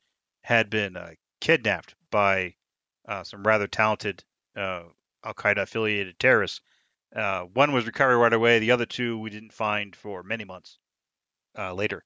had 0.42 0.70
been 0.70 0.96
uh, 0.96 1.12
kidnapped 1.42 1.96
by 2.12 2.56
uh, 3.08 3.24
some 3.24 3.44
rather 3.44 3.68
talented 3.68 4.24
uh, 4.56 4.84
Al 5.26 5.34
Qaeda 5.34 5.64
affiliated 5.64 6.20
terrorists. 6.20 6.62
Uh, 7.16 7.42
one 7.54 7.72
was 7.72 7.86
recovered 7.86 8.18
right 8.18 8.34
away. 8.34 8.60
The 8.60 8.72
other 8.72 8.86
two 8.86 9.20
we 9.20 9.30
didn't 9.30 9.54
find 9.54 9.96
for 9.96 10.24
many 10.24 10.44
months 10.44 10.78
uh, 11.58 11.74
later. 11.74 12.04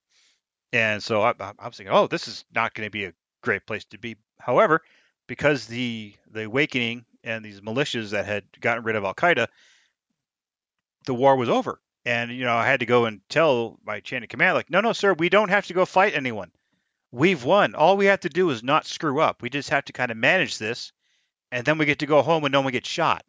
And 0.71 1.01
so 1.01 1.21
I, 1.21 1.33
I 1.39 1.67
was 1.67 1.77
thinking, 1.77 1.93
oh, 1.93 2.07
this 2.07 2.27
is 2.27 2.45
not 2.53 2.73
going 2.73 2.85
to 2.85 2.91
be 2.91 3.05
a 3.05 3.13
great 3.41 3.65
place 3.65 3.85
to 3.85 3.97
be. 3.97 4.17
However, 4.39 4.81
because 5.27 5.65
the 5.65 6.13
the 6.31 6.43
awakening 6.43 7.05
and 7.23 7.43
these 7.43 7.61
militias 7.61 8.11
that 8.11 8.25
had 8.25 8.43
gotten 8.61 8.83
rid 8.83 8.95
of 8.95 9.03
Al 9.03 9.13
Qaeda, 9.13 9.47
the 11.05 11.13
war 11.13 11.35
was 11.35 11.49
over. 11.49 11.81
And 12.05 12.31
you 12.31 12.45
know, 12.45 12.55
I 12.55 12.65
had 12.65 12.79
to 12.79 12.85
go 12.85 13.05
and 13.05 13.21
tell 13.29 13.79
my 13.83 13.99
chain 13.99 14.23
of 14.23 14.29
command, 14.29 14.55
like, 14.55 14.69
no, 14.69 14.81
no, 14.81 14.93
sir, 14.93 15.13
we 15.13 15.29
don't 15.29 15.49
have 15.49 15.67
to 15.67 15.73
go 15.73 15.85
fight 15.85 16.15
anyone. 16.15 16.51
We've 17.11 17.43
won. 17.43 17.75
All 17.75 17.97
we 17.97 18.05
have 18.05 18.21
to 18.21 18.29
do 18.29 18.51
is 18.51 18.63
not 18.63 18.85
screw 18.85 19.19
up. 19.19 19.41
We 19.41 19.49
just 19.49 19.69
have 19.69 19.85
to 19.85 19.93
kind 19.93 20.11
of 20.11 20.17
manage 20.17 20.59
this, 20.59 20.91
and 21.51 21.65
then 21.65 21.77
we 21.77 21.85
get 21.85 21.99
to 21.99 22.05
go 22.05 22.21
home 22.21 22.43
and 22.45 22.51
no 22.51 22.61
one 22.61 22.71
gets 22.71 22.89
shot. 22.89 23.23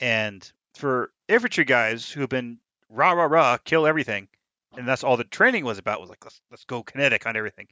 And 0.00 0.50
for 0.74 1.10
infantry 1.28 1.64
guys 1.64 2.10
who've 2.10 2.28
been 2.28 2.58
rah 2.88 3.12
rah 3.12 3.24
rah, 3.24 3.58
kill 3.58 3.86
everything, 3.86 4.28
and 4.76 4.86
that's 4.86 5.04
all 5.04 5.16
the 5.16 5.24
training 5.24 5.64
was 5.64 5.78
about 5.78 6.00
was 6.00 6.10
like 6.10 6.24
let's 6.24 6.40
let's 6.50 6.64
go 6.64 6.82
kinetic 6.82 7.26
on 7.26 7.36
everything, 7.36 7.68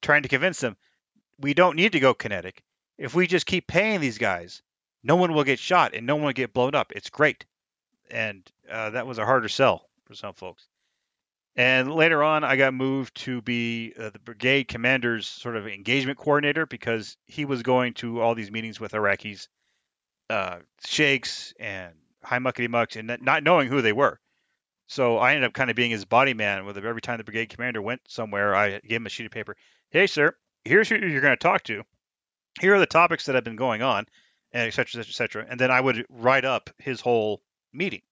trying 0.00 0.22
to 0.22 0.28
convince 0.28 0.60
them 0.60 0.76
we 1.38 1.54
don't 1.54 1.76
need 1.76 1.92
to 1.92 2.00
go 2.00 2.14
kinetic. 2.14 2.62
If 2.98 3.14
we 3.14 3.26
just 3.26 3.46
keep 3.46 3.66
paying 3.66 4.00
these 4.00 4.18
guys, 4.18 4.62
no 5.02 5.16
one 5.16 5.32
will 5.32 5.44
get 5.44 5.58
shot 5.58 5.94
and 5.94 6.06
no 6.06 6.16
one 6.16 6.26
will 6.26 6.32
get 6.32 6.54
blown 6.54 6.74
up. 6.74 6.92
It's 6.94 7.10
great. 7.10 7.44
And 8.10 8.48
uh, 8.70 8.90
that 8.90 9.06
was 9.06 9.18
a 9.18 9.24
harder 9.24 9.48
sell 9.48 9.88
for 10.04 10.14
some 10.14 10.34
folks. 10.34 10.66
And 11.56 11.92
later 11.92 12.22
on, 12.22 12.42
I 12.42 12.56
got 12.56 12.74
moved 12.74 13.14
to 13.18 13.40
be 13.40 13.94
uh, 13.98 14.10
the 14.10 14.18
brigade 14.18 14.66
commander's 14.66 15.28
sort 15.28 15.56
of 15.56 15.68
engagement 15.68 16.18
coordinator 16.18 16.66
because 16.66 17.16
he 17.26 17.44
was 17.44 17.62
going 17.62 17.94
to 17.94 18.20
all 18.20 18.34
these 18.34 18.50
meetings 18.50 18.80
with 18.80 18.92
Iraqis, 18.92 19.46
uh, 20.30 20.58
sheikhs, 20.84 21.54
and 21.60 21.94
high 22.24 22.40
muckety 22.40 22.68
mucks, 22.68 22.96
and 22.96 23.18
not 23.20 23.44
knowing 23.44 23.68
who 23.68 23.82
they 23.82 23.92
were. 23.92 24.18
So 24.88 25.18
I 25.18 25.30
ended 25.30 25.44
up 25.44 25.54
kind 25.54 25.70
of 25.70 25.76
being 25.76 25.92
his 25.92 26.04
body 26.04 26.34
man. 26.34 26.66
With 26.66 26.76
every 26.76 27.00
time 27.00 27.18
the 27.18 27.24
brigade 27.24 27.50
commander 27.50 27.80
went 27.80 28.00
somewhere, 28.08 28.54
I 28.54 28.80
gave 28.80 28.96
him 28.96 29.06
a 29.06 29.10
sheet 29.10 29.26
of 29.26 29.32
paper. 29.32 29.56
Hey, 29.90 30.08
sir, 30.08 30.34
here's 30.64 30.88
who 30.88 30.96
you're 30.96 31.20
going 31.20 31.36
to 31.36 31.36
talk 31.36 31.62
to. 31.64 31.84
Here 32.60 32.74
are 32.74 32.80
the 32.80 32.86
topics 32.86 33.26
that 33.26 33.34
have 33.34 33.44
been 33.44 33.56
going 33.56 33.80
on 33.80 34.06
and 34.52 34.66
et 34.66 34.74
cetera, 34.74 35.00
et 35.00 35.04
cetera, 35.04 35.10
et 35.10 35.14
cetera. 35.14 35.46
And 35.48 35.58
then 35.58 35.70
I 35.70 35.80
would 35.80 36.04
write 36.08 36.44
up 36.44 36.70
his 36.78 37.00
whole 37.00 37.42
meeting 37.72 38.02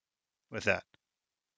with 0.50 0.64
that. 0.64 0.84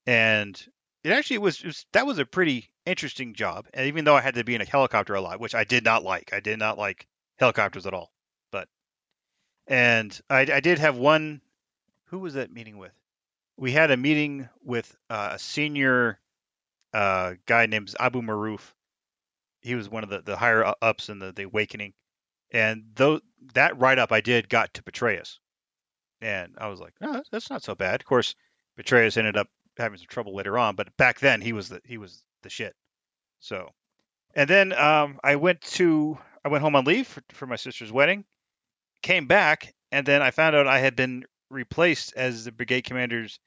And 0.07 0.61
it 1.05 1.13
actually 1.13 1.39
was, 1.39 1.61
it 1.61 1.67
was, 1.67 1.87
that 1.93 2.07
was 2.07 2.19
a 2.19 2.25
pretty 2.25 2.71
interesting 2.87 3.35
job. 3.35 3.67
And 3.75 3.87
even 3.87 4.05
though 4.05 4.17
I 4.17 4.23
had 4.23 4.35
to 4.35 4.45
be 4.45 4.55
in 4.55 4.63
a 4.63 4.67
helicopter 4.67 5.15
a 5.15 5.21
lot, 5.21 5.39
which 5.39 5.55
I 5.55 5.65
did 5.65 5.85
not 5.85 6.03
like, 6.03 6.33
I 6.33 6.41
did 6.41 6.59
not 6.59 6.79
like 6.79 7.07
helicopters 7.39 7.87
at 7.87 7.95
all. 7.95 8.11
But 8.51 8.69
And 9.67 10.19
I, 10.31 10.41
I 10.41 10.61
did 10.61 10.79
have 10.79 10.97
one. 10.97 11.43
Who 12.07 12.19
was 12.21 12.35
that 12.35 12.53
meeting 12.53 12.79
with? 12.79 12.93
We 13.57 13.73
had 13.73 13.91
a 13.91 13.97
meeting 13.97 14.49
with 14.63 14.97
uh, 15.11 15.31
a 15.33 15.39
senior 15.39 16.19
uh, 16.93 17.35
guy 17.47 17.67
named 17.67 17.95
Abu 18.01 18.23
Maruf. 18.23 18.73
He 19.61 19.75
was 19.75 19.89
one 19.89 20.05
of 20.05 20.11
the, 20.11 20.23
the 20.23 20.37
higher 20.37 20.75
ups 20.81 21.09
in 21.09 21.19
the, 21.19 21.33
the 21.33 21.45
Awakening. 21.45 21.93
And 22.51 22.85
though 22.95 23.21
that 23.55 23.79
write 23.79 23.99
up 23.99 24.13
I 24.13 24.21
did 24.21 24.49
got 24.49 24.73
to 24.75 24.83
Petraeus. 24.83 25.39
And 26.21 26.55
I 26.57 26.69
was 26.69 26.81
like, 26.81 26.95
oh, 27.03 27.23
that's 27.31 27.51
not 27.51 27.63
so 27.63 27.75
bad. 27.75 28.01
Of 28.01 28.07
course, 28.07 28.35
Petraeus 28.79 29.17
ended 29.17 29.37
up 29.37 29.49
having 29.77 29.99
some 29.99 30.07
trouble 30.09 30.35
later 30.35 30.59
on, 30.59 30.77
but 30.77 30.97
back 30.97 31.21
then 31.21 31.41
he 31.41 31.53
was 31.53 31.69
the 31.69 31.81
he 31.85 31.99
was 31.99 32.23
the 32.43 32.51
shit. 32.51 32.75
So, 33.41 33.71
and 34.35 34.49
then 34.49 34.73
um, 34.73 35.19
I 35.23 35.37
went 35.37 35.61
to 35.63 36.19
I 36.45 36.49
went 36.49 36.63
home 36.63 36.77
on 36.77 36.85
leave 36.85 37.07
for, 37.07 37.23
for 37.33 37.47
my 37.47 37.57
sister's 37.57 37.93
wedding, 37.93 38.25
came 39.03 39.27
back, 39.27 39.75
and 39.93 40.07
then 40.07 40.23
I 40.23 40.31
found 40.31 40.57
out 40.57 40.67
I 40.67 40.79
had 40.79 40.97
been 40.97 41.25
replaced 41.51 42.15
as 42.17 42.45
the 42.45 42.53
brigade 42.53 42.83
commander's 42.83 43.39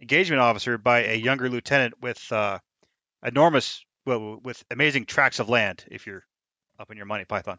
engagement 0.00 0.40
officer 0.40 0.78
by 0.78 1.04
a 1.04 1.14
younger 1.14 1.48
lieutenant 1.48 2.00
with 2.00 2.30
uh, 2.32 2.58
enormous, 3.24 3.84
well, 4.06 4.40
with 4.42 4.64
amazing 4.70 5.04
tracts 5.06 5.38
of 5.38 5.48
land. 5.48 5.84
If 5.90 6.06
you're 6.06 6.24
up 6.80 6.90
in 6.90 6.96
your 6.96 7.06
Monty 7.06 7.26
Python. 7.26 7.58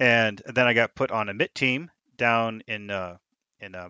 And 0.00 0.40
then 0.46 0.66
I 0.66 0.72
got 0.72 0.94
put 0.94 1.10
on 1.10 1.28
a 1.28 1.34
MiTT 1.34 1.54
team 1.54 1.90
down 2.16 2.62
in 2.66 2.90
uh, 2.90 3.18
in 3.60 3.74
uh, 3.74 3.88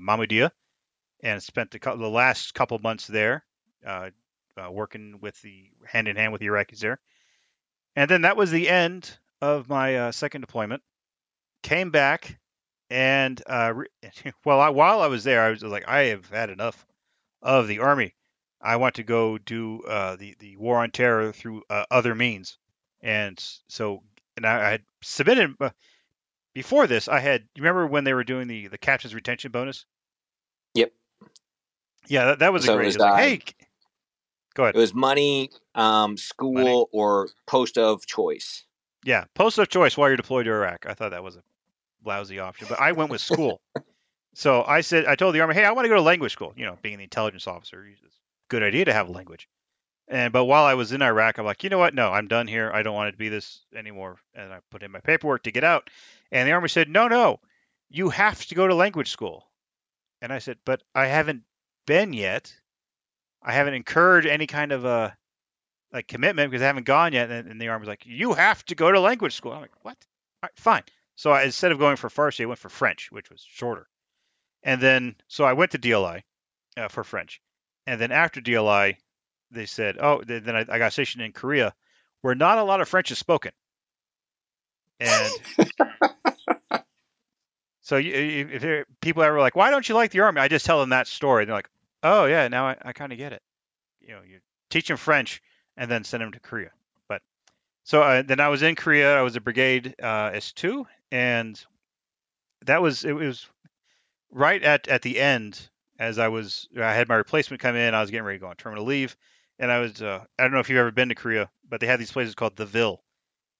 and 1.22 1.42
spent 1.42 1.70
the, 1.70 2.08
last 2.08 2.54
couple 2.54 2.78
months 2.78 3.06
there, 3.06 3.44
uh, 3.86 4.10
uh, 4.56 4.70
working 4.70 5.18
with 5.20 5.40
the 5.42 5.70
hand 5.86 6.08
in 6.08 6.16
hand 6.16 6.32
with 6.32 6.40
the 6.40 6.48
Iraqis 6.48 6.80
there. 6.80 6.98
And 7.94 8.10
then 8.10 8.22
that 8.22 8.36
was 8.36 8.50
the 8.50 8.68
end 8.68 9.18
of 9.40 9.68
my 9.68 9.96
uh, 9.96 10.12
second 10.12 10.40
deployment. 10.40 10.82
Came 11.62 11.90
back, 11.90 12.38
and 12.90 13.40
uh, 13.46 13.74
well, 14.44 14.60
I, 14.60 14.70
while 14.70 15.00
I 15.00 15.06
was 15.06 15.24
there, 15.24 15.42
I 15.42 15.50
was 15.50 15.62
like, 15.62 15.88
I 15.88 16.04
have 16.04 16.28
had 16.28 16.50
enough 16.50 16.84
of 17.40 17.68
the 17.68 17.80
army. 17.80 18.14
I 18.60 18.76
want 18.76 18.96
to 18.96 19.02
go 19.02 19.38
do 19.38 19.82
uh, 19.82 20.16
the 20.16 20.36
the 20.38 20.56
war 20.56 20.78
on 20.78 20.90
terror 20.90 21.32
through 21.32 21.62
uh, 21.68 21.84
other 21.90 22.14
means. 22.14 22.58
And 23.00 23.42
so, 23.68 24.02
and 24.36 24.46
I, 24.46 24.68
I 24.68 24.70
had 24.70 24.82
submitted 25.02 25.56
before 26.54 26.86
this. 26.86 27.08
I 27.08 27.18
had. 27.18 27.42
You 27.54 27.62
remember 27.62 27.86
when 27.86 28.04
they 28.04 28.14
were 28.14 28.24
doing 28.24 28.46
the 28.48 28.68
the 28.68 28.78
captain's 28.78 29.14
retention 29.14 29.50
bonus? 29.50 29.84
Yeah, 32.08 32.26
that, 32.26 32.38
that 32.40 32.52
was 32.52 32.64
so 32.64 32.74
a 32.74 32.76
great. 32.76 32.86
Was, 32.86 32.98
like, 32.98 33.22
hey, 33.22 33.40
go 34.54 34.64
ahead. 34.64 34.74
It 34.74 34.78
was 34.78 34.94
money, 34.94 35.50
um, 35.74 36.16
school, 36.16 36.52
money. 36.54 36.86
or 36.92 37.28
post 37.46 37.78
of 37.78 38.06
choice. 38.06 38.64
Yeah, 39.04 39.24
post 39.34 39.58
of 39.58 39.68
choice 39.68 39.96
while 39.96 40.08
you're 40.08 40.16
deployed 40.16 40.46
to 40.46 40.52
Iraq. 40.52 40.86
I 40.86 40.94
thought 40.94 41.10
that 41.10 41.24
was 41.24 41.36
a 41.36 41.42
lousy 42.04 42.38
option, 42.38 42.68
but 42.68 42.80
I 42.80 42.92
went 42.92 43.10
with 43.10 43.20
school. 43.20 43.60
so 44.34 44.64
I 44.66 44.80
said, 44.80 45.06
I 45.06 45.16
told 45.16 45.34
the 45.34 45.40
army, 45.40 45.54
hey, 45.54 45.64
I 45.64 45.72
want 45.72 45.84
to 45.84 45.88
go 45.88 45.96
to 45.96 46.02
language 46.02 46.32
school. 46.32 46.52
You 46.56 46.66
know, 46.66 46.78
being 46.82 46.98
the 46.98 47.04
intelligence 47.04 47.46
officer, 47.46 47.84
it's 47.84 48.00
a 48.02 48.06
good 48.48 48.62
idea 48.62 48.84
to 48.84 48.92
have 48.92 49.08
a 49.08 49.12
language. 49.12 49.48
And 50.08 50.32
but 50.32 50.44
while 50.44 50.64
I 50.64 50.74
was 50.74 50.92
in 50.92 51.02
Iraq, 51.02 51.38
I'm 51.38 51.46
like, 51.46 51.64
you 51.64 51.70
know 51.70 51.78
what? 51.78 51.94
No, 51.94 52.10
I'm 52.10 52.28
done 52.28 52.46
here. 52.46 52.70
I 52.72 52.82
don't 52.82 52.94
want 52.94 53.08
it 53.08 53.12
to 53.12 53.18
be 53.18 53.28
this 53.28 53.60
anymore. 53.74 54.18
And 54.34 54.52
I 54.52 54.58
put 54.70 54.82
in 54.82 54.90
my 54.90 55.00
paperwork 55.00 55.44
to 55.44 55.52
get 55.52 55.64
out. 55.64 55.90
And 56.30 56.46
the 56.46 56.52
army 56.52 56.68
said, 56.68 56.88
no, 56.88 57.08
no, 57.08 57.40
you 57.88 58.10
have 58.10 58.44
to 58.46 58.54
go 58.54 58.66
to 58.66 58.74
language 58.74 59.10
school. 59.10 59.46
And 60.20 60.32
I 60.32 60.38
said, 60.38 60.58
but 60.64 60.82
I 60.94 61.06
haven't 61.06 61.42
been 61.86 62.12
yet. 62.12 62.52
I 63.42 63.52
haven't 63.52 63.74
incurred 63.74 64.26
any 64.26 64.46
kind 64.46 64.72
of 64.72 64.84
a 64.84 65.16
like 65.92 66.06
commitment 66.08 66.50
because 66.50 66.62
I 66.62 66.66
haven't 66.66 66.86
gone 66.86 67.12
yet. 67.12 67.30
And, 67.30 67.48
and 67.48 67.60
the 67.60 67.68
army's 67.68 67.88
like, 67.88 68.06
you 68.06 68.32
have 68.34 68.64
to 68.66 68.74
go 68.74 68.90
to 68.90 69.00
language 69.00 69.34
school. 69.34 69.52
I'm 69.52 69.60
like, 69.60 69.84
what? 69.84 69.96
All 70.42 70.48
right, 70.48 70.52
fine. 70.56 70.82
So 71.16 71.30
I, 71.30 71.42
instead 71.44 71.72
of 71.72 71.78
going 71.78 71.96
for 71.96 72.08
Farsi, 72.08 72.42
I 72.42 72.46
went 72.46 72.58
for 72.58 72.68
French, 72.68 73.10
which 73.10 73.30
was 73.30 73.44
shorter. 73.46 73.86
And 74.62 74.80
then, 74.80 75.16
so 75.28 75.44
I 75.44 75.52
went 75.52 75.72
to 75.72 75.78
DLI 75.78 76.22
uh, 76.76 76.88
for 76.88 77.04
French. 77.04 77.40
And 77.86 78.00
then 78.00 78.12
after 78.12 78.40
DLI, 78.40 78.96
they 79.50 79.66
said, 79.66 79.98
oh, 80.00 80.22
then 80.24 80.56
I, 80.56 80.60
I 80.68 80.78
got 80.78 80.92
stationed 80.92 81.24
in 81.24 81.32
Korea, 81.32 81.74
where 82.22 82.34
not 82.34 82.58
a 82.58 82.64
lot 82.64 82.80
of 82.80 82.88
French 82.88 83.10
is 83.10 83.18
spoken. 83.18 83.52
And 85.00 85.32
so 87.82 88.00
if 88.00 88.86
people 89.00 89.22
ever 89.24 89.40
like, 89.40 89.56
why 89.56 89.70
don't 89.70 89.88
you 89.88 89.96
like 89.96 90.12
the 90.12 90.20
army? 90.20 90.40
I 90.40 90.48
just 90.48 90.64
tell 90.64 90.80
them 90.80 90.90
that 90.90 91.08
story. 91.08 91.44
They're 91.44 91.54
like, 91.54 91.68
oh 92.02 92.26
yeah, 92.26 92.46
now 92.48 92.68
I, 92.68 92.76
I 92.80 92.92
kind 92.92 93.12
of 93.12 93.18
get 93.18 93.32
it. 93.32 93.42
You 94.00 94.14
know, 94.14 94.20
you 94.26 94.38
teach 94.70 94.88
them 94.88 94.96
French 94.96 95.42
and 95.76 95.90
then 95.90 96.04
send 96.04 96.22
them 96.22 96.32
to 96.32 96.40
Korea. 96.40 96.70
But 97.08 97.22
so 97.82 98.02
uh, 98.02 98.22
then 98.22 98.38
I 98.38 98.48
was 98.48 98.62
in 98.62 98.76
Korea. 98.76 99.18
I 99.18 99.22
was 99.22 99.34
a 99.34 99.40
brigade 99.40 99.96
uh, 100.00 100.30
S2, 100.30 100.84
and 101.10 101.62
that 102.66 102.80
was 102.80 103.04
it 103.04 103.12
was 103.12 103.46
right 104.30 104.62
at 104.62 104.86
at 104.86 105.02
the 105.02 105.20
end 105.20 105.68
as 105.98 106.20
I 106.20 106.28
was 106.28 106.68
I 106.76 106.94
had 106.94 107.08
my 107.08 107.16
replacement 107.16 107.60
come 107.60 107.74
in. 107.74 107.94
I 107.94 108.00
was 108.00 108.10
getting 108.10 108.24
ready 108.24 108.38
to 108.38 108.42
go 108.42 108.48
on 108.48 108.56
terminal 108.56 108.84
leave, 108.84 109.16
and 109.58 109.72
I 109.72 109.80
was 109.80 110.00
uh, 110.00 110.24
I 110.38 110.42
don't 110.44 110.52
know 110.52 110.60
if 110.60 110.70
you've 110.70 110.78
ever 110.78 110.92
been 110.92 111.08
to 111.08 111.16
Korea, 111.16 111.50
but 111.68 111.80
they 111.80 111.88
have 111.88 111.98
these 111.98 112.12
places 112.12 112.36
called 112.36 112.54
the 112.54 112.66
Ville, 112.66 113.01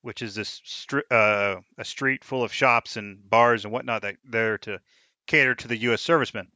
which 0.03 0.20
is 0.22 0.34
this 0.34 0.61
stri- 0.61 1.11
uh, 1.11 1.61
a 1.78 1.84
street 1.84 2.24
full 2.24 2.42
of 2.42 2.53
shops 2.53 2.96
and 2.96 3.28
bars 3.28 3.64
and 3.64 3.72
whatnot 3.72 4.03
that 4.03 4.16
there 4.24 4.59
to 4.59 4.80
cater 5.26 5.55
to 5.55 5.68
the 5.68 5.76
U.S. 5.78 6.03
servicemen. 6.03 6.48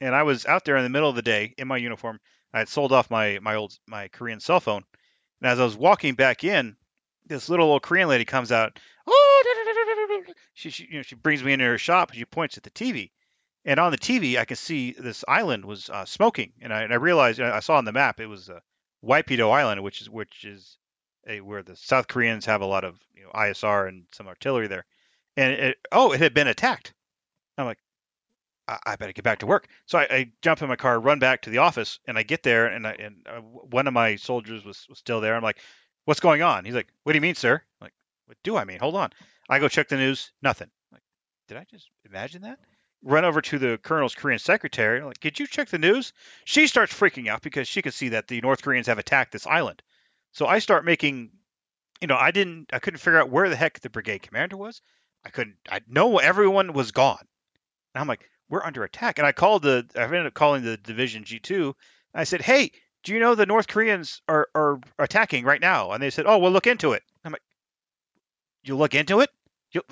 And 0.00 0.14
I 0.14 0.24
was 0.24 0.46
out 0.46 0.64
there 0.64 0.76
in 0.76 0.82
the 0.82 0.90
middle 0.90 1.08
of 1.08 1.16
the 1.16 1.22
day 1.22 1.54
in 1.56 1.68
my 1.68 1.76
uniform. 1.76 2.18
I 2.52 2.58
had 2.58 2.68
sold 2.68 2.92
off 2.92 3.10
my 3.10 3.38
my 3.40 3.54
old 3.56 3.76
my 3.86 4.08
Korean 4.08 4.40
cell 4.40 4.60
phone, 4.60 4.84
and 5.40 5.50
as 5.50 5.60
I 5.60 5.64
was 5.64 5.76
walking 5.76 6.14
back 6.14 6.44
in, 6.44 6.76
this 7.26 7.48
little 7.48 7.70
old 7.70 7.82
Korean 7.82 8.08
lady 8.08 8.24
comes 8.24 8.52
out. 8.52 8.78
Oh, 9.06 10.34
she, 10.54 10.70
she 10.70 10.88
you 10.90 10.96
know 10.98 11.02
she 11.02 11.14
brings 11.14 11.42
me 11.42 11.52
into 11.52 11.64
her 11.64 11.78
shop 11.78 12.10
and 12.10 12.18
she 12.18 12.24
points 12.24 12.56
at 12.56 12.62
the 12.62 12.70
TV, 12.70 13.10
and 13.64 13.78
on 13.80 13.92
the 13.92 13.98
TV 13.98 14.38
I 14.38 14.44
can 14.44 14.56
see 14.56 14.92
this 14.92 15.24
island 15.28 15.64
was 15.64 15.90
uh, 15.90 16.04
smoking, 16.04 16.52
and 16.60 16.72
I, 16.72 16.82
and 16.82 16.92
I 16.92 16.96
realized 16.96 17.40
I 17.40 17.60
saw 17.60 17.76
on 17.76 17.84
the 17.84 17.92
map 17.92 18.20
it 18.20 18.26
was 18.26 18.48
uh, 18.48 18.60
Waipido 19.04 19.50
Island, 19.50 19.82
which 19.82 20.00
is 20.00 20.08
which 20.08 20.44
is 20.44 20.78
where 21.42 21.62
the 21.62 21.76
South 21.76 22.08
Koreans 22.08 22.44
have 22.46 22.60
a 22.60 22.66
lot 22.66 22.84
of 22.84 22.98
you 23.14 23.24
know 23.24 23.30
ISR 23.30 23.88
and 23.88 24.04
some 24.12 24.28
artillery 24.28 24.66
there, 24.66 24.84
and 25.36 25.52
it, 25.52 25.76
oh 25.92 26.12
it 26.12 26.20
had 26.20 26.34
been 26.34 26.48
attacked. 26.48 26.92
I'm 27.56 27.66
like, 27.66 27.78
I, 28.66 28.78
I 28.86 28.96
better 28.96 29.12
get 29.12 29.24
back 29.24 29.40
to 29.40 29.46
work. 29.46 29.68
So 29.86 29.98
I, 29.98 30.06
I, 30.10 30.32
jump 30.42 30.62
in 30.62 30.68
my 30.68 30.76
car, 30.76 30.98
run 30.98 31.18
back 31.18 31.42
to 31.42 31.50
the 31.50 31.58
office, 31.58 31.98
and 32.06 32.18
I 32.18 32.22
get 32.22 32.42
there, 32.42 32.66
and 32.66 32.86
I, 32.86 32.92
and 32.92 33.16
uh, 33.26 33.40
one 33.40 33.86
of 33.86 33.94
my 33.94 34.16
soldiers 34.16 34.64
was, 34.64 34.86
was 34.88 34.98
still 34.98 35.20
there. 35.20 35.34
I'm 35.34 35.42
like, 35.42 35.58
"What's 36.04 36.20
going 36.20 36.42
on?" 36.42 36.64
He's 36.64 36.74
like, 36.74 36.88
"What 37.02 37.12
do 37.12 37.16
you 37.16 37.22
mean, 37.22 37.34
sir?" 37.34 37.54
I'm 37.54 37.84
like, 37.84 37.94
"What 38.26 38.38
do 38.42 38.56
I 38.56 38.64
mean? 38.64 38.78
Hold 38.80 38.96
on." 38.96 39.10
I 39.48 39.58
go 39.58 39.68
check 39.68 39.88
the 39.88 39.96
news. 39.96 40.32
Nothing. 40.42 40.68
I'm 40.90 40.96
like, 40.96 41.02
did 41.48 41.56
I 41.56 41.64
just 41.70 41.88
imagine 42.04 42.42
that? 42.42 42.58
Run 43.02 43.24
over 43.24 43.42
to 43.42 43.58
the 43.58 43.78
colonel's 43.82 44.14
Korean 44.14 44.38
secretary. 44.38 45.00
I'm 45.00 45.06
like, 45.06 45.20
did 45.20 45.38
you 45.38 45.46
check 45.46 45.68
the 45.68 45.78
news? 45.78 46.14
She 46.46 46.66
starts 46.66 46.98
freaking 46.98 47.28
out 47.28 47.42
because 47.42 47.68
she 47.68 47.82
can 47.82 47.92
see 47.92 48.10
that 48.10 48.28
the 48.28 48.40
North 48.40 48.62
Koreans 48.62 48.86
have 48.86 48.98
attacked 48.98 49.32
this 49.32 49.46
island. 49.46 49.82
So 50.34 50.46
I 50.46 50.58
start 50.58 50.84
making, 50.84 51.30
you 52.00 52.08
know, 52.08 52.16
I 52.16 52.32
didn't, 52.32 52.70
I 52.72 52.80
couldn't 52.80 52.98
figure 52.98 53.20
out 53.20 53.30
where 53.30 53.48
the 53.48 53.56
heck 53.56 53.80
the 53.80 53.88
brigade 53.88 54.22
commander 54.22 54.56
was. 54.56 54.82
I 55.24 55.30
couldn't, 55.30 55.56
I 55.70 55.80
know 55.88 56.18
everyone 56.18 56.72
was 56.72 56.90
gone. 56.90 57.24
And 57.94 58.00
I'm 58.00 58.08
like, 58.08 58.28
we're 58.48 58.64
under 58.64 58.84
attack. 58.84 59.18
And 59.18 59.26
I 59.26 59.32
called 59.32 59.62
the, 59.62 59.86
I 59.96 60.02
ended 60.02 60.26
up 60.26 60.34
calling 60.34 60.64
the 60.64 60.76
division 60.76 61.24
G2. 61.24 61.72
I 62.14 62.24
said, 62.24 62.42
hey, 62.42 62.72
do 63.04 63.14
you 63.14 63.20
know 63.20 63.34
the 63.34 63.46
North 63.46 63.68
Koreans 63.68 64.22
are, 64.28 64.48
are 64.54 64.80
attacking 64.98 65.44
right 65.44 65.60
now? 65.60 65.92
And 65.92 66.02
they 66.02 66.10
said, 66.10 66.26
oh, 66.26 66.38
we'll 66.38 66.50
look 66.50 66.66
into 66.66 66.92
it. 66.92 67.04
I'm 67.24 67.32
like, 67.32 67.42
you 68.64 68.76
look 68.76 68.94
into 68.94 69.20
it? 69.20 69.30
You, 69.72 69.82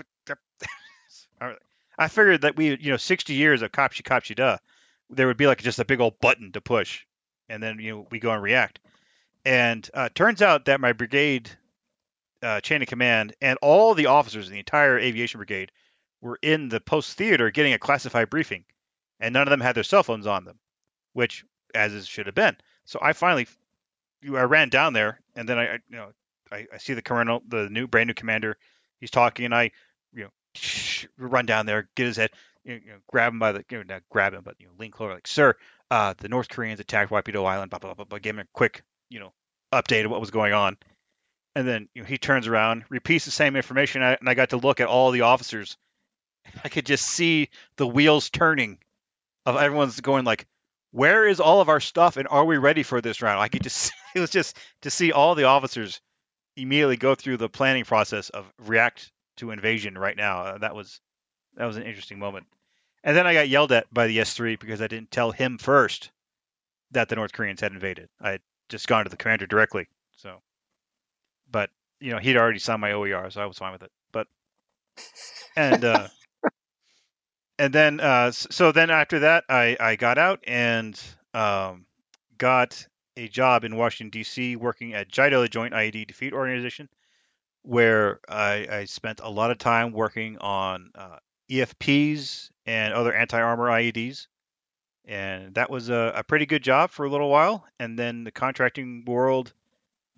I 1.98 2.08
figured 2.08 2.40
that 2.42 2.56
we, 2.56 2.76
you 2.78 2.90
know, 2.90 2.96
60 2.96 3.34
years 3.34 3.62
of 3.62 3.70
Kapshi 3.70 4.02
Kapshi 4.02 4.34
duh, 4.34 4.58
there 5.08 5.28
would 5.28 5.36
be 5.36 5.46
like 5.46 5.62
just 5.62 5.78
a 5.78 5.84
big 5.84 6.00
old 6.00 6.18
button 6.20 6.50
to 6.52 6.60
push, 6.60 7.04
and 7.48 7.62
then 7.62 7.78
you 7.78 7.92
know 7.92 8.06
we 8.10 8.18
go 8.18 8.32
and 8.32 8.42
react. 8.42 8.80
And 9.44 9.88
uh, 9.92 10.08
turns 10.14 10.40
out 10.42 10.66
that 10.66 10.80
my 10.80 10.92
brigade 10.92 11.50
uh, 12.42 12.60
chain 12.60 12.82
of 12.82 12.88
command 12.88 13.34
and 13.40 13.58
all 13.62 13.94
the 13.94 14.06
officers 14.06 14.46
in 14.46 14.52
the 14.52 14.58
entire 14.58 14.98
aviation 14.98 15.38
brigade 15.38 15.70
were 16.20 16.38
in 16.42 16.68
the 16.68 16.80
post 16.80 17.16
theater 17.16 17.50
getting 17.50 17.72
a 17.72 17.78
classified 17.78 18.30
briefing, 18.30 18.64
and 19.20 19.32
none 19.32 19.42
of 19.42 19.50
them 19.50 19.60
had 19.60 19.74
their 19.74 19.82
cell 19.82 20.02
phones 20.02 20.26
on 20.26 20.44
them, 20.44 20.58
which 21.12 21.44
as 21.74 21.94
it 21.94 22.06
should 22.06 22.26
have 22.26 22.34
been. 22.34 22.56
So 22.84 22.98
I 23.02 23.12
finally, 23.12 23.46
I 24.24 24.42
ran 24.42 24.68
down 24.68 24.92
there, 24.92 25.20
and 25.34 25.48
then 25.48 25.58
I, 25.58 25.74
you 25.74 25.96
know, 25.96 26.12
I, 26.50 26.66
I, 26.72 26.78
see 26.78 26.94
the 26.94 27.02
colonel, 27.02 27.42
the 27.48 27.68
new 27.68 27.86
brand 27.86 28.08
new 28.08 28.14
commander. 28.14 28.56
He's 29.00 29.10
talking, 29.10 29.46
and 29.46 29.54
I, 29.54 29.70
you 30.12 30.24
know, 30.24 30.30
run 31.18 31.46
down 31.46 31.66
there, 31.66 31.88
get 31.96 32.06
his 32.06 32.16
head, 32.16 32.30
you 32.64 32.74
know, 32.74 32.98
grab 33.08 33.32
him 33.32 33.38
by 33.38 33.52
the, 33.52 33.64
you 33.70 33.78
know, 33.78 33.84
not 33.94 34.02
grab 34.10 34.34
him, 34.34 34.42
but 34.44 34.56
you 34.58 34.66
know, 34.66 34.72
lean 34.78 34.90
closer, 34.90 35.14
like, 35.14 35.26
sir, 35.26 35.56
uh, 35.90 36.14
the 36.18 36.28
North 36.28 36.48
Koreans 36.48 36.80
attacked 36.80 37.10
Waipido 37.10 37.44
Island, 37.44 37.70
blah 37.70 37.78
blah 37.78 37.94
blah 37.94 38.04
blah. 38.04 38.18
Give 38.18 38.36
him 38.36 38.40
a 38.40 38.46
quick, 38.52 38.82
you 39.12 39.20
know, 39.20 39.32
updated 39.72 40.08
what 40.08 40.20
was 40.20 40.30
going 40.30 40.52
on, 40.52 40.76
and 41.54 41.66
then 41.66 41.88
you 41.94 42.02
know, 42.02 42.08
he 42.08 42.18
turns 42.18 42.46
around, 42.46 42.84
repeats 42.88 43.24
the 43.24 43.30
same 43.30 43.56
information, 43.56 44.02
and 44.02 44.28
I 44.28 44.34
got 44.34 44.50
to 44.50 44.56
look 44.56 44.80
at 44.80 44.88
all 44.88 45.10
the 45.10 45.22
officers 45.22 45.76
I 46.64 46.68
could 46.68 46.86
just 46.86 47.06
see 47.06 47.50
the 47.76 47.86
wheels 47.86 48.30
turning 48.30 48.78
of 49.46 49.56
everyone's 49.56 50.00
going 50.00 50.24
like, 50.24 50.46
where 50.90 51.26
is 51.26 51.40
all 51.40 51.60
of 51.60 51.68
our 51.68 51.80
stuff 51.80 52.16
and 52.16 52.28
are 52.28 52.44
we 52.44 52.58
ready 52.58 52.82
for 52.82 53.00
this 53.00 53.22
round? 53.22 53.40
I 53.40 53.48
could 53.48 53.62
just 53.62 53.92
it 54.14 54.20
was 54.20 54.30
just 54.30 54.56
to 54.82 54.90
see 54.90 55.12
all 55.12 55.34
the 55.34 55.44
officers 55.44 56.00
immediately 56.56 56.96
go 56.96 57.14
through 57.14 57.38
the 57.38 57.48
planning 57.48 57.84
process 57.84 58.28
of 58.30 58.52
react 58.58 59.10
to 59.38 59.50
invasion 59.50 59.96
right 59.96 60.16
now. 60.16 60.42
Uh, 60.42 60.58
that 60.58 60.74
was 60.74 61.00
that 61.56 61.66
was 61.66 61.76
an 61.76 61.84
interesting 61.84 62.18
moment. 62.18 62.46
And 63.04 63.16
then 63.16 63.26
I 63.26 63.34
got 63.34 63.48
yelled 63.48 63.72
at 63.72 63.92
by 63.92 64.06
the 64.06 64.18
S3 64.18 64.58
because 64.58 64.80
I 64.80 64.86
didn't 64.86 65.10
tell 65.10 65.32
him 65.32 65.58
first 65.58 66.10
that 66.92 67.08
the 67.08 67.16
North 67.16 67.32
Koreans 67.32 67.60
had 67.60 67.72
invaded. 67.72 68.08
I 68.20 68.38
just 68.72 68.88
gone 68.88 69.04
to 69.04 69.10
the 69.10 69.16
commander 69.16 69.46
directly. 69.46 69.86
So, 70.16 70.40
but 71.50 71.70
you 72.00 72.10
know, 72.10 72.18
he'd 72.18 72.36
already 72.36 72.58
signed 72.58 72.80
my 72.80 72.92
OER, 72.92 73.30
so 73.30 73.40
I 73.40 73.46
was 73.46 73.58
fine 73.58 73.72
with 73.72 73.84
it. 73.84 73.92
But 74.10 74.26
and 75.54 75.84
uh, 75.84 76.08
and 77.58 77.72
then 77.72 78.00
uh, 78.00 78.32
so 78.32 78.72
then 78.72 78.90
after 78.90 79.20
that, 79.20 79.44
I 79.48 79.76
I 79.78 79.96
got 79.96 80.18
out 80.18 80.40
and 80.46 81.00
um, 81.34 81.86
got 82.38 82.84
a 83.16 83.28
job 83.28 83.64
in 83.64 83.76
Washington 83.76 84.10
D.C. 84.10 84.56
working 84.56 84.94
at 84.94 85.08
JIDO, 85.08 85.42
the 85.42 85.48
Joint 85.48 85.74
IED 85.74 86.06
Defeat 86.06 86.32
Organization, 86.32 86.88
where 87.60 88.20
I, 88.26 88.66
I 88.70 88.84
spent 88.86 89.20
a 89.22 89.28
lot 89.28 89.50
of 89.50 89.58
time 89.58 89.92
working 89.92 90.38
on 90.38 90.90
uh, 90.94 91.18
EFPs 91.50 92.48
and 92.64 92.94
other 92.94 93.12
anti-armor 93.12 93.68
IEDs, 93.68 94.28
and 95.04 95.54
that 95.54 95.70
was 95.70 95.88
a, 95.88 96.12
a, 96.16 96.24
pretty 96.24 96.46
good 96.46 96.62
job 96.62 96.90
for 96.90 97.04
a 97.04 97.10
little 97.10 97.28
while. 97.28 97.64
And 97.78 97.98
then 97.98 98.24
the 98.24 98.30
contracting 98.30 99.04
world, 99.04 99.52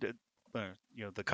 uh, 0.02 0.08
you 0.94 1.04
know, 1.04 1.10
the, 1.10 1.24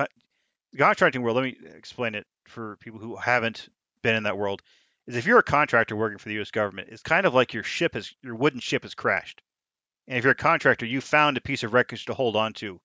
the 0.71 0.77
contracting 0.77 1.21
world. 1.21 1.35
Let 1.35 1.43
me 1.43 1.57
explain 1.75 2.15
it 2.15 2.25
for 2.45 2.77
people 2.77 2.99
who 2.99 3.15
haven't 3.15 3.69
been 4.01 4.15
in 4.15 4.23
that 4.23 4.37
world. 4.37 4.61
Is 5.07 5.15
if 5.15 5.25
you're 5.25 5.39
a 5.39 5.43
contractor 5.43 5.95
working 5.95 6.19
for 6.19 6.29
the 6.29 6.35
U.S. 6.35 6.51
government, 6.51 6.89
it's 6.91 7.01
kind 7.01 7.25
of 7.25 7.33
like 7.33 7.53
your 7.53 7.63
ship 7.63 7.95
is 7.95 8.13
your 8.21 8.35
wooden 8.35 8.59
ship 8.59 8.83
has 8.83 8.93
crashed, 8.93 9.41
and 10.07 10.17
if 10.17 10.23
you're 10.23 10.33
a 10.33 10.35
contractor, 10.35 10.85
you 10.85 11.01
found 11.01 11.37
a 11.37 11.41
piece 11.41 11.63
of 11.63 11.73
wreckage 11.73 12.05
to 12.05 12.13
hold 12.13 12.35
on 12.35 12.53
to, 12.53 12.79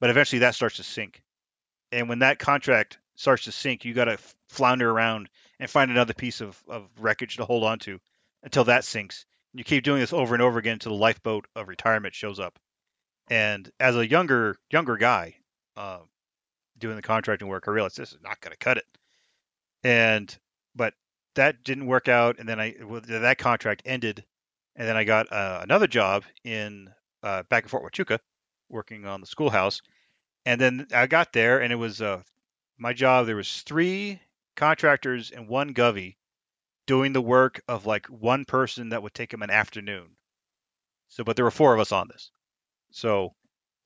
but 0.00 0.10
eventually 0.10 0.40
that 0.40 0.54
starts 0.54 0.76
to 0.76 0.82
sink. 0.82 1.22
And 1.92 2.08
when 2.08 2.20
that 2.20 2.38
contract 2.38 2.98
starts 3.16 3.44
to 3.44 3.52
sink, 3.52 3.84
you 3.84 3.94
got 3.94 4.06
to 4.06 4.18
flounder 4.48 4.90
around 4.90 5.28
and 5.60 5.70
find 5.70 5.90
another 5.90 6.14
piece 6.14 6.40
of, 6.40 6.60
of 6.68 6.88
wreckage 6.98 7.36
to 7.36 7.44
hold 7.44 7.64
on 7.64 7.78
to 7.80 8.00
until 8.42 8.64
that 8.64 8.84
sinks. 8.84 9.24
You 9.54 9.64
keep 9.64 9.84
doing 9.84 10.00
this 10.00 10.12
over 10.12 10.34
and 10.34 10.42
over 10.42 10.58
again 10.58 10.74
until 10.74 10.92
the 10.92 10.98
lifeboat 10.98 11.46
of 11.54 11.68
retirement 11.68 12.14
shows 12.14 12.40
up. 12.40 12.58
And 13.30 13.70
as 13.80 13.96
a 13.96 14.06
younger 14.06 14.56
younger 14.70 14.96
guy 14.96 15.36
uh, 15.76 16.00
doing 16.78 16.96
the 16.96 17.02
contracting 17.02 17.48
work, 17.48 17.64
I 17.66 17.70
realized 17.70 17.96
this 17.96 18.12
is 18.12 18.18
not 18.22 18.40
going 18.40 18.50
to 18.50 18.58
cut 18.58 18.78
it. 18.78 18.84
And 19.84 20.36
but 20.74 20.94
that 21.36 21.62
didn't 21.62 21.86
work 21.86 22.08
out, 22.08 22.38
and 22.38 22.48
then 22.48 22.60
I 22.60 22.74
well, 22.84 23.00
that 23.06 23.38
contract 23.38 23.82
ended, 23.84 24.24
and 24.76 24.88
then 24.88 24.96
I 24.96 25.04
got 25.04 25.32
uh, 25.32 25.60
another 25.62 25.86
job 25.86 26.24
in 26.44 26.92
uh, 27.22 27.44
back 27.44 27.64
in 27.64 27.68
Fort 27.68 27.84
Huachuca, 27.84 28.18
working 28.68 29.06
on 29.06 29.20
the 29.20 29.26
schoolhouse, 29.26 29.80
and 30.44 30.60
then 30.60 30.86
I 30.92 31.06
got 31.06 31.32
there, 31.32 31.60
and 31.60 31.72
it 31.72 31.76
was 31.76 32.02
uh, 32.02 32.22
my 32.78 32.92
job. 32.92 33.26
There 33.26 33.36
was 33.36 33.62
three 33.62 34.20
contractors 34.56 35.30
and 35.30 35.48
one 35.48 35.74
govy 35.74 36.16
doing 36.86 37.12
the 37.12 37.22
work 37.22 37.60
of 37.68 37.86
like 37.86 38.06
one 38.06 38.44
person 38.44 38.90
that 38.90 39.02
would 39.02 39.14
take 39.14 39.32
him 39.32 39.42
an 39.42 39.50
afternoon. 39.50 40.16
So, 41.08 41.24
but 41.24 41.36
there 41.36 41.44
were 41.44 41.50
four 41.50 41.74
of 41.74 41.80
us 41.80 41.92
on 41.92 42.08
this. 42.08 42.30
So, 42.90 43.34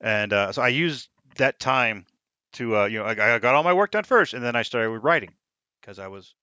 and 0.01 0.33
uh, 0.33 0.51
so 0.51 0.61
I 0.61 0.69
used 0.69 1.09
that 1.35 1.59
time 1.59 2.05
to, 2.53 2.77
uh, 2.77 2.85
you 2.85 2.99
know, 2.99 3.05
I, 3.05 3.35
I 3.35 3.39
got 3.39 3.55
all 3.55 3.63
my 3.63 3.73
work 3.73 3.91
done 3.91 4.03
first, 4.03 4.33
and 4.33 4.43
then 4.43 4.55
I 4.55 4.63
started 4.63 4.89
writing 4.89 5.33
because 5.79 5.99
I 5.99 6.07
was, 6.07 6.33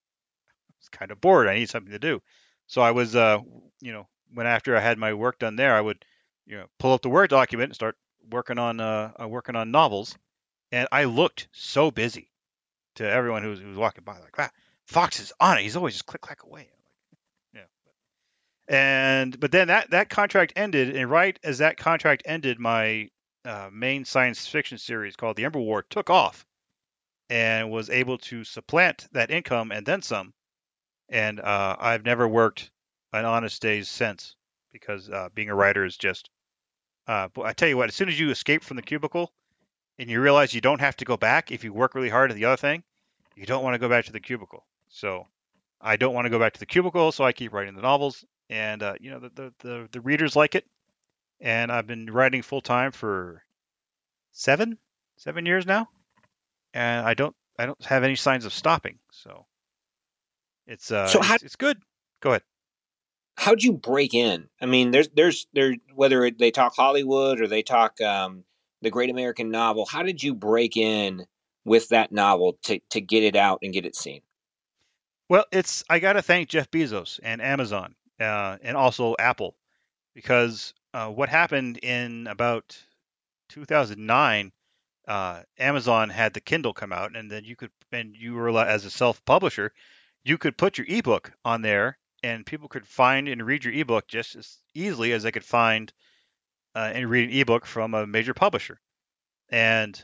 was 0.78 0.88
kind 0.90 1.10
of 1.10 1.20
bored. 1.20 1.48
I 1.48 1.54
needed 1.54 1.70
something 1.70 1.92
to 1.92 1.98
do. 1.98 2.22
So 2.66 2.82
I 2.82 2.92
was, 2.92 3.16
uh, 3.16 3.38
you 3.80 3.92
know, 3.92 4.06
when 4.32 4.46
after 4.46 4.76
I 4.76 4.80
had 4.80 4.98
my 4.98 5.14
work 5.14 5.38
done 5.38 5.56
there, 5.56 5.74
I 5.74 5.80
would, 5.80 6.04
you 6.46 6.56
know, 6.56 6.66
pull 6.78 6.92
up 6.92 7.02
the 7.02 7.08
Word 7.08 7.30
document 7.30 7.70
and 7.70 7.74
start 7.74 7.96
working 8.30 8.58
on 8.58 8.80
uh, 8.80 9.12
uh, 9.20 9.28
working 9.28 9.56
on 9.56 9.70
novels, 9.70 10.16
and 10.72 10.88
I 10.90 11.04
looked 11.04 11.48
so 11.52 11.90
busy 11.90 12.30
to 12.96 13.08
everyone 13.08 13.42
who 13.42 13.50
was, 13.50 13.60
who 13.60 13.68
was 13.68 13.78
walking 13.78 14.04
by, 14.04 14.18
like, 14.18 14.34
ah, 14.38 14.50
Fox 14.86 15.20
is 15.20 15.32
on 15.40 15.58
it. 15.58 15.62
He's 15.62 15.76
always 15.76 15.94
just 15.94 16.06
click 16.06 16.22
clack 16.22 16.44
away. 16.44 16.68
yeah. 17.54 17.60
And 18.68 19.38
but 19.38 19.52
then 19.52 19.68
that 19.68 19.90
that 19.90 20.08
contract 20.08 20.52
ended, 20.56 20.96
and 20.96 21.10
right 21.10 21.38
as 21.42 21.58
that 21.58 21.76
contract 21.76 22.22
ended, 22.24 22.58
my 22.58 23.10
uh, 23.44 23.68
main 23.72 24.04
science 24.04 24.46
fiction 24.46 24.78
series 24.78 25.16
called 25.16 25.36
The 25.36 25.44
Ember 25.44 25.60
War 25.60 25.82
took 25.82 26.10
off, 26.10 26.46
and 27.28 27.70
was 27.70 27.90
able 27.90 28.18
to 28.18 28.44
supplant 28.44 29.06
that 29.12 29.30
income 29.30 29.72
and 29.72 29.84
then 29.84 30.02
some. 30.02 30.32
And 31.08 31.40
uh, 31.40 31.76
I've 31.78 32.04
never 32.04 32.26
worked 32.26 32.70
an 33.12 33.24
honest 33.24 33.62
days 33.62 33.88
since 33.88 34.34
because 34.72 35.08
uh, 35.08 35.28
being 35.34 35.50
a 35.50 35.54
writer 35.54 35.84
is 35.84 35.96
just 35.96 36.28
uh, 37.06 37.28
I 37.42 37.52
tell 37.52 37.68
you 37.68 37.76
what, 37.76 37.88
as 37.88 37.94
soon 37.94 38.08
as 38.08 38.18
you 38.18 38.30
escape 38.30 38.64
from 38.64 38.76
the 38.76 38.82
cubicle 38.82 39.32
and 39.98 40.10
you 40.10 40.20
realize 40.20 40.52
you 40.52 40.60
don't 40.60 40.80
have 40.80 40.96
to 40.96 41.04
go 41.04 41.16
back 41.16 41.50
if 41.50 41.64
you 41.64 41.72
work 41.72 41.94
really 41.94 42.08
hard 42.08 42.30
at 42.30 42.36
the 42.36 42.46
other 42.46 42.56
thing, 42.56 42.82
you 43.36 43.46
don't 43.46 43.62
want 43.62 43.74
to 43.74 43.78
go 43.78 43.88
back 43.88 44.06
to 44.06 44.12
the 44.12 44.20
cubicle. 44.20 44.66
So 44.88 45.26
I 45.80 45.96
don't 45.96 46.14
want 46.14 46.26
to 46.26 46.30
go 46.30 46.38
back 46.38 46.54
to 46.54 46.60
the 46.60 46.66
cubicle, 46.66 47.12
so 47.12 47.24
I 47.24 47.32
keep 47.32 47.52
writing 47.52 47.74
the 47.74 47.82
novels, 47.82 48.24
and 48.48 48.82
uh, 48.82 48.94
you 49.00 49.10
know 49.10 49.20
the, 49.20 49.30
the, 49.30 49.52
the 49.60 49.88
the 49.92 50.00
readers 50.00 50.36
like 50.36 50.54
it, 50.54 50.64
and 51.40 51.70
I've 51.70 51.86
been 51.86 52.06
writing 52.06 52.42
full 52.42 52.60
time 52.60 52.92
for 52.92 53.42
seven 54.32 54.78
seven 55.16 55.46
years 55.46 55.66
now, 55.66 55.88
and 56.74 57.06
I 57.06 57.14
don't 57.14 57.34
I 57.58 57.66
don't 57.66 57.84
have 57.84 58.04
any 58.04 58.16
signs 58.16 58.44
of 58.44 58.52
stopping. 58.52 58.98
So 59.10 59.46
it's 60.66 60.90
uh 60.90 61.08
so 61.08 61.20
how, 61.20 61.34
it's, 61.34 61.44
it's 61.44 61.56
good. 61.56 61.78
Go 62.20 62.30
ahead 62.30 62.42
how'd 63.36 63.62
you 63.62 63.72
break 63.72 64.14
in? 64.14 64.48
I 64.60 64.66
mean, 64.66 64.90
there's 64.90 65.08
there's 65.14 65.46
there 65.52 65.74
whether 65.94 66.30
they 66.30 66.50
talk 66.50 66.74
Hollywood 66.74 67.40
or 67.40 67.46
they 67.46 67.62
talk 67.62 68.00
um, 68.00 68.44
the 68.82 68.90
Great 68.90 69.10
American 69.10 69.50
Novel. 69.50 69.86
How 69.86 70.02
did 70.02 70.22
you 70.22 70.34
break 70.34 70.76
in 70.76 71.26
with 71.64 71.88
that 71.90 72.12
novel 72.12 72.58
to 72.64 72.80
to 72.90 73.00
get 73.00 73.22
it 73.22 73.36
out 73.36 73.60
and 73.62 73.72
get 73.72 73.86
it 73.86 73.96
seen? 73.96 74.22
Well, 75.28 75.44
it's 75.52 75.84
I 75.90 75.98
got 75.98 76.14
to 76.14 76.22
thank 76.22 76.48
Jeff 76.48 76.70
Bezos 76.70 77.18
and 77.22 77.42
Amazon 77.42 77.94
uh, 78.20 78.58
and 78.62 78.76
also 78.76 79.16
Apple 79.18 79.56
because 80.14 80.72
uh, 80.94 81.08
what 81.08 81.28
happened 81.28 81.78
in 81.78 82.26
about 82.26 82.76
2009. 83.50 84.52
Uh, 85.06 85.42
Amazon 85.58 86.10
had 86.10 86.34
the 86.34 86.40
Kindle 86.40 86.74
come 86.74 86.92
out, 86.92 87.14
and 87.16 87.30
then 87.30 87.44
you 87.44 87.54
could, 87.54 87.70
and 87.92 88.16
you 88.16 88.34
were 88.34 88.50
as 88.58 88.84
a 88.84 88.90
self-publisher, 88.90 89.72
you 90.24 90.36
could 90.36 90.58
put 90.58 90.78
your 90.78 90.86
ebook 90.88 91.32
on 91.44 91.62
there 91.62 91.96
and 92.22 92.44
people 92.44 92.68
could 92.68 92.86
find 92.86 93.28
and 93.28 93.46
read 93.46 93.64
your 93.64 93.72
ebook 93.72 94.08
just 94.08 94.34
as 94.34 94.58
easily 94.74 95.12
as 95.12 95.22
they 95.22 95.30
could 95.30 95.44
find 95.44 95.92
uh, 96.74 96.90
and 96.92 97.08
read 97.08 97.28
an 97.28 97.36
ebook 97.36 97.64
from 97.64 97.94
a 97.94 98.06
major 98.06 98.34
publisher. 98.34 98.80
And 99.48 100.02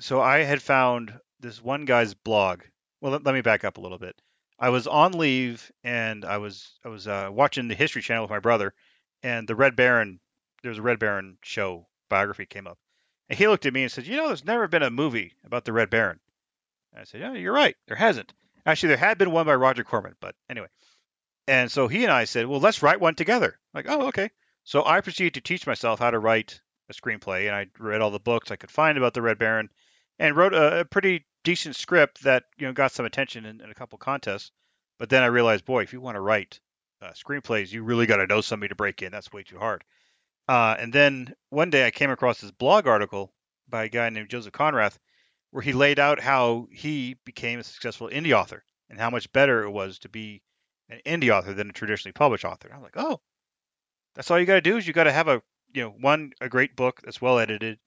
so 0.00 0.20
I 0.20 0.44
had 0.44 0.62
found 0.62 1.18
this 1.40 1.60
one 1.60 1.84
guy's 1.84 2.14
blog. 2.14 2.62
Well, 3.00 3.12
let, 3.12 3.24
let 3.24 3.34
me 3.34 3.40
back 3.40 3.64
up 3.64 3.78
a 3.78 3.80
little 3.80 3.98
bit. 3.98 4.14
I 4.58 4.70
was 4.70 4.86
on 4.86 5.12
leave 5.12 5.70
and 5.82 6.24
I 6.24 6.38
was 6.38 6.78
I 6.84 6.88
was 6.88 7.06
uh, 7.08 7.28
watching 7.32 7.68
the 7.68 7.74
History 7.74 8.02
Channel 8.02 8.24
with 8.24 8.30
my 8.30 8.38
brother, 8.38 8.74
and 9.22 9.48
the 9.48 9.56
Red 9.56 9.76
Baron 9.76 10.20
there's 10.62 10.78
a 10.78 10.82
Red 10.82 10.98
Baron 10.98 11.38
show 11.42 11.86
biography 12.08 12.46
came 12.46 12.66
up, 12.66 12.78
and 13.28 13.38
he 13.38 13.48
looked 13.48 13.66
at 13.66 13.72
me 13.72 13.82
and 13.82 13.92
said, 13.92 14.06
"You 14.06 14.16
know, 14.16 14.28
there's 14.28 14.44
never 14.44 14.68
been 14.68 14.82
a 14.82 14.90
movie 14.90 15.34
about 15.44 15.64
the 15.64 15.72
Red 15.72 15.90
Baron." 15.90 16.20
And 16.92 17.00
I 17.00 17.04
said, 17.04 17.20
"Yeah, 17.20 17.34
you're 17.34 17.52
right. 17.52 17.76
There 17.86 17.96
hasn't. 17.96 18.32
Actually, 18.66 18.88
there 18.88 18.96
had 18.98 19.18
been 19.18 19.30
one 19.30 19.46
by 19.46 19.54
Roger 19.54 19.84
Corman, 19.84 20.16
but 20.20 20.34
anyway." 20.48 20.68
And 21.46 21.70
so 21.70 21.88
he 21.88 22.04
and 22.04 22.12
I 22.12 22.24
said, 22.24 22.46
well, 22.46 22.60
let's 22.60 22.82
write 22.82 23.00
one 23.00 23.14
together. 23.14 23.58
Like, 23.74 23.86
oh, 23.88 24.06
okay. 24.08 24.30
So 24.64 24.84
I 24.84 25.02
proceeded 25.02 25.34
to 25.34 25.40
teach 25.42 25.66
myself 25.66 25.98
how 25.98 26.10
to 26.10 26.18
write 26.18 26.60
a 26.88 26.94
screenplay, 26.94 27.46
and 27.46 27.54
I 27.54 27.66
read 27.78 28.00
all 28.00 28.10
the 28.10 28.18
books 28.18 28.50
I 28.50 28.56
could 28.56 28.70
find 28.70 28.96
about 28.96 29.14
the 29.14 29.22
Red 29.22 29.38
Baron, 29.38 29.68
and 30.18 30.36
wrote 30.36 30.54
a, 30.54 30.80
a 30.80 30.84
pretty 30.84 31.26
decent 31.44 31.76
script 31.76 32.24
that 32.24 32.44
you 32.58 32.66
know 32.66 32.72
got 32.72 32.92
some 32.92 33.06
attention 33.06 33.44
in, 33.44 33.60
in, 33.60 33.70
a 33.70 33.74
couple 33.74 33.98
contests. 33.98 34.50
But 34.98 35.10
then 35.10 35.22
I 35.22 35.26
realized, 35.26 35.64
boy, 35.64 35.82
if 35.82 35.92
you 35.92 36.00
want 36.00 36.16
to 36.16 36.20
write 36.20 36.60
uh, 37.02 37.10
screenplays, 37.10 37.72
you 37.72 37.82
really 37.82 38.06
got 38.06 38.16
to 38.16 38.26
know 38.26 38.40
somebody 38.40 38.68
to 38.68 38.74
break 38.74 39.02
in. 39.02 39.12
That's 39.12 39.32
way 39.32 39.42
too 39.42 39.58
hard. 39.58 39.84
Uh, 40.48 40.76
and 40.78 40.92
then 40.92 41.34
one 41.50 41.70
day 41.70 41.86
I 41.86 41.90
came 41.90 42.10
across 42.10 42.40
this 42.40 42.50
blog 42.50 42.86
article 42.86 43.32
by 43.68 43.84
a 43.84 43.88
guy 43.88 44.08
named 44.10 44.28
Joseph 44.28 44.52
Konrath, 44.52 44.98
where 45.50 45.62
he 45.62 45.72
laid 45.72 45.98
out 45.98 46.20
how 46.20 46.68
he 46.70 47.16
became 47.24 47.58
a 47.58 47.64
successful 47.64 48.08
indie 48.08 48.32
author 48.32 48.64
and 48.90 48.98
how 48.98 49.10
much 49.10 49.32
better 49.32 49.62
it 49.62 49.70
was 49.70 49.98
to 50.00 50.08
be 50.08 50.42
an 50.88 51.00
indie 51.06 51.30
author 51.30 51.54
than 51.54 51.70
a 51.70 51.72
traditionally 51.72 52.12
published 52.12 52.44
author. 52.44 52.70
I'm 52.72 52.82
like, 52.82 52.96
oh, 52.96 53.20
that's 54.14 54.30
all 54.30 54.38
you 54.38 54.46
got 54.46 54.54
to 54.54 54.60
do 54.60 54.76
is 54.76 54.86
you 54.86 54.92
got 54.92 55.04
to 55.04 55.12
have 55.12 55.28
a 55.28 55.42
you 55.72 55.82
know 55.82 55.90
one 56.00 56.32
a 56.40 56.48
great 56.48 56.76
book 56.76 57.00
that's 57.02 57.20
well 57.20 57.38
edited, 57.38 57.78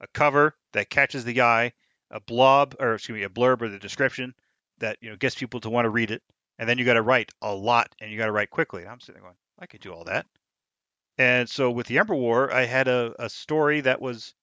a 0.00 0.06
cover 0.08 0.56
that 0.72 0.90
catches 0.90 1.24
the 1.24 1.42
eye, 1.42 1.72
a 2.10 2.20
blob 2.20 2.76
or 2.78 2.94
excuse 2.94 3.16
me 3.16 3.24
a 3.24 3.28
blurb 3.28 3.62
or 3.62 3.68
the 3.68 3.78
description 3.78 4.34
that 4.78 4.98
you 5.00 5.10
know 5.10 5.16
gets 5.16 5.34
people 5.34 5.60
to 5.60 5.70
want 5.70 5.84
to 5.84 5.90
read 5.90 6.10
it, 6.10 6.22
and 6.58 6.68
then 6.68 6.78
you 6.78 6.84
got 6.84 6.94
to 6.94 7.02
write 7.02 7.32
a 7.42 7.54
lot 7.54 7.94
and 8.00 8.10
you 8.10 8.18
got 8.18 8.26
to 8.26 8.32
write 8.32 8.50
quickly. 8.50 8.82
And 8.82 8.90
I'm 8.90 9.00
sitting 9.00 9.20
there 9.20 9.30
going, 9.30 9.36
I 9.58 9.66
could 9.66 9.80
do 9.80 9.92
all 9.92 10.04
that. 10.04 10.26
And 11.18 11.48
so 11.48 11.70
with 11.70 11.86
the 11.86 11.98
Ember 11.98 12.14
War, 12.14 12.52
I 12.52 12.64
had 12.66 12.88
a, 12.88 13.14
a 13.18 13.30
story 13.30 13.80
that 13.82 14.00
was 14.00 14.34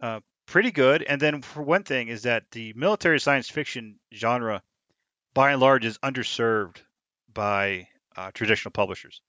uh, 0.00 0.20
pretty 0.46 0.70
good. 0.70 1.02
And 1.02 1.20
then 1.20 1.42
for 1.42 1.62
one 1.62 1.82
thing 1.82 2.08
is 2.08 2.22
that 2.22 2.44
the 2.52 2.72
military 2.74 3.18
science 3.18 3.50
fiction 3.50 3.98
genre, 4.14 4.62
by 5.34 5.52
and 5.52 5.60
large, 5.60 5.84
is 5.84 5.98
underserved 5.98 6.76
by 7.32 7.88
uh, 8.16 8.30
traditional 8.32 8.70
publishers. 8.70 9.20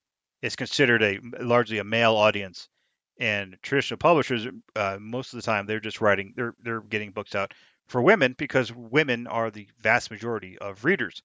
It's 0.41 0.55
considered 0.55 1.01
a 1.01 1.19
largely 1.39 1.79
a 1.79 1.83
male 1.83 2.15
audience, 2.15 2.69
and 3.17 3.57
traditional 3.61 3.97
publishers 3.97 4.47
uh, 4.75 4.97
most 4.99 5.33
of 5.33 5.37
the 5.37 5.45
time 5.45 5.65
they're 5.65 5.79
just 5.79 6.01
writing 6.01 6.33
they're 6.35 6.53
they're 6.61 6.81
getting 6.81 7.11
books 7.11 7.33
out 7.33 7.53
for 7.87 8.01
women 8.01 8.35
because 8.37 8.73
women 8.73 9.27
are 9.27 9.51
the 9.51 9.67
vast 9.79 10.11
majority 10.11 10.57
of 10.57 10.85
readers, 10.85 11.21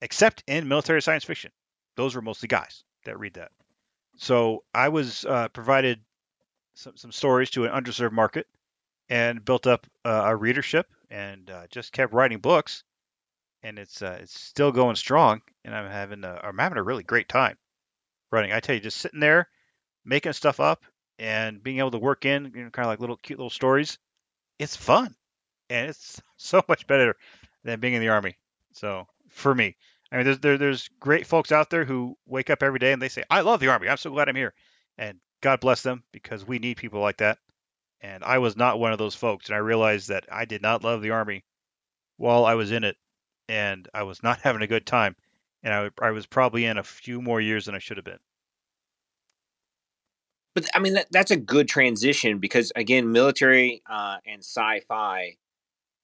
except 0.00 0.42
in 0.46 0.68
military 0.68 1.02
science 1.02 1.24
fiction. 1.24 1.52
Those 1.96 2.16
are 2.16 2.22
mostly 2.22 2.48
guys. 2.48 2.84
that 3.04 3.18
read 3.18 3.34
that. 3.34 3.52
So 4.16 4.64
I 4.74 4.88
was 4.88 5.24
uh, 5.24 5.48
provided 5.48 6.00
some, 6.74 6.96
some 6.96 7.12
stories 7.12 7.50
to 7.50 7.64
an 7.64 7.72
underserved 7.72 8.12
market 8.12 8.46
and 9.08 9.44
built 9.44 9.66
up 9.66 9.86
uh, 10.04 10.22
a 10.26 10.36
readership 10.36 10.86
and 11.10 11.48
uh, 11.50 11.66
just 11.70 11.92
kept 11.92 12.12
writing 12.12 12.38
books. 12.38 12.84
And 13.62 13.78
it's 13.78 14.00
uh, 14.00 14.18
it's 14.22 14.40
still 14.40 14.72
going 14.72 14.96
strong, 14.96 15.42
and 15.66 15.74
I'm 15.74 15.90
having 15.90 16.24
a, 16.24 16.40
I'm 16.42 16.56
having 16.56 16.78
a 16.78 16.82
really 16.82 17.02
great 17.02 17.28
time 17.28 17.58
writing. 18.32 18.52
I 18.52 18.60
tell 18.60 18.74
you, 18.74 18.80
just 18.80 18.96
sitting 18.96 19.20
there 19.20 19.48
making 20.02 20.32
stuff 20.32 20.60
up 20.60 20.82
and 21.20 21.62
being 21.62 21.78
able 21.78 21.90
to 21.90 21.98
work 21.98 22.24
in 22.24 22.50
you 22.54 22.64
know, 22.64 22.70
kind 22.70 22.86
of 22.86 22.90
like 22.90 22.98
little 22.98 23.18
cute 23.18 23.38
little 23.38 23.50
stories, 23.50 23.98
it's 24.58 24.74
fun, 24.74 25.14
and 25.68 25.90
it's 25.90 26.20
so 26.36 26.62
much 26.68 26.86
better 26.86 27.14
than 27.62 27.78
being 27.78 27.94
in 27.94 28.00
the 28.00 28.08
army. 28.08 28.36
So 28.72 29.06
for 29.28 29.54
me, 29.54 29.76
I 30.10 30.16
mean, 30.16 30.24
there's 30.24 30.38
there, 30.40 30.58
there's 30.58 30.88
great 30.98 31.26
folks 31.26 31.52
out 31.52 31.70
there 31.70 31.84
who 31.84 32.16
wake 32.26 32.50
up 32.50 32.62
every 32.62 32.78
day 32.80 32.92
and 32.92 33.00
they 33.00 33.10
say, 33.10 33.22
"I 33.30 33.42
love 33.42 33.60
the 33.60 33.68
army. 33.68 33.88
I'm 33.88 33.98
so 33.98 34.10
glad 34.10 34.28
I'm 34.28 34.34
here," 34.34 34.54
and 34.98 35.20
God 35.42 35.60
bless 35.60 35.82
them 35.82 36.02
because 36.10 36.44
we 36.44 36.58
need 36.58 36.78
people 36.78 37.00
like 37.00 37.18
that. 37.18 37.38
And 38.00 38.24
I 38.24 38.38
was 38.38 38.56
not 38.56 38.80
one 38.80 38.92
of 38.92 38.98
those 38.98 39.14
folks, 39.14 39.46
and 39.48 39.54
I 39.54 39.58
realized 39.58 40.08
that 40.08 40.24
I 40.32 40.46
did 40.46 40.62
not 40.62 40.82
love 40.82 41.02
the 41.02 41.10
army 41.10 41.44
while 42.16 42.46
I 42.46 42.54
was 42.54 42.72
in 42.72 42.82
it, 42.82 42.96
and 43.46 43.86
I 43.92 44.04
was 44.04 44.22
not 44.22 44.40
having 44.42 44.62
a 44.62 44.66
good 44.66 44.86
time, 44.86 45.16
and 45.62 45.74
I, 45.74 45.90
I 46.00 46.12
was 46.12 46.24
probably 46.24 46.64
in 46.64 46.78
a 46.78 46.82
few 46.82 47.20
more 47.20 47.42
years 47.42 47.66
than 47.66 47.74
I 47.74 47.78
should 47.78 47.98
have 47.98 48.06
been. 48.06 48.20
But 50.60 50.70
I 50.74 50.78
mean, 50.78 50.94
that, 50.94 51.06
that's 51.10 51.30
a 51.30 51.36
good 51.36 51.68
transition 51.68 52.38
because 52.38 52.72
again, 52.76 53.12
military 53.12 53.82
uh, 53.88 54.18
and 54.26 54.40
sci-fi. 54.40 55.36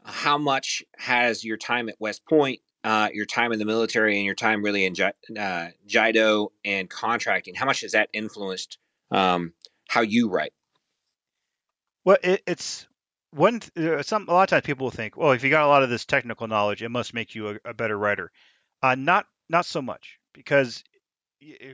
How 0.04 0.38
much 0.38 0.84
has 0.96 1.44
your 1.44 1.56
time 1.56 1.88
at 1.88 1.96
West 1.98 2.24
Point, 2.26 2.60
uh, 2.84 3.08
your 3.12 3.26
time 3.26 3.52
in 3.52 3.58
the 3.58 3.64
military, 3.64 4.16
and 4.16 4.24
your 4.24 4.36
time 4.36 4.62
really 4.62 4.84
in 4.84 4.94
uh, 5.36 5.68
JIDO 5.88 6.48
and 6.64 6.88
contracting? 6.88 7.54
How 7.54 7.66
much 7.66 7.80
has 7.80 7.92
that 7.92 8.08
influenced 8.12 8.78
um, 9.10 9.52
how 9.88 10.02
you 10.02 10.30
write? 10.30 10.52
Well, 12.04 12.18
it, 12.22 12.42
it's 12.46 12.86
one. 13.32 13.60
Uh, 13.76 14.02
some 14.02 14.28
a 14.28 14.32
lot 14.32 14.44
of 14.44 14.48
times 14.50 14.62
people 14.64 14.84
will 14.84 14.92
think, 14.92 15.16
well, 15.16 15.32
if 15.32 15.42
you 15.42 15.50
got 15.50 15.64
a 15.64 15.68
lot 15.68 15.82
of 15.82 15.90
this 15.90 16.04
technical 16.04 16.46
knowledge, 16.46 16.82
it 16.82 16.88
must 16.88 17.12
make 17.12 17.34
you 17.34 17.48
a, 17.48 17.70
a 17.70 17.74
better 17.74 17.98
writer. 17.98 18.30
Uh, 18.80 18.94
not 18.94 19.26
not 19.48 19.66
so 19.66 19.82
much 19.82 20.20
because 20.32 20.84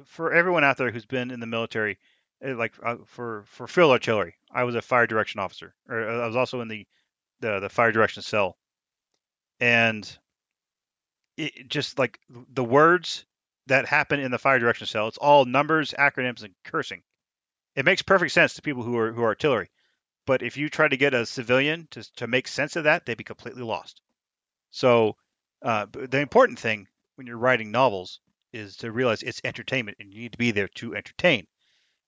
for 0.06 0.32
everyone 0.32 0.64
out 0.64 0.78
there 0.78 0.90
who's 0.90 1.06
been 1.06 1.30
in 1.30 1.40
the 1.40 1.46
military, 1.46 1.98
like 2.42 2.72
uh, 2.82 2.96
for 3.06 3.44
for 3.46 3.66
field 3.66 3.92
artillery, 3.92 4.34
I 4.50 4.64
was 4.64 4.74
a 4.74 4.82
fire 4.82 5.06
direction 5.06 5.40
officer, 5.40 5.74
or 5.88 6.08
uh, 6.08 6.24
I 6.24 6.26
was 6.26 6.36
also 6.36 6.60
in 6.60 6.68
the 6.68 6.86
the, 7.40 7.60
the 7.60 7.68
fire 7.68 7.92
direction 7.92 8.22
cell, 8.22 8.56
and 9.60 10.18
it 11.36 11.68
just 11.68 11.98
like 11.98 12.18
the 12.28 12.64
words 12.64 13.24
that 13.66 13.86
happen 13.86 14.20
in 14.20 14.30
the 14.30 14.38
fire 14.38 14.58
direction 14.58 14.86
cell, 14.86 15.08
it's 15.08 15.18
all 15.18 15.44
numbers, 15.44 15.94
acronyms, 15.98 16.42
and 16.42 16.54
cursing. 16.64 17.02
It 17.74 17.84
makes 17.84 18.02
perfect 18.02 18.32
sense 18.32 18.54
to 18.54 18.62
people 18.62 18.82
who 18.82 18.98
are 18.98 19.12
who 19.12 19.22
are 19.22 19.28
artillery, 19.28 19.70
but 20.26 20.42
if 20.42 20.56
you 20.56 20.68
try 20.68 20.88
to 20.88 20.96
get 20.96 21.14
a 21.14 21.26
civilian 21.26 21.86
to 21.92 22.12
to 22.16 22.26
make 22.26 22.48
sense 22.48 22.76
of 22.76 22.84
that, 22.84 23.06
they'd 23.06 23.16
be 23.16 23.24
completely 23.24 23.62
lost. 23.62 24.00
So 24.70 25.16
uh, 25.62 25.86
the 25.92 26.20
important 26.20 26.58
thing 26.58 26.88
when 27.14 27.26
you're 27.26 27.38
writing 27.38 27.70
novels 27.70 28.20
is 28.52 28.76
to 28.78 28.90
realize 28.90 29.22
it's 29.22 29.40
entertainment, 29.44 29.98
and 30.00 30.12
you 30.12 30.22
need 30.22 30.32
to 30.32 30.38
be 30.38 30.50
there 30.50 30.68
to 30.68 30.96
entertain. 30.96 31.46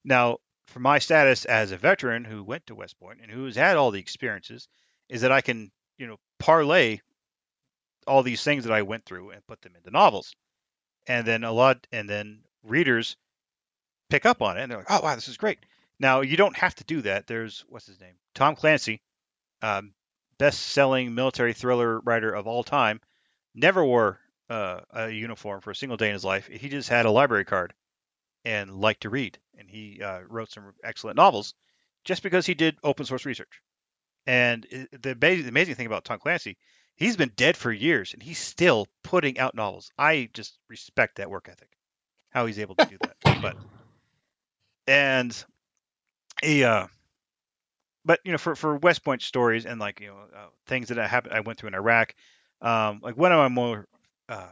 Now, 0.04 0.38
for 0.68 0.80
my 0.80 0.98
status 0.98 1.44
as 1.44 1.72
a 1.72 1.76
veteran 1.76 2.24
who 2.24 2.42
went 2.42 2.66
to 2.66 2.74
West 2.74 2.98
Point 2.98 3.20
and 3.22 3.30
who's 3.30 3.56
had 3.56 3.76
all 3.76 3.90
the 3.90 4.00
experiences, 4.00 4.68
is 5.08 5.22
that 5.22 5.32
I 5.32 5.40
can, 5.40 5.70
you 5.98 6.06
know, 6.06 6.16
parlay 6.38 7.00
all 8.06 8.22
these 8.22 8.42
things 8.42 8.64
that 8.64 8.72
I 8.72 8.82
went 8.82 9.04
through 9.04 9.30
and 9.30 9.46
put 9.46 9.62
them 9.62 9.76
into 9.76 9.90
novels. 9.90 10.34
And 11.06 11.26
then 11.26 11.44
a 11.44 11.52
lot, 11.52 11.86
and 11.92 12.08
then 12.08 12.40
readers 12.62 13.16
pick 14.10 14.26
up 14.26 14.42
on 14.42 14.56
it 14.56 14.62
and 14.62 14.70
they're 14.70 14.78
like, 14.78 14.90
oh, 14.90 15.00
wow, 15.02 15.14
this 15.14 15.28
is 15.28 15.36
great. 15.36 15.58
Now, 15.98 16.20
you 16.20 16.36
don't 16.36 16.56
have 16.56 16.74
to 16.76 16.84
do 16.84 17.02
that. 17.02 17.26
There's, 17.26 17.64
what's 17.68 17.86
his 17.86 18.00
name? 18.00 18.14
Tom 18.34 18.56
Clancy, 18.56 19.00
um, 19.62 19.94
best 20.38 20.60
selling 20.60 21.14
military 21.14 21.52
thriller 21.52 22.00
writer 22.00 22.32
of 22.32 22.46
all 22.46 22.64
time, 22.64 23.00
never 23.54 23.84
wore 23.84 24.18
uh, 24.50 24.80
a 24.92 25.10
uniform 25.10 25.60
for 25.60 25.70
a 25.70 25.76
single 25.76 25.96
day 25.96 26.08
in 26.08 26.14
his 26.14 26.24
life. 26.24 26.48
He 26.48 26.68
just 26.68 26.88
had 26.88 27.06
a 27.06 27.10
library 27.10 27.44
card 27.44 27.72
and 28.44 28.74
liked 28.74 29.02
to 29.02 29.10
read. 29.10 29.38
And 29.58 29.68
he 29.68 30.02
uh, 30.02 30.20
wrote 30.28 30.50
some 30.50 30.72
excellent 30.82 31.16
novels 31.16 31.54
just 32.04 32.22
because 32.22 32.46
he 32.46 32.54
did 32.54 32.76
open 32.82 33.06
source 33.06 33.24
research. 33.24 33.60
And 34.26 34.66
the, 34.92 35.14
the 35.14 35.48
amazing 35.48 35.74
thing 35.74 35.86
about 35.86 36.04
Tom 36.04 36.18
Clancy, 36.18 36.56
he's 36.96 37.16
been 37.16 37.32
dead 37.36 37.56
for 37.56 37.72
years 37.72 38.14
and 38.14 38.22
he's 38.22 38.38
still 38.38 38.86
putting 39.02 39.38
out 39.38 39.54
novels. 39.54 39.90
I 39.98 40.30
just 40.32 40.58
respect 40.68 41.16
that 41.16 41.30
work 41.30 41.48
ethic, 41.50 41.70
how 42.30 42.46
he's 42.46 42.58
able 42.58 42.74
to 42.76 42.86
do 42.86 42.96
that. 43.00 43.16
but 43.42 43.56
and 44.86 45.44
he, 46.42 46.64
uh, 46.64 46.86
but 48.04 48.20
you 48.24 48.32
know, 48.32 48.38
for 48.38 48.54
for 48.54 48.76
West 48.76 49.04
Point 49.04 49.22
stories 49.22 49.66
and 49.66 49.80
like 49.80 50.00
you 50.00 50.08
know 50.08 50.16
uh, 50.34 50.46
things 50.66 50.88
that 50.88 50.98
I 50.98 51.06
happened, 51.06 51.34
I 51.34 51.40
went 51.40 51.58
through 51.58 51.68
in 51.68 51.74
Iraq. 51.74 52.14
Um, 52.60 53.00
like 53.02 53.16
one 53.16 53.32
of 53.32 53.38
my 53.38 53.48
more 53.48 53.86
uh, 54.28 54.48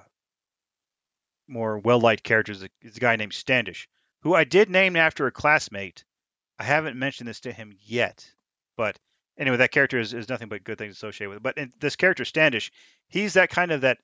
more 1.49 1.78
well 1.78 2.01
liked 2.01 2.22
characters 2.22 2.64
is 2.82 2.97
a 2.97 3.01
guy 3.01 3.16
named 3.16 3.34
Standish, 3.34 3.88
who 4.22 4.34
I 4.34 4.45
did 4.45 4.70
name 4.70 4.97
after 4.97 5.26
a 5.26 5.32
classmate. 5.32 6.05
I 6.59 6.64
haven't 6.64 6.99
mentioned 6.99 7.28
this 7.28 7.40
to 7.40 7.53
him 7.53 7.72
yet, 7.84 8.28
but 8.76 8.99
anyway, 9.38 9.59
that 9.59 9.72
character 9.72 9.99
is, 9.99 10.14
is 10.14 10.28
nothing 10.28 10.49
but 10.49 10.64
good 10.64 10.78
things 10.78 10.95
associated 10.95 11.30
with 11.30 11.38
it. 11.38 11.43
But 11.43 11.80
this 11.80 11.97
character 11.97 12.24
Standish, 12.24 12.70
he's 13.09 13.34
that 13.34 13.51
kind 13.51 13.72
of 13.72 13.82
that 13.82 13.99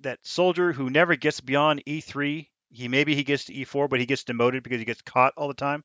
that 0.00 0.18
soldier 0.22 0.72
who 0.72 0.90
never 0.90 1.16
gets 1.16 1.40
beyond 1.40 1.84
E3. 1.86 2.48
He 2.70 2.88
maybe 2.88 3.14
he 3.14 3.24
gets 3.24 3.44
to 3.44 3.54
E4, 3.54 3.88
but 3.88 4.00
he 4.00 4.06
gets 4.06 4.24
demoted 4.24 4.62
because 4.62 4.78
he 4.78 4.84
gets 4.84 5.02
caught 5.02 5.34
all 5.36 5.48
the 5.48 5.54
time. 5.54 5.82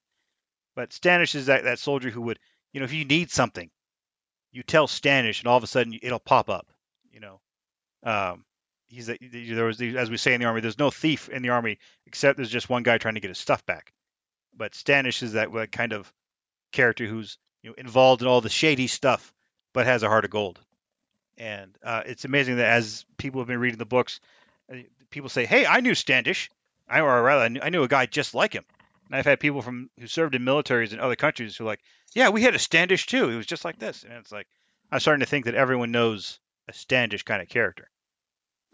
But 0.75 0.93
Standish 0.93 1.35
is 1.35 1.45
that, 1.47 1.63
that 1.63 1.79
soldier 1.79 2.09
who 2.09 2.21
would, 2.23 2.39
you 2.73 2.79
know, 2.79 2.85
if 2.85 2.93
you 2.93 3.05
need 3.05 3.31
something, 3.31 3.69
you 4.51 4.63
tell 4.63 4.87
Standish, 4.87 5.39
and 5.39 5.47
all 5.47 5.57
of 5.57 5.63
a 5.63 5.67
sudden 5.67 5.97
it'll 6.01 6.19
pop 6.19 6.49
up. 6.49 6.67
You 7.11 7.19
know, 7.19 7.41
um, 8.03 8.45
he's 8.93 9.09
a, 9.09 9.17
there 9.19 9.65
was 9.65 9.81
as 9.81 10.09
we 10.09 10.17
say 10.17 10.33
in 10.33 10.39
the 10.39 10.47
army, 10.47 10.61
there's 10.61 10.77
no 10.77 10.91
thief 10.91 11.29
in 11.29 11.41
the 11.41 11.49
army 11.49 11.79
except 12.05 12.37
there's 12.37 12.49
just 12.49 12.69
one 12.69 12.83
guy 12.83 12.97
trying 12.97 13.15
to 13.15 13.19
get 13.19 13.29
his 13.29 13.37
stuff 13.37 13.65
back. 13.65 13.91
But 14.55 14.75
Standish 14.75 15.23
is 15.23 15.33
that 15.33 15.71
kind 15.71 15.93
of 15.93 16.11
character 16.71 17.05
who's 17.05 17.37
you 17.61 17.69
know 17.69 17.75
involved 17.77 18.21
in 18.21 18.27
all 18.27 18.41
the 18.41 18.49
shady 18.49 18.87
stuff, 18.87 19.33
but 19.73 19.85
has 19.85 20.03
a 20.03 20.09
heart 20.09 20.25
of 20.25 20.31
gold. 20.31 20.59
And 21.37 21.75
uh, 21.83 22.03
it's 22.05 22.25
amazing 22.25 22.57
that 22.57 22.69
as 22.69 23.05
people 23.17 23.41
have 23.41 23.47
been 23.47 23.59
reading 23.59 23.79
the 23.79 23.85
books, 23.85 24.19
uh, 24.71 24.77
people 25.09 25.29
say, 25.29 25.45
"Hey, 25.45 25.65
I 25.65 25.79
knew 25.79 25.95
Standish," 25.95 26.51
I, 26.87 27.01
or 27.01 27.23
rather, 27.23 27.45
I 27.45 27.47
knew, 27.47 27.59
I 27.61 27.69
knew 27.69 27.83
a 27.83 27.87
guy 27.87 28.05
just 28.05 28.35
like 28.35 28.53
him. 28.53 28.65
And 29.07 29.15
I've 29.15 29.25
had 29.25 29.39
people 29.39 29.61
from 29.61 29.89
who 29.99 30.07
served 30.07 30.35
in 30.35 30.43
militaries 30.43 30.93
in 30.93 30.99
other 30.99 31.15
countries 31.15 31.57
who 31.57 31.63
are 31.63 31.67
like, 31.67 31.81
"Yeah, 32.13 32.29
we 32.29 32.43
had 32.43 32.55
a 32.55 32.59
Standish 32.59 33.07
too. 33.07 33.29
He 33.29 33.35
was 33.35 33.47
just 33.47 33.65
like 33.65 33.79
this." 33.79 34.03
And 34.03 34.13
it's 34.13 34.31
like 34.31 34.47
I'm 34.91 34.99
starting 34.99 35.21
to 35.21 35.25
think 35.25 35.45
that 35.45 35.55
everyone 35.55 35.91
knows 35.91 36.39
a 36.67 36.73
Standish 36.73 37.23
kind 37.23 37.41
of 37.41 37.49
character 37.49 37.89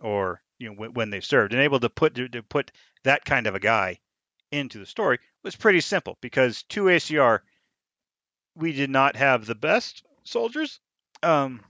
or 0.01 0.41
you 0.57 0.69
know 0.69 0.75
when, 0.75 0.93
when 0.93 1.09
they 1.09 1.21
served, 1.21 1.53
and 1.53 1.61
able 1.61 1.79
to 1.79 1.89
put 1.89 2.15
to, 2.15 2.27
to 2.29 2.43
put 2.43 2.71
that 3.03 3.25
kind 3.25 3.47
of 3.47 3.55
a 3.55 3.59
guy 3.59 3.99
into 4.51 4.79
the 4.79 4.85
story 4.85 5.19
was 5.43 5.55
pretty 5.55 5.79
simple 5.79 6.17
because 6.21 6.63
two 6.63 6.85
ACR 6.85 7.39
we 8.55 8.73
did 8.73 8.89
not 8.89 9.15
have 9.15 9.45
the 9.45 9.55
best 9.55 10.03
soldiers, 10.23 10.79
um, 11.23 11.61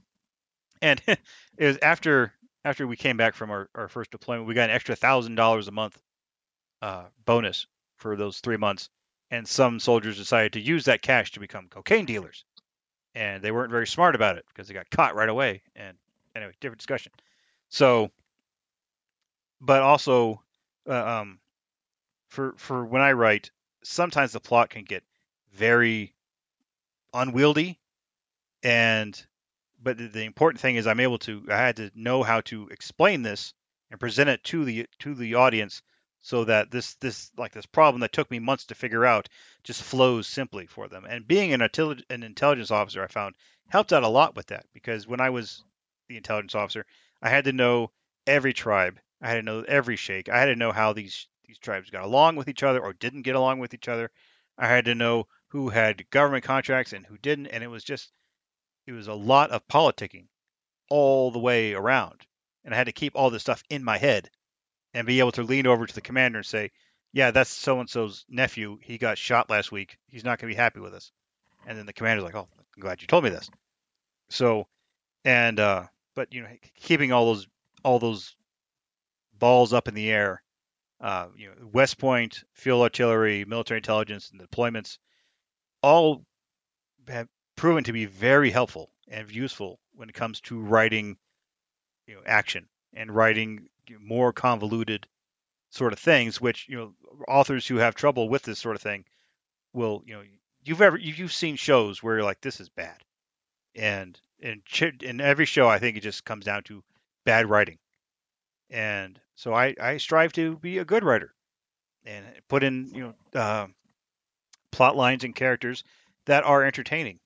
and 0.82 1.00
it 1.06 1.18
was 1.58 1.78
after 1.82 2.32
after 2.64 2.86
we 2.86 2.96
came 2.96 3.16
back 3.16 3.34
from 3.34 3.50
our, 3.50 3.68
our 3.74 3.88
first 3.88 4.10
deployment, 4.10 4.46
we 4.46 4.54
got 4.54 4.68
an 4.68 4.76
extra 4.76 4.96
thousand 4.96 5.34
dollars 5.34 5.68
a 5.68 5.72
month 5.72 5.98
uh, 6.82 7.04
bonus 7.24 7.66
for 7.96 8.16
those 8.16 8.40
three 8.40 8.56
months, 8.56 8.88
and 9.30 9.46
some 9.46 9.80
soldiers 9.80 10.16
decided 10.16 10.54
to 10.54 10.60
use 10.60 10.86
that 10.86 11.02
cash 11.02 11.32
to 11.32 11.40
become 11.40 11.68
cocaine 11.68 12.06
dealers, 12.06 12.44
and 13.14 13.42
they 13.42 13.52
weren't 13.52 13.70
very 13.70 13.86
smart 13.86 14.14
about 14.14 14.36
it 14.36 14.44
because 14.48 14.68
they 14.68 14.74
got 14.74 14.90
caught 14.90 15.14
right 15.14 15.28
away. 15.28 15.62
And 15.76 15.96
anyway, 16.34 16.52
different 16.60 16.78
discussion. 16.78 17.12
So 17.68 18.10
but 19.60 19.82
also 19.82 20.42
uh, 20.88 21.20
um, 21.20 21.40
for 22.28 22.54
for 22.56 22.84
when 22.84 23.02
I 23.02 23.12
write, 23.12 23.50
sometimes 23.82 24.32
the 24.32 24.40
plot 24.40 24.70
can 24.70 24.84
get 24.84 25.04
very 25.52 26.14
unwieldy, 27.12 27.78
and 28.62 29.20
but 29.82 29.98
the, 29.98 30.08
the 30.08 30.24
important 30.24 30.60
thing 30.60 30.76
is 30.76 30.86
I'm 30.86 31.00
able 31.00 31.18
to 31.20 31.44
I 31.50 31.56
had 31.56 31.76
to 31.76 31.90
know 31.94 32.22
how 32.22 32.40
to 32.42 32.68
explain 32.68 33.22
this 33.22 33.54
and 33.90 34.00
present 34.00 34.30
it 34.30 34.44
to 34.44 34.64
the 34.64 34.86
to 35.00 35.14
the 35.14 35.34
audience 35.34 35.82
so 36.22 36.44
that 36.44 36.70
this 36.70 36.94
this 36.96 37.30
like 37.36 37.52
this 37.52 37.66
problem 37.66 38.00
that 38.00 38.12
took 38.12 38.30
me 38.30 38.38
months 38.38 38.66
to 38.66 38.74
figure 38.74 39.06
out 39.06 39.28
just 39.64 39.82
flows 39.82 40.26
simply 40.26 40.66
for 40.66 40.88
them. 40.88 41.04
And 41.08 41.26
being 41.26 41.52
an, 41.52 41.62
an 41.62 42.22
intelligence 42.22 42.70
officer, 42.70 43.02
I 43.02 43.06
found 43.06 43.34
helped 43.68 43.92
out 43.92 44.02
a 44.02 44.08
lot 44.08 44.36
with 44.36 44.46
that 44.46 44.66
because 44.72 45.06
when 45.06 45.20
I 45.20 45.30
was 45.30 45.64
the 46.08 46.16
intelligence 46.16 46.54
officer, 46.54 46.84
I 47.22 47.30
had 47.30 47.44
to 47.44 47.52
know 47.52 47.90
every 48.26 48.52
tribe, 48.52 48.98
I 49.20 49.28
had 49.28 49.36
to 49.36 49.42
know 49.42 49.60
every 49.60 49.96
sheikh. 49.96 50.28
I 50.28 50.38
had 50.38 50.46
to 50.46 50.56
know 50.56 50.72
how 50.72 50.92
these 50.92 51.26
these 51.46 51.58
tribes 51.58 51.90
got 51.90 52.04
along 52.04 52.36
with 52.36 52.48
each 52.48 52.62
other 52.62 52.80
or 52.80 52.92
didn't 52.92 53.22
get 53.22 53.34
along 53.34 53.58
with 53.58 53.74
each 53.74 53.88
other. 53.88 54.10
I 54.56 54.68
had 54.68 54.84
to 54.84 54.94
know 54.94 55.26
who 55.48 55.68
had 55.68 56.08
government 56.10 56.44
contracts 56.44 56.92
and 56.92 57.04
who 57.04 57.18
didn't, 57.18 57.48
and 57.48 57.64
it 57.64 57.68
was 57.68 57.84
just 57.84 58.12
it 58.86 58.92
was 58.92 59.08
a 59.08 59.14
lot 59.14 59.50
of 59.50 59.66
politicking 59.68 60.26
all 60.88 61.30
the 61.30 61.38
way 61.38 61.74
around. 61.74 62.26
And 62.64 62.74
I 62.74 62.76
had 62.76 62.86
to 62.86 62.92
keep 62.92 63.16
all 63.16 63.30
this 63.30 63.42
stuff 63.42 63.62
in 63.70 63.82
my 63.82 63.98
head 63.98 64.30
and 64.92 65.06
be 65.06 65.20
able 65.20 65.32
to 65.32 65.42
lean 65.42 65.66
over 65.66 65.86
to 65.86 65.94
the 65.94 66.00
commander 66.00 66.38
and 66.38 66.46
say, 66.46 66.70
yeah, 67.12 67.30
that's 67.30 67.50
so 67.50 67.80
and 67.80 67.88
so's 67.88 68.24
nephew. 68.28 68.78
He 68.82 68.98
got 68.98 69.18
shot 69.18 69.50
last 69.50 69.72
week. 69.72 69.98
He's 70.08 70.24
not 70.24 70.38
going 70.38 70.50
to 70.50 70.54
be 70.54 70.60
happy 70.60 70.80
with 70.80 70.94
us. 70.94 71.10
And 71.66 71.78
then 71.78 71.86
the 71.86 71.92
commander's 71.92 72.24
like, 72.24 72.34
oh, 72.34 72.48
I'm 72.56 72.80
glad 72.80 73.00
you 73.00 73.08
told 73.08 73.24
me 73.24 73.30
this. 73.30 73.50
So, 74.28 74.66
and 75.24 75.58
uh, 75.58 75.86
but 76.14 76.32
you 76.32 76.42
know, 76.42 76.48
keeping 76.76 77.12
all 77.12 77.26
those 77.26 77.46
all 77.82 77.98
those 77.98 78.36
balls 79.40 79.72
up 79.72 79.88
in 79.88 79.94
the 79.94 80.10
air. 80.10 80.42
Uh, 81.00 81.28
you 81.34 81.48
know, 81.48 81.66
West 81.72 81.98
Point, 81.98 82.44
field 82.52 82.82
artillery, 82.82 83.44
military 83.44 83.78
intelligence, 83.78 84.30
and 84.30 84.40
deployments, 84.40 84.98
all 85.82 86.24
have 87.08 87.26
proven 87.56 87.84
to 87.84 87.92
be 87.92 88.04
very 88.04 88.50
helpful 88.50 88.92
and 89.08 89.30
useful 89.30 89.80
when 89.94 90.08
it 90.08 90.14
comes 90.14 90.40
to 90.42 90.60
writing, 90.60 91.16
you 92.06 92.14
know, 92.14 92.20
action 92.24 92.68
and 92.92 93.10
writing 93.10 93.66
more 93.98 94.32
convoluted 94.32 95.08
sort 95.70 95.92
of 95.92 95.98
things. 95.98 96.40
Which 96.40 96.68
you 96.68 96.76
know, 96.76 96.94
authors 97.26 97.66
who 97.66 97.76
have 97.76 97.94
trouble 97.94 98.28
with 98.28 98.42
this 98.42 98.58
sort 98.58 98.76
of 98.76 98.82
thing 98.82 99.04
will, 99.72 100.02
you 100.06 100.14
know, 100.14 100.22
you've 100.64 100.82
ever 100.82 100.98
you've 100.98 101.32
seen 101.32 101.56
shows 101.56 102.02
where 102.02 102.16
you're 102.16 102.24
like, 102.24 102.42
this 102.42 102.60
is 102.60 102.68
bad, 102.68 103.02
and 103.74 104.20
in 104.38 104.62
in 105.00 105.20
every 105.20 105.46
show, 105.46 105.68
I 105.68 105.78
think 105.78 105.96
it 105.96 106.02
just 106.02 106.24
comes 106.24 106.44
down 106.44 106.62
to 106.64 106.84
bad 107.24 107.48
writing, 107.48 107.78
and 108.70 109.20
so 109.36 109.54
I 109.54 109.74
I 109.80 109.96
strive 109.98 110.32
to 110.34 110.56
be 110.58 110.78
a 110.78 110.84
good 110.84 111.04
writer, 111.04 111.34
and 112.04 112.24
put 112.48 112.64
in 112.64 112.88
you 112.94 113.14
know 113.34 113.40
uh, 113.40 113.66
plot 114.72 114.96
lines 114.96 115.24
and 115.24 115.34
characters 115.34 115.84
that 116.26 116.44
are 116.44 116.64
entertaining 116.64 117.20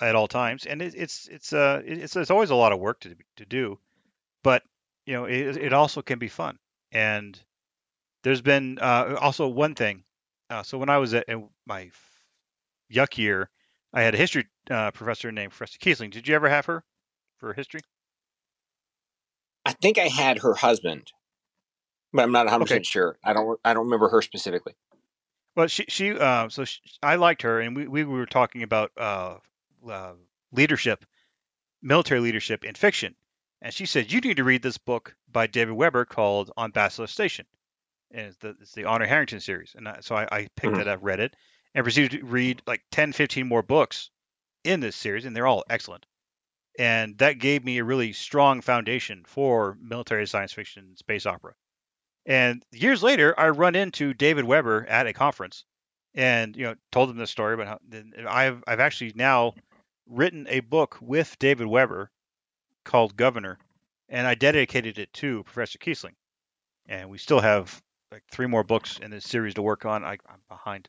at 0.00 0.14
all 0.14 0.28
times, 0.28 0.66
and 0.66 0.82
it, 0.82 0.94
it's 0.96 1.28
it's 1.28 1.52
uh 1.52 1.82
it's 1.84 2.16
it's 2.16 2.30
always 2.30 2.50
a 2.50 2.54
lot 2.54 2.72
of 2.72 2.80
work 2.80 3.00
to 3.00 3.14
to 3.36 3.44
do, 3.46 3.78
but 4.42 4.62
you 5.06 5.14
know 5.14 5.24
it 5.24 5.56
it 5.56 5.72
also 5.72 6.02
can 6.02 6.18
be 6.18 6.28
fun, 6.28 6.58
and 6.92 7.38
there's 8.22 8.42
been 8.42 8.78
uh, 8.80 9.16
also 9.20 9.48
one 9.48 9.74
thing. 9.74 10.04
Uh, 10.50 10.62
so 10.62 10.78
when 10.78 10.88
I 10.88 10.98
was 10.98 11.14
at 11.14 11.26
my 11.66 11.90
yuk 12.88 13.18
year, 13.18 13.50
I 13.92 14.02
had 14.02 14.14
a 14.14 14.18
history 14.18 14.46
uh, 14.70 14.90
professor 14.90 15.30
named 15.30 15.52
Professor 15.52 15.78
Kiesling. 15.78 16.10
Did 16.10 16.28
you 16.28 16.34
ever 16.34 16.48
have 16.48 16.66
her 16.66 16.84
for 17.38 17.52
history? 17.52 17.80
I 19.74 19.76
think 19.82 19.98
I 19.98 20.08
had 20.08 20.38
her 20.38 20.54
husband, 20.54 21.12
but 22.12 22.22
I'm 22.22 22.32
not 22.32 22.46
100 22.46 22.62
okay. 22.62 22.68
percent 22.68 22.86
sure. 22.86 23.18
I 23.24 23.32
don't 23.32 23.58
I 23.64 23.74
don't 23.74 23.84
remember 23.84 24.08
her 24.08 24.22
specifically. 24.22 24.74
Well, 25.56 25.66
she 25.66 25.84
she 25.88 26.12
uh, 26.12 26.48
so 26.48 26.64
she, 26.64 26.80
I 27.02 27.16
liked 27.16 27.42
her, 27.42 27.60
and 27.60 27.76
we, 27.76 27.86
we 27.86 28.04
were 28.04 28.26
talking 28.26 28.62
about 28.62 28.92
uh, 28.96 29.36
uh, 29.88 30.12
leadership, 30.52 31.04
military 31.82 32.20
leadership 32.20 32.64
in 32.64 32.74
fiction, 32.74 33.14
and 33.60 33.74
she 33.74 33.86
said 33.86 34.12
you 34.12 34.20
need 34.20 34.36
to 34.38 34.44
read 34.44 34.62
this 34.62 34.78
book 34.78 35.14
by 35.30 35.46
David 35.46 35.74
Weber 35.74 36.04
called 36.04 36.50
On 36.56 36.70
Basilisk 36.70 37.12
Station, 37.12 37.46
and 38.10 38.26
it's 38.26 38.36
the, 38.38 38.56
it's 38.60 38.72
the 38.72 38.84
Honor 38.84 39.06
Harrington 39.06 39.40
series, 39.40 39.74
and 39.76 39.88
I, 39.88 39.98
so 40.00 40.16
I, 40.16 40.28
I 40.30 40.48
picked 40.56 40.74
mm-hmm. 40.74 40.80
it 40.80 40.88
up, 40.88 41.00
read 41.02 41.20
it, 41.20 41.34
and 41.74 41.84
proceeded 41.84 42.20
to 42.20 42.24
read 42.24 42.62
like 42.66 42.82
10, 42.90 43.12
15 43.12 43.46
more 43.46 43.62
books 43.62 44.10
in 44.64 44.80
this 44.80 44.96
series, 44.96 45.24
and 45.24 45.36
they're 45.36 45.46
all 45.46 45.64
excellent. 45.68 46.06
And 46.78 47.16
that 47.18 47.38
gave 47.38 47.64
me 47.64 47.78
a 47.78 47.84
really 47.84 48.12
strong 48.12 48.60
foundation 48.60 49.24
for 49.26 49.78
military 49.80 50.26
science 50.26 50.52
fiction 50.52 50.96
space 50.96 51.26
opera. 51.26 51.54
And 52.26 52.64
years 52.72 53.02
later, 53.02 53.38
I 53.38 53.50
run 53.50 53.76
into 53.76 54.14
David 54.14 54.44
Weber 54.44 54.86
at 54.86 55.06
a 55.06 55.12
conference, 55.12 55.64
and 56.14 56.56
you 56.56 56.64
know 56.64 56.74
told 56.90 57.10
him 57.10 57.16
this 57.16 57.30
story 57.30 57.62
how 57.64 57.78
I've 58.26 58.64
I've 58.66 58.80
actually 58.80 59.12
now 59.14 59.54
written 60.06 60.46
a 60.48 60.60
book 60.60 60.98
with 61.00 61.38
David 61.38 61.66
Weber 61.66 62.10
called 62.84 63.16
Governor, 63.16 63.58
and 64.08 64.26
I 64.26 64.34
dedicated 64.34 64.98
it 64.98 65.12
to 65.14 65.44
Professor 65.44 65.78
Kiesling. 65.78 66.14
And 66.86 67.10
we 67.10 67.18
still 67.18 67.40
have 67.40 67.82
like 68.10 68.24
three 68.30 68.46
more 68.46 68.64
books 68.64 68.98
in 68.98 69.10
this 69.10 69.24
series 69.24 69.54
to 69.54 69.62
work 69.62 69.84
on. 69.84 70.04
I, 70.04 70.12
I'm 70.28 70.40
behind 70.48 70.88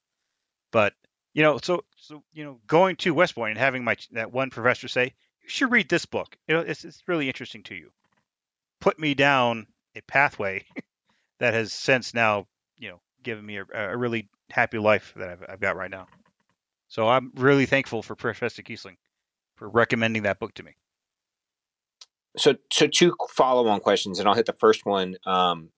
but 0.76 0.94
you 1.34 1.42
know, 1.42 1.58
so 1.64 1.86
so 1.96 2.22
you 2.34 2.44
know, 2.44 2.60
going 2.68 2.98
to 2.98 3.14
West 3.14 3.34
Point 3.34 3.52
and 3.52 3.58
having 3.58 3.86
my 3.86 3.96
that 4.12 4.34
one 4.34 4.50
professor 4.50 4.90
say, 4.90 5.14
"You 5.46 5.50
should 5.50 5.72
read 5.72 5.90
this 5.90 6.06
book. 6.06 6.38
You 6.48 6.56
know, 6.56 6.62
it's 6.62 6.84
it's 6.84 7.04
really 7.08 7.28
interesting 7.28 7.64
to 7.64 7.76
you." 7.76 7.92
Put 8.82 9.00
me 9.00 9.14
down 9.14 9.68
a 9.96 10.02
pathway 10.02 10.66
that 11.40 11.54
has 11.54 11.74
since 11.74 12.14
now, 12.14 12.48
you 12.78 12.90
know, 12.90 13.02
given 13.24 13.46
me 13.46 13.58
a, 13.58 13.66
a 13.74 13.98
really 13.98 14.30
happy 14.50 14.78
life 14.78 15.14
that 15.16 15.30
I've, 15.30 15.44
I've 15.50 15.60
got 15.60 15.76
right 15.76 15.90
now. 15.90 16.08
So 16.88 17.08
I'm 17.08 17.32
really 17.36 17.66
thankful 17.66 18.04
for 18.04 18.16
Professor 18.16 18.62
Kiesling 18.62 18.98
for 19.56 19.70
recommending 19.70 20.24
that 20.24 20.40
book 20.40 20.54
to 20.56 20.64
me. 20.64 20.76
So, 22.38 22.56
so 22.72 22.88
two 22.88 23.16
follow-on 23.30 23.80
questions, 23.80 24.20
and 24.20 24.28
I'll 24.28 24.36
hit 24.36 24.46
the 24.46 24.54
first 24.54 24.86
one, 24.86 25.16
um, 25.26 25.70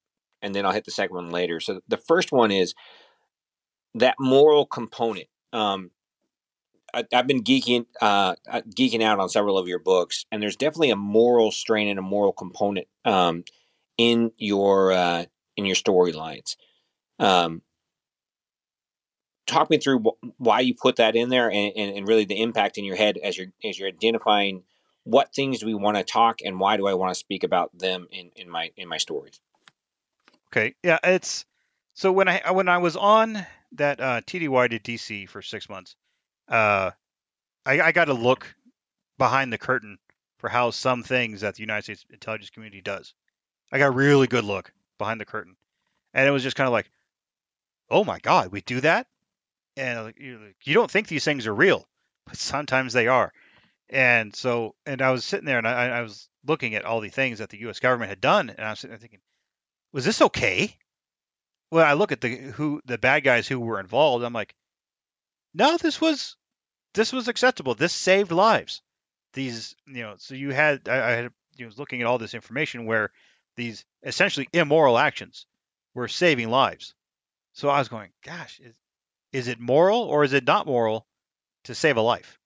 and 0.41 0.55
then 0.55 0.65
I'll 0.65 0.74
hit 0.74 0.86
the 0.86 0.91
second 0.91 1.15
one 1.15 1.30
later. 1.30 1.59
So 1.59 1.82
the 1.88 1.97
first 1.97 2.32
one 2.32 2.51
is, 2.51 2.74
that 3.97 4.15
moral 4.20 4.65
component. 4.65 5.28
Um, 5.53 5.91
I, 6.94 7.06
have 7.12 7.28
been 7.28 7.44
geeking 7.44 7.86
uh, 8.02 8.36
uh, 8.50 8.62
geeking 8.76 9.02
out 9.02 9.20
on 9.20 9.30
several 9.30 9.58
of 9.58 9.68
your 9.68 9.80
books, 9.80 10.26
and 10.32 10.42
there's 10.42 10.56
definitely 10.56 10.92
a 10.92 10.96
moral 10.96 11.52
strain 11.52 11.88
and 11.88 12.00
a 12.00 12.04
moral 12.04 12.34
component 12.34 12.88
um, 13.06 13.44
in 13.98 14.32
your 14.38 14.92
uh, 14.92 15.26
in 15.56 15.66
your 15.66 15.76
storylines. 15.76 16.56
Um, 17.20 17.62
talk 19.48 19.70
me 19.70 19.78
through 19.78 20.00
wh- 20.00 20.40
why 20.40 20.60
you 20.60 20.76
put 20.76 20.98
that 20.98 21.16
in 21.16 21.30
there, 21.30 21.50
and, 21.50 21.74
and, 21.76 21.98
and 21.98 22.08
really 22.08 22.26
the 22.26 22.42
impact 22.42 22.78
in 22.78 22.86
your 22.86 22.96
head 22.96 23.18
as 23.18 23.38
you're 23.38 23.48
as 23.64 23.80
you're 23.80 23.88
identifying 23.88 24.64
what 25.04 25.34
things 25.34 25.60
do 25.60 25.66
we 25.66 25.74
want 25.74 25.98
to 25.98 26.04
talk, 26.04 26.40
and 26.44 26.60
why 26.60 26.78
do 26.78 26.86
I 26.86 26.94
want 26.94 27.14
to 27.14 27.20
speak 27.20 27.44
about 27.44 27.78
them 27.78 28.08
in, 28.12 28.30
in 28.36 28.50
my 28.50 28.72
in 28.78 28.88
my 28.88 28.98
stories. 28.98 29.40
Okay, 30.50 30.76
yeah, 30.84 31.00
it's 31.04 31.46
so 31.94 32.12
when 32.12 32.28
I 32.28 32.52
when 32.52 32.68
I 32.68 32.78
was 32.78 32.96
on 32.96 33.46
that 33.74 34.00
uh, 34.00 34.22
TDY 34.22 34.70
to 34.70 34.80
DC 34.80 35.30
for 35.30 35.42
six 35.42 35.70
months, 35.70 35.96
uh, 36.48 36.91
I, 37.66 37.82
I 37.82 37.91
got 37.91 38.06
to 38.06 38.14
look 38.14 38.56
behind 39.18 39.52
the 39.52 39.58
curtain 39.58 39.98
for 40.38 40.50
how 40.50 40.72
some 40.72 41.04
things 41.04 41.41
that 41.41 41.56
the 41.56 41.62
United 41.62 41.84
States 41.84 42.06
intelligence 42.12 42.50
community 42.50 42.82
does. 42.82 43.14
I 43.72 43.80
got 43.80 43.88
a 43.88 43.91
really 43.91 44.28
good 44.28 44.43
look 44.43 44.72
behind 44.98 45.20
the 45.20 45.26
curtain, 45.26 45.56
and 46.14 46.28
it 46.28 46.32
was 46.32 46.43
just 46.43 46.56
kind 46.56 46.68
of 46.68 46.74
like, 46.74 46.89
oh 47.89 48.04
my 48.04 48.20
god, 48.20 48.52
we 48.52 48.62
do 48.62 48.82
that, 48.82 49.08
and 49.76 50.14
you 50.18 50.74
don't 50.74 50.91
think 50.91 51.08
these 51.08 51.26
things 51.26 51.48
are 51.48 51.54
real, 51.54 51.88
but 52.26 52.38
sometimes 52.38 52.93
they 52.93 53.08
are. 53.08 53.34
And 53.89 54.36
so, 54.36 54.76
and 54.86 55.02
I 55.02 55.12
was 55.12 55.24
sitting 55.24 55.45
there 55.45 55.60
and 55.60 55.68
I, 55.68 55.88
I 55.88 56.02
was 56.02 56.28
looking 56.45 56.76
at 56.76 56.84
all 56.84 57.00
the 57.00 57.10
things 57.10 57.39
that 57.39 57.50
the 57.50 57.60
U.S. 57.62 57.80
government 57.80 58.10
had 58.10 58.22
done, 58.22 58.50
and 58.50 58.60
I 58.60 58.72
was 58.72 58.80
sitting 58.80 58.91
there 58.91 59.00
thinking, 59.00 59.22
was 59.93 60.04
this 60.04 60.22
okay? 60.22 60.78
when 61.70 61.86
I 61.86 61.93
look 61.93 62.12
at 62.12 62.22
the 62.22 62.36
who 62.36 62.82
the 62.86 62.98
bad 62.98 63.24
guys 63.24 63.48
who 63.48 63.60
were 63.60 63.80
involved, 63.80 64.24
I'm 64.24 64.34
like, 64.34 64.56
no, 65.54 65.78
this 65.78 66.00
was 66.02 66.36
this 66.93 67.14
was 67.14 67.28
acceptable. 67.28 67.76
This 67.76 67.93
saved 67.93 68.32
lives. 68.32 68.82
These, 69.34 69.76
you 69.86 70.04
know, 70.04 70.16
so 70.18 70.36
you 70.36 70.52
had 70.52 70.88
I, 70.88 70.98
I 70.98 71.12
had 71.12 71.32
you 71.58 71.66
know, 71.66 71.68
was 71.68 71.80
looking 71.80 72.02
at 72.02 72.08
all 72.08 72.18
this 72.18 72.34
information 72.34 72.86
where 72.86 73.12
these 73.56 73.86
essentially 74.04 74.48
immoral 74.54 74.98
actions 74.98 75.45
were 75.93 76.08
saving 76.08 76.50
lives. 76.50 76.93
So 77.54 77.70
I 77.70 77.80
was 77.80 77.89
going, 77.89 78.12
gosh, 78.24 78.60
is, 78.60 78.74
is 79.34 79.48
it 79.48 79.60
moral 79.60 80.02
or 80.02 80.24
is 80.24 80.34
it 80.34 80.45
not 80.45 80.68
moral 80.68 81.08
to 81.66 81.76
save 81.76 81.98
a 81.98 82.02
life? 82.02 82.39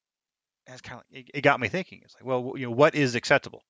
It's 0.68 0.82
kind 0.82 1.02
of 1.02 1.06
it, 1.12 1.30
it 1.34 1.42
got 1.42 1.60
me 1.60 1.68
thinking. 1.68 2.02
It's 2.04 2.16
like, 2.16 2.26
well, 2.26 2.54
you 2.56 2.68
know, 2.68 2.72
what 2.72 2.96
is 2.96 3.16
acceptable? 3.16 3.64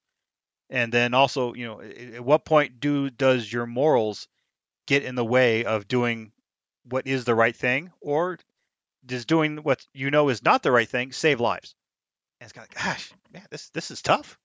And 0.69 0.91
then 0.91 1.13
also, 1.13 1.53
you 1.53 1.65
know, 1.65 1.81
at 1.81 2.23
what 2.23 2.45
point 2.45 2.79
do 2.79 3.09
does 3.09 3.51
your 3.51 3.65
morals 3.65 4.27
get 4.87 5.03
in 5.03 5.15
the 5.15 5.25
way 5.25 5.65
of 5.65 5.87
doing 5.87 6.31
what 6.85 7.07
is 7.07 7.25
the 7.25 7.35
right 7.35 7.55
thing, 7.55 7.91
or 7.99 8.37
does 9.05 9.25
doing 9.25 9.57
what 9.57 9.85
you 9.93 10.11
know 10.11 10.29
is 10.29 10.43
not 10.43 10.63
the 10.63 10.71
right 10.71 10.87
thing 10.87 11.11
save 11.11 11.39
lives? 11.39 11.75
And 12.39 12.45
it's 12.45 12.53
kind 12.53 12.67
of, 12.67 12.75
like, 12.75 12.83
gosh, 12.83 13.11
man, 13.31 13.45
this 13.49 13.69
this 13.69 13.91
is 13.91 14.01
tough. 14.01 14.37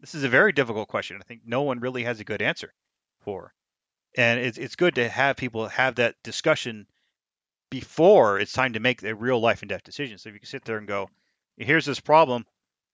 This 0.00 0.14
is 0.14 0.24
a 0.24 0.28
very 0.28 0.52
difficult 0.52 0.88
question. 0.88 1.18
I 1.20 1.24
think 1.24 1.42
no 1.44 1.62
one 1.62 1.80
really 1.80 2.04
has 2.04 2.20
a 2.20 2.24
good 2.24 2.42
answer 2.42 2.72
for. 3.20 3.52
And 4.16 4.40
it's 4.40 4.58
it's 4.58 4.76
good 4.76 4.96
to 4.96 5.08
have 5.08 5.36
people 5.36 5.68
have 5.68 5.96
that 5.96 6.16
discussion 6.22 6.86
before 7.70 8.38
it's 8.38 8.52
time 8.52 8.72
to 8.72 8.80
make 8.80 9.02
a 9.02 9.14
real 9.14 9.40
life 9.40 9.62
and 9.62 9.68
death 9.68 9.84
decision. 9.84 10.18
So 10.18 10.28
if 10.28 10.34
you 10.34 10.40
can 10.40 10.48
sit 10.48 10.64
there 10.64 10.78
and 10.78 10.88
go, 10.88 11.10
here's 11.56 11.84
this 11.84 12.00
problem, 12.00 12.46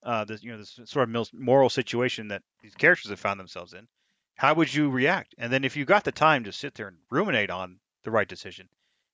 uh, 0.03 0.25
this 0.25 0.43
you 0.43 0.53
know 0.53 0.59
this 0.59 0.81
sort 0.87 1.09
of 1.09 1.33
moral 1.33 1.71
situation 1.71 2.29
that 2.29 2.43
these 2.63 2.75
characters 2.75 3.11
have 3.11 3.21
found 3.21 3.39
themselves 3.39 3.75
in 3.75 3.87
how 4.37 4.55
would 4.55 4.73
you 4.73 4.91
react? 4.91 5.35
And 5.39 5.53
then 5.53 5.65
if 5.65 5.77
you 5.77 5.85
got 5.85 6.05
the 6.05 6.13
time 6.13 6.45
to 6.45 6.53
sit 6.53 6.75
there 6.75 6.89
and 6.89 6.99
ruminate 7.11 7.51
on 7.51 7.79
the 8.03 8.11
right 8.11 8.29
decision, 8.29 8.69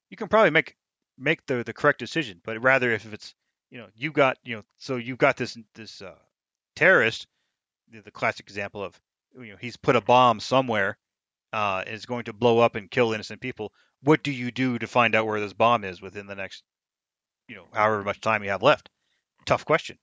you 0.09 0.17
can 0.17 0.27
probably 0.27 0.49
make 0.49 0.75
make 1.21 1.45
the 1.45 1.63
the 1.63 1.73
correct 1.73 1.99
decision. 1.99 2.41
But 2.43 2.61
rather, 2.61 2.91
if 2.91 3.11
it's 3.13 3.35
you 3.69 3.77
know 3.77 3.87
you 3.95 4.11
got 4.11 4.37
you 4.43 4.57
know 4.57 4.63
so 4.77 4.97
you've 4.97 5.17
got 5.17 5.37
this 5.37 5.57
this 5.75 6.01
uh, 6.01 6.15
terrorist, 6.75 7.27
the, 7.91 8.01
the, 8.01 8.11
classic 8.11 8.47
example 8.47 8.83
of 8.83 8.99
you 9.39 9.51
know 9.51 9.57
he's 9.59 9.77
put 9.77 9.95
a 9.95 10.01
bomb 10.01 10.39
somewhere, 10.39 10.97
uh, 11.53 11.83
is 11.87 12.05
going 12.05 12.25
to 12.25 12.33
blow 12.33 12.59
up 12.59 12.75
and 12.75 12.91
kill 12.91 13.13
innocent 13.13 13.39
people. 13.39 13.71
What 14.03 14.23
do 14.23 14.31
you 14.31 14.51
do 14.51 14.79
to 14.79 14.87
find 14.87 15.13
out 15.15 15.27
where 15.27 15.39
this 15.39 15.53
bomb 15.53 15.83
is 15.83 16.01
within 16.01 16.27
the 16.27 16.35
next 16.35 16.63
you 17.47 17.55
know 17.55 17.67
however 17.71 18.03
much 18.03 18.19
time 18.19 18.43
you 18.43 18.49
have 18.49 18.63
left? 18.63 18.89
Tough 19.45 19.65
question. 19.65 19.97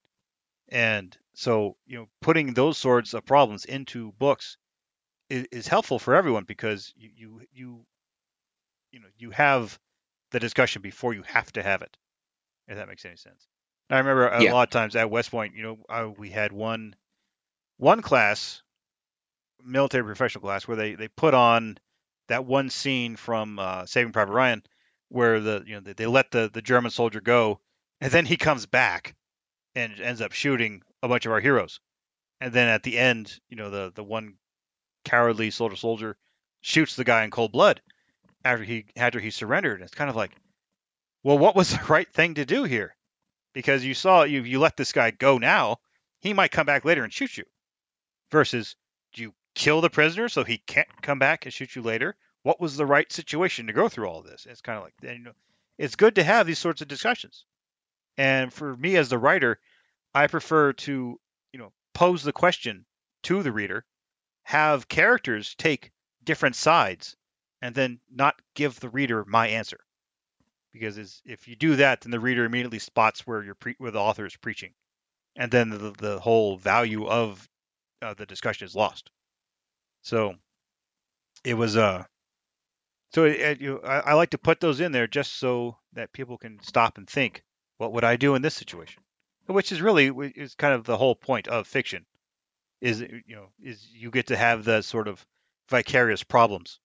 And 0.69 1.17
so 1.35 1.77
you 1.87 1.99
know 1.99 2.09
putting 2.21 2.55
those 2.55 2.79
sorts 2.79 3.13
of 3.15 3.27
problems 3.27 3.65
into 3.65 4.13
books 4.13 4.57
is, 5.29 5.47
is 5.51 5.69
helpful 5.69 5.99
for 5.99 6.15
everyone 6.15 6.45
because 6.45 6.93
you, 6.97 7.11
you 7.17 7.41
you 7.53 7.87
you 8.93 9.01
know 9.01 9.09
you 9.19 9.31
have 9.31 9.79
the 10.31 10.41
discussion 10.41 10.83
before 10.83 11.15
you 11.15 11.23
have 11.23 11.53
to 11.53 11.63
have 11.63 11.83
it. 11.83 11.97
If 12.69 12.77
that 12.77 12.89
makes 12.89 13.05
any 13.05 13.17
sense. 13.17 13.47
I 13.91 13.99
remember 13.99 14.29
a 14.29 14.45
Yeah. 14.45 14.53
lot 14.53 14.69
of 14.69 14.71
times 14.71 14.97
at 14.97 15.11
West 15.11 15.31
Point, 15.31 15.55
you 15.57 15.63
know, 15.63 15.79
uh, 15.89 16.11
we 16.17 16.31
had 16.31 16.53
one 16.53 16.95
one 17.79 18.03
class, 18.03 18.63
military 19.63 20.05
professional 20.05 20.43
class, 20.43 20.67
where 20.67 20.77
they 20.77 20.95
they 20.95 21.09
put 21.09 21.35
on 21.35 21.79
that 22.29 22.45
one 22.45 22.71
scene 22.71 23.17
from 23.17 23.59
uh, 23.59 23.87
Saving 23.87 24.13
Private 24.13 24.33
Ryan, 24.33 24.63
where 25.09 25.41
the 25.41 25.63
you 25.67 25.75
know 25.75 25.81
they, 25.81 25.93
they 25.93 26.07
let 26.07 26.31
the 26.31 26.51
the 26.53 26.63
German 26.63 26.91
soldier 26.91 27.21
go, 27.21 27.61
and 28.01 28.13
then 28.13 28.27
he 28.27 28.37
comes 28.37 28.67
back 28.67 29.17
and 29.75 30.01
ends 30.01 30.21
up 30.21 30.33
shooting 30.33 30.83
a 31.03 31.09
bunch 31.09 31.27
of 31.27 31.33
our 31.33 31.41
heroes, 31.41 31.81
and 32.41 32.53
then 32.53 32.69
at 32.69 32.83
the 32.85 32.99
end, 32.99 33.41
you 33.49 33.57
know, 33.57 33.71
the 33.71 33.93
the 33.95 34.05
one 34.05 34.39
cowardly 35.05 35.51
soldier 35.51 35.77
soldier 35.77 36.17
shoots 36.63 36.97
the 36.97 37.05
guy 37.05 37.25
in 37.25 37.31
cold 37.31 37.53
blood 37.53 37.83
after 38.45 38.65
he 38.65 38.87
after 38.97 39.21
he 39.21 39.31
surrendered. 39.31 39.83
It's 39.83 39.95
kind 39.95 40.11
of 40.11 40.17
like, 40.17 40.33
well, 41.23 41.39
what 41.39 41.57
was 41.57 41.71
the 41.77 41.85
right 41.89 42.11
thing 42.13 42.35
to 42.35 42.45
do 42.45 42.65
here? 42.65 42.97
Because 43.53 43.85
you 43.85 43.95
saw 43.95 44.23
you 44.25 44.43
you 44.43 44.59
let 44.59 44.77
this 44.77 44.93
guy 44.93 45.11
go 45.11 45.39
now, 45.39 45.79
he 46.21 46.33
might 46.33 46.51
come 46.51 46.67
back 46.67 46.85
later 46.85 47.05
and 47.05 47.13
shoot 47.13 47.37
you. 47.37 47.45
Versus, 48.31 48.77
do 49.15 49.23
you 49.23 49.35
kill 49.55 49.81
the 49.81 49.91
prisoner 49.91 50.29
so 50.29 50.45
he 50.45 50.59
can't 50.59 50.89
come 51.03 51.19
back 51.19 51.47
and 51.47 51.53
shoot 51.53 51.75
you 51.75 51.83
later? 51.83 52.17
What 52.43 52.61
was 52.61 52.77
the 52.77 52.87
right 52.87 53.11
situation 53.11 53.67
to 53.67 53.73
go 53.73 53.89
through 53.89 54.07
all 54.07 54.23
this? 54.23 54.47
It's 54.49 54.61
kind 54.61 54.79
of 54.79 54.85
like 54.85 54.95
you 55.03 55.25
know, 55.25 55.33
it's 55.79 55.97
good 55.97 56.17
to 56.17 56.25
have 56.25 56.47
these 56.47 56.59
sorts 56.59 56.83
of 56.83 56.89
discussions. 56.89 57.45
And 58.17 58.53
for 58.53 58.77
me 58.77 58.97
as 58.97 59.09
the 59.09 59.19
writer, 59.19 59.59
I 60.15 60.27
prefer 60.27 60.73
to 60.75 61.19
you 61.53 61.59
know 61.59 61.73
pose 61.95 62.23
the 62.23 62.33
question 62.33 62.85
to 63.25 63.43
the 63.43 63.53
reader, 63.53 63.85
have 64.45 64.89
characters 64.89 65.55
take 65.57 65.91
different 66.23 66.57
sides, 66.57 67.17
and 67.61 67.75
then 67.75 68.01
not 68.11 68.41
give 68.55 68.79
the 68.81 68.89
reader 68.89 69.25
my 69.27 69.49
answer. 69.49 69.81
Because 70.73 71.23
if 71.25 71.49
you 71.49 71.57
do 71.57 71.77
that, 71.77 72.03
then 72.03 72.11
the 72.11 72.21
reader 72.21 72.45
immediately 72.45 72.79
spots 72.79 73.27
where 73.27 73.55
pre- 73.55 73.75
where 73.79 73.91
the 73.91 74.01
author 74.01 74.27
is 74.27 74.37
preaching, 74.37 74.75
and 75.35 75.51
then 75.51 75.71
the, 75.71 75.95
the 75.99 76.21
whole 76.21 76.57
value 76.57 77.07
of 77.07 77.49
uh, 78.03 78.15
the 78.15 78.27
discussion 78.27 78.67
is 78.67 78.77
lost. 78.77 79.11
So 80.03 80.37
it 81.45 81.55
was 81.55 81.77
uh 81.77 82.05
so 83.13 83.25
it, 83.25 83.41
it, 83.41 83.61
you 83.61 83.81
I, 83.83 84.01
I 84.01 84.13
like 84.15 84.31
to 84.31 84.39
put 84.39 84.61
those 84.61 84.81
in 84.81 84.93
there 84.93 85.07
just 85.07 85.39
so 85.39 85.79
that 85.95 86.13
people 86.13 86.39
can 86.39 86.61
stop 86.63 86.99
and 86.99 87.09
think, 87.09 87.43
what 87.79 87.93
would 87.93 88.05
I 88.05 88.17
do 88.17 88.35
in 88.35 88.43
this 88.43 88.55
situation? 88.55 89.03
Which 89.47 89.73
is 89.73 89.81
really 89.81 90.09
is 90.37 90.55
kind 90.55 90.75
of 90.75 90.85
the 90.85 90.99
whole 90.99 91.15
point 91.15 91.49
of 91.49 91.67
fiction, 91.67 92.05
is 92.81 93.01
you 93.01 93.35
know 93.35 93.49
is 93.63 93.89
you 93.91 94.11
get 94.11 94.27
to 94.27 94.37
have 94.37 94.65
the 94.65 94.83
sort 94.83 95.09
of 95.09 95.25
vicarious 95.71 96.23
problems 96.23 96.79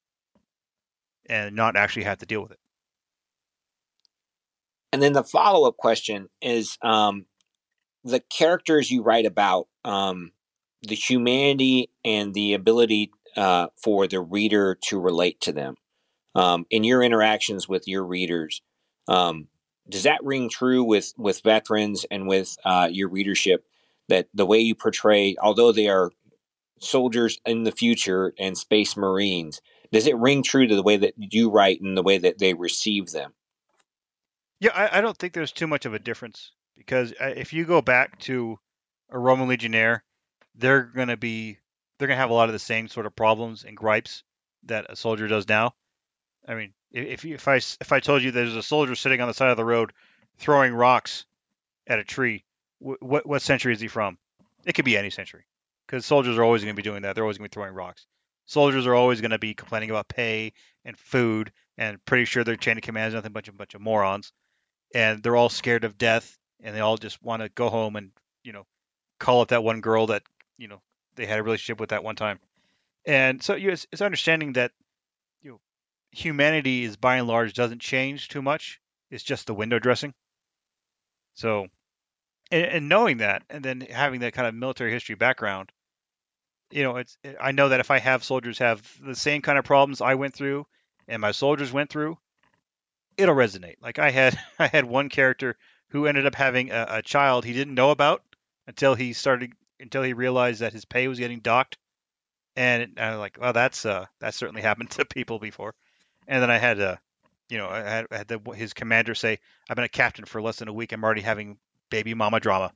and 1.28 1.56
not 1.56 1.76
actually 1.76 2.04
have 2.04 2.20
to 2.20 2.26
deal 2.26 2.42
with 2.42 2.52
it. 2.52 2.60
And 4.92 5.02
then 5.02 5.14
the 5.14 5.24
follow 5.24 5.68
up 5.68 5.78
question 5.78 6.30
is 6.42 6.78
um, 6.82 7.26
the 8.04 8.20
characters 8.20 8.92
you 8.92 9.02
write 9.02 9.26
about, 9.26 9.68
um, 9.84 10.32
the 10.84 10.96
humanity 10.96 11.90
and 12.06 12.34
the 12.34 12.54
ability 12.54 13.12
uh, 13.36 13.68
for 13.82 14.08
the 14.08 14.20
reader 14.20 14.78
to 14.90 15.00
relate 15.00 15.42
to 15.42 15.52
them. 15.52 15.76
Um, 16.36 16.66
in 16.70 16.84
your 16.84 17.04
interactions 17.04 17.68
with 17.68 17.88
your 17.88 18.04
readers, 18.04 18.62
um, 19.08 19.48
does 19.90 20.04
that 20.04 20.24
ring 20.24 20.50
true 20.50 20.84
with, 20.84 21.14
with 21.18 21.42
veterans 21.44 22.06
and 22.10 22.28
with 22.28 22.58
uh, 22.66 22.90
your 22.92 23.10
readership 23.10 23.66
that 24.10 24.28
the 24.34 24.46
way 24.46 24.60
you 24.60 24.76
portray, 24.76 25.36
although 25.42 25.72
they 25.72 25.88
are 25.88 26.12
soldiers 26.80 27.40
in 27.46 27.64
the 27.64 27.72
future 27.72 28.34
and 28.40 28.58
space 28.58 28.98
marines, 28.98 29.62
does 29.94 30.08
it 30.08 30.18
ring 30.18 30.42
true 30.42 30.68
to 30.68 30.76
the 30.76 30.84
way 30.84 30.98
that 30.98 31.14
you 31.18 31.52
write 31.52 31.80
and 31.80 31.96
the 31.96 32.04
way 32.04 32.18
that 32.18 32.40
they 32.40 32.56
receive 32.56 33.12
them? 33.12 33.32
Yeah, 34.60 34.72
I, 34.74 34.98
I 34.98 35.02
don't 35.02 35.16
think 35.16 35.34
there's 35.34 35.52
too 35.52 35.68
much 35.68 35.86
of 35.86 35.94
a 35.94 36.00
difference 36.00 36.52
because 36.76 37.14
uh, 37.22 37.34
if 37.36 37.54
you 37.54 37.64
go 37.64 37.82
back 37.82 38.20
to 38.22 38.58
a 39.10 39.20
Roman 39.20 39.48
legionnaire, 39.48 40.04
they're 40.56 40.82
gonna 40.82 41.16
be 41.16 41.60
they're 41.98 42.08
gonna 42.08 42.20
have 42.20 42.32
a 42.32 42.34
lot 42.34 42.50
of 42.50 42.54
the 42.54 42.60
same 42.60 42.88
sort 42.88 43.06
of 43.06 43.16
problems 43.16 43.66
and 43.66 43.78
gripes 43.78 44.24
that 44.64 44.88
a 44.90 44.96
soldier 44.96 45.28
does 45.28 45.48
now. 45.48 45.76
I 46.48 46.56
mean, 46.56 46.74
if 46.92 47.24
if, 47.24 47.48
I 47.48 47.58
if 47.58 47.92
I 47.92 48.00
told 48.00 48.24
you 48.24 48.32
there's 48.32 48.56
a 48.56 48.64
soldier 48.64 48.96
sitting 48.96 49.22
on 49.22 49.28
the 49.28 49.34
side 49.34 49.52
of 49.52 49.58
the 49.58 49.66
road 49.66 49.94
throwing 50.38 50.74
rocks 50.74 51.26
at 51.86 52.00
a 52.00 52.04
tree, 52.04 52.44
what 52.80 53.28
what 53.28 53.42
century 53.44 53.74
is 53.74 53.80
he 53.80 53.88
from? 53.88 54.18
It 54.66 54.74
could 54.74 54.86
be 54.86 54.98
any 54.98 55.12
century, 55.12 55.46
because 55.86 56.04
soldiers 56.06 56.38
are 56.38 56.44
always 56.44 56.64
going 56.64 56.76
to 56.76 56.82
be 56.82 56.88
doing 56.88 57.04
that. 57.04 57.14
They're 57.14 57.24
always 57.24 57.38
going 57.38 57.50
to 57.50 57.54
be 57.54 57.62
throwing 57.62 57.76
rocks. 57.76 58.08
Soldiers 58.46 58.86
are 58.86 58.96
always 58.96 59.22
going 59.22 59.32
to 59.32 59.40
be 59.40 59.54
complaining 59.54 59.90
about 59.90 60.08
pay 60.08 60.54
and 60.86 60.98
food, 60.98 61.52
and 61.78 62.04
pretty 62.06 62.26
sure 62.26 62.44
their 62.44 62.56
chain 62.56 62.78
of 62.78 62.84
command 62.84 63.10
is 63.10 63.14
nothing 63.14 63.32
but 63.32 63.48
a 63.48 63.54
bunch 63.54 63.74
of 63.74 63.82
morons. 63.82 64.34
And 64.94 65.24
they're 65.24 65.36
all 65.36 65.50
scared 65.50 65.86
of 65.86 65.98
death 65.98 66.38
and 66.64 66.76
they 66.76 66.80
all 66.80 66.98
just 66.98 67.22
want 67.22 67.44
to 67.44 67.50
go 67.50 67.70
home 67.70 67.96
and 67.96 68.12
you 68.44 68.54
know 68.54 68.66
call 69.20 69.42
up 69.42 69.50
that 69.50 69.64
one 69.64 69.82
girl 69.82 70.08
that 70.08 70.24
you 70.58 70.68
know 70.68 70.82
they 71.16 71.26
had 71.26 71.40
a 71.40 71.44
relationship 71.44 71.80
with 71.80 71.90
that 71.90 72.04
one 72.04 72.16
time. 72.16 72.40
And 73.06 73.44
so 73.44 73.56
you 73.56 73.70
it's, 73.70 73.86
it's 73.92 74.02
understanding 74.02 74.54
that 74.54 74.72
you 75.42 75.52
know 75.52 75.60
humanity 76.12 76.84
is 76.84 76.98
by 76.98 77.18
and 77.18 77.28
large 77.28 77.54
doesn't 77.54 77.82
change 77.82 78.30
too 78.30 78.42
much. 78.42 78.80
It's 79.12 79.24
just 79.24 79.46
the 79.46 79.54
window 79.54 79.78
dressing. 79.78 80.14
So 81.36 81.68
and, 82.52 82.66
and 82.66 82.90
knowing 82.90 83.18
that 83.18 83.44
and 83.50 83.64
then 83.64 83.82
having 83.82 84.22
that 84.22 84.34
kind 84.34 84.48
of 84.48 84.56
military 84.56 84.92
history 84.92 85.16
background 85.16 85.72
you 86.72 86.84
know 86.84 86.98
it's 86.98 87.18
i 87.40 87.52
know 87.52 87.70
that 87.70 87.80
if 87.80 87.92
i 87.92 88.00
have 88.00 88.24
soldiers 88.24 88.60
have 88.60 88.82
the 89.02 89.16
same 89.16 89.42
kind 89.42 89.58
of 89.58 89.66
problems 89.66 90.02
i 90.02 90.16
went 90.16 90.34
through 90.34 90.66
and 91.08 91.22
my 91.22 91.32
soldiers 91.32 91.72
went 91.72 91.90
through 91.90 92.18
it'll 93.18 93.36
resonate. 93.36 93.76
Like 93.82 94.00
I 94.00 94.12
had 94.12 94.38
I 94.60 94.68
had 94.68 94.86
one 94.86 95.10
character 95.10 95.58
who 95.90 96.06
ended 96.06 96.26
up 96.26 96.36
having 96.36 96.72
a, 96.72 96.86
a 96.90 97.02
child 97.02 97.46
he 97.46 97.54
didn't 97.54 97.76
know 97.76 97.92
about 97.92 98.24
until 98.68 98.96
he 98.96 99.14
started 99.14 99.54
until 99.80 100.04
he 100.04 100.14
realized 100.14 100.62
that 100.62 100.74
his 100.74 100.86
pay 100.86 101.08
was 101.08 101.20
getting 101.20 101.40
docked, 101.40 101.78
and 102.56 103.00
I 103.00 103.12
was 103.12 103.20
like, 103.20 103.38
well, 103.40 103.54
that's 103.54 103.86
uh 103.86 104.06
that 104.20 104.34
certainly 104.34 104.62
happened 104.62 104.92
to 104.92 105.06
people 105.06 105.40
before. 105.40 105.74
And 106.28 106.42
then 106.42 106.52
I 106.52 106.58
had 106.58 106.80
uh 106.80 106.96
you 107.50 107.58
know 107.58 107.68
I 107.68 107.82
had, 107.82 108.08
I 108.12 108.18
had 108.18 108.28
the, 108.28 108.40
his 108.56 108.74
commander 108.74 109.16
say, 109.16 109.40
I've 109.70 109.76
been 109.76 109.86
a 109.86 109.90
captain 109.90 110.26
for 110.26 110.42
less 110.42 110.58
than 110.58 110.68
a 110.68 110.74
week. 110.74 110.92
I'm 110.92 111.04
already 111.04 111.22
having 111.22 111.58
baby 111.90 112.14
mama 112.14 112.40
drama, 112.40 112.72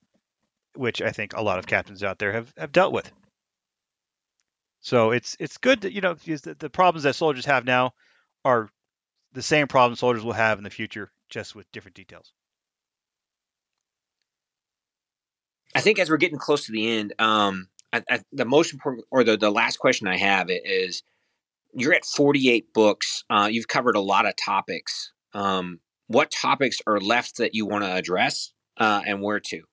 which 0.76 1.02
I 1.02 1.12
think 1.12 1.34
a 1.34 1.42
lot 1.42 1.60
of 1.60 1.66
captains 1.66 2.04
out 2.04 2.20
there 2.20 2.34
have, 2.34 2.54
have 2.58 2.72
dealt 2.72 2.94
with. 2.94 3.12
So 4.88 5.12
it's 5.12 5.36
it's 5.38 5.58
good 5.58 5.82
that 5.82 5.92
you 5.92 6.00
know 6.00 6.14
the, 6.14 6.56
the 6.58 6.70
problems 6.70 7.04
that 7.04 7.14
soldiers 7.14 7.44
have 7.44 7.66
now 7.66 7.94
are 8.46 8.70
the 9.34 9.42
same 9.42 9.68
problem 9.68 9.98
soldiers 9.98 10.24
will 10.24 10.32
have 10.32 10.60
in 10.60 10.64
the 10.64 10.70
future, 10.70 11.12
just 11.28 11.56
with 11.56 11.70
different 11.74 11.96
details. 11.96 12.32
I 15.76 15.82
think 15.82 16.00
as 16.00 16.10
we're 16.10 16.16
getting 16.16 16.38
close 16.38 16.68
to 16.68 16.72
the 16.72 16.90
end, 16.90 17.14
um, 17.20 17.68
I, 17.92 18.02
I, 18.10 18.20
the 18.32 18.46
most 18.46 18.72
important 18.72 19.06
or 19.12 19.26
the, 19.26 19.36
the 19.36 19.52
last 19.52 19.76
question 19.76 20.08
I 20.08 20.16
have 20.16 20.48
is 20.50 21.04
you're 21.74 21.94
at 21.94 22.06
48 22.06 22.74
books. 22.74 23.26
Uh, 23.30 23.50
you've 23.52 23.68
covered 23.68 23.98
a 23.98 24.00
lot 24.00 24.26
of 24.26 24.36
topics. 24.38 25.12
Um, 25.34 25.82
what 26.08 26.32
topics 26.32 26.80
are 26.88 27.02
left 27.02 27.40
that 27.40 27.54
you 27.54 27.66
want 27.66 27.84
to 27.84 27.92
address 27.92 28.54
uh, 28.78 29.02
and 29.06 29.22
where 29.22 29.42
to? 29.42 29.64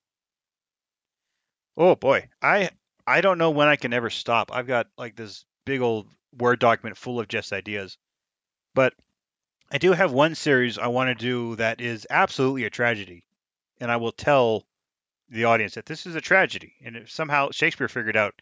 Oh 1.76 1.94
boy, 1.94 2.30
I 2.42 2.70
I 3.06 3.20
don't 3.20 3.38
know 3.38 3.50
when 3.50 3.68
I 3.68 3.76
can 3.76 3.92
ever 3.92 4.10
stop. 4.10 4.50
I've 4.52 4.66
got 4.66 4.88
like 4.96 5.16
this 5.16 5.44
big 5.64 5.80
old 5.80 6.08
Word 6.36 6.58
document 6.58 6.96
full 6.96 7.20
of 7.20 7.28
just 7.28 7.52
ideas, 7.52 7.96
but 8.74 8.94
I 9.70 9.78
do 9.78 9.92
have 9.92 10.12
one 10.12 10.34
series 10.34 10.78
I 10.78 10.88
want 10.88 11.08
to 11.08 11.14
do 11.14 11.56
that 11.56 11.80
is 11.80 12.06
absolutely 12.10 12.64
a 12.64 12.70
tragedy, 12.70 13.24
and 13.80 13.90
I 13.90 13.96
will 13.96 14.12
tell 14.12 14.66
the 15.28 15.44
audience 15.44 15.74
that 15.74 15.86
this 15.86 16.06
is 16.06 16.14
a 16.14 16.20
tragedy. 16.20 16.74
And 16.84 16.96
if 16.96 17.10
somehow 17.10 17.50
Shakespeare 17.50 17.88
figured 17.88 18.16
out 18.16 18.34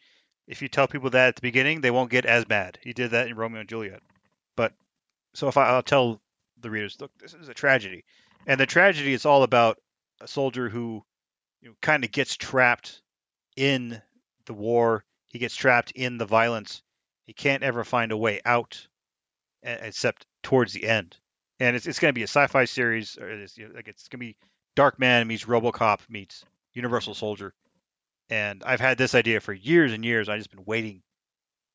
if 0.47 0.61
you 0.63 0.69
tell 0.69 0.89
people 0.89 1.11
that 1.11 1.29
at 1.29 1.37
the 1.37 1.43
beginning, 1.43 1.81
they 1.81 1.91
won't 1.91 2.11
get 2.11 2.27
as 2.27 2.49
mad. 2.49 2.79
He 2.83 2.93
did 2.93 3.13
that 3.13 3.29
in 3.29 3.37
Romeo 3.37 3.61
and 3.61 3.69
Juliet. 3.69 4.03
But 4.57 4.73
so 5.35 5.49
if 5.49 5.57
I, 5.57 5.69
I'll 5.69 5.83
tell 5.83 6.21
the 6.61 6.71
readers, 6.71 7.01
look, 7.01 7.13
this 7.19 7.35
is 7.35 7.49
a 7.49 7.55
tragedy, 7.55 8.05
and 8.47 8.59
the 8.59 8.67
tragedy 8.67 9.13
is 9.13 9.27
all 9.27 9.43
about 9.43 9.79
a 10.21 10.29
soldier 10.29 10.69
who 10.69 11.05
you 11.61 11.69
know, 11.69 11.75
kind 11.81 12.05
of 12.05 12.13
gets 12.13 12.37
trapped 12.37 13.01
in 13.57 14.01
war. 14.53 15.05
He 15.29 15.39
gets 15.39 15.57
trapped 15.57 15.93
in 15.93 16.19
the 16.19 16.27
violence. 16.27 16.83
He 17.27 17.33
can't 17.33 17.63
ever 17.63 17.85
find 17.85 18.13
a 18.13 18.17
way 18.17 18.41
out, 18.45 18.87
except 19.63 20.27
towards 20.43 20.73
the 20.73 20.87
end. 20.87 21.17
And 21.61 21.77
it's, 21.77 21.87
it's 21.87 21.99
going 21.99 22.11
to 22.11 22.19
be 22.19 22.23
a 22.23 22.25
sci-fi 22.25 22.65
series. 22.65 23.17
It's, 23.21 23.57
like 23.59 23.89
it's 23.89 24.09
going 24.09 24.19
to 24.21 24.27
be 24.27 24.37
Dark 24.75 24.99
Man 24.99 25.27
meets 25.27 25.45
RoboCop 25.45 26.01
meets 26.09 26.45
Universal 26.75 27.15
Soldier. 27.15 27.55
And 28.31 28.63
I've 28.65 28.81
had 28.81 28.99
this 28.99 29.15
idea 29.15 29.41
for 29.41 29.53
years 29.53 29.93
and 29.93 30.05
years. 30.05 30.29
I've 30.29 30.39
just 30.39 30.51
been 30.51 30.65
waiting 30.65 31.03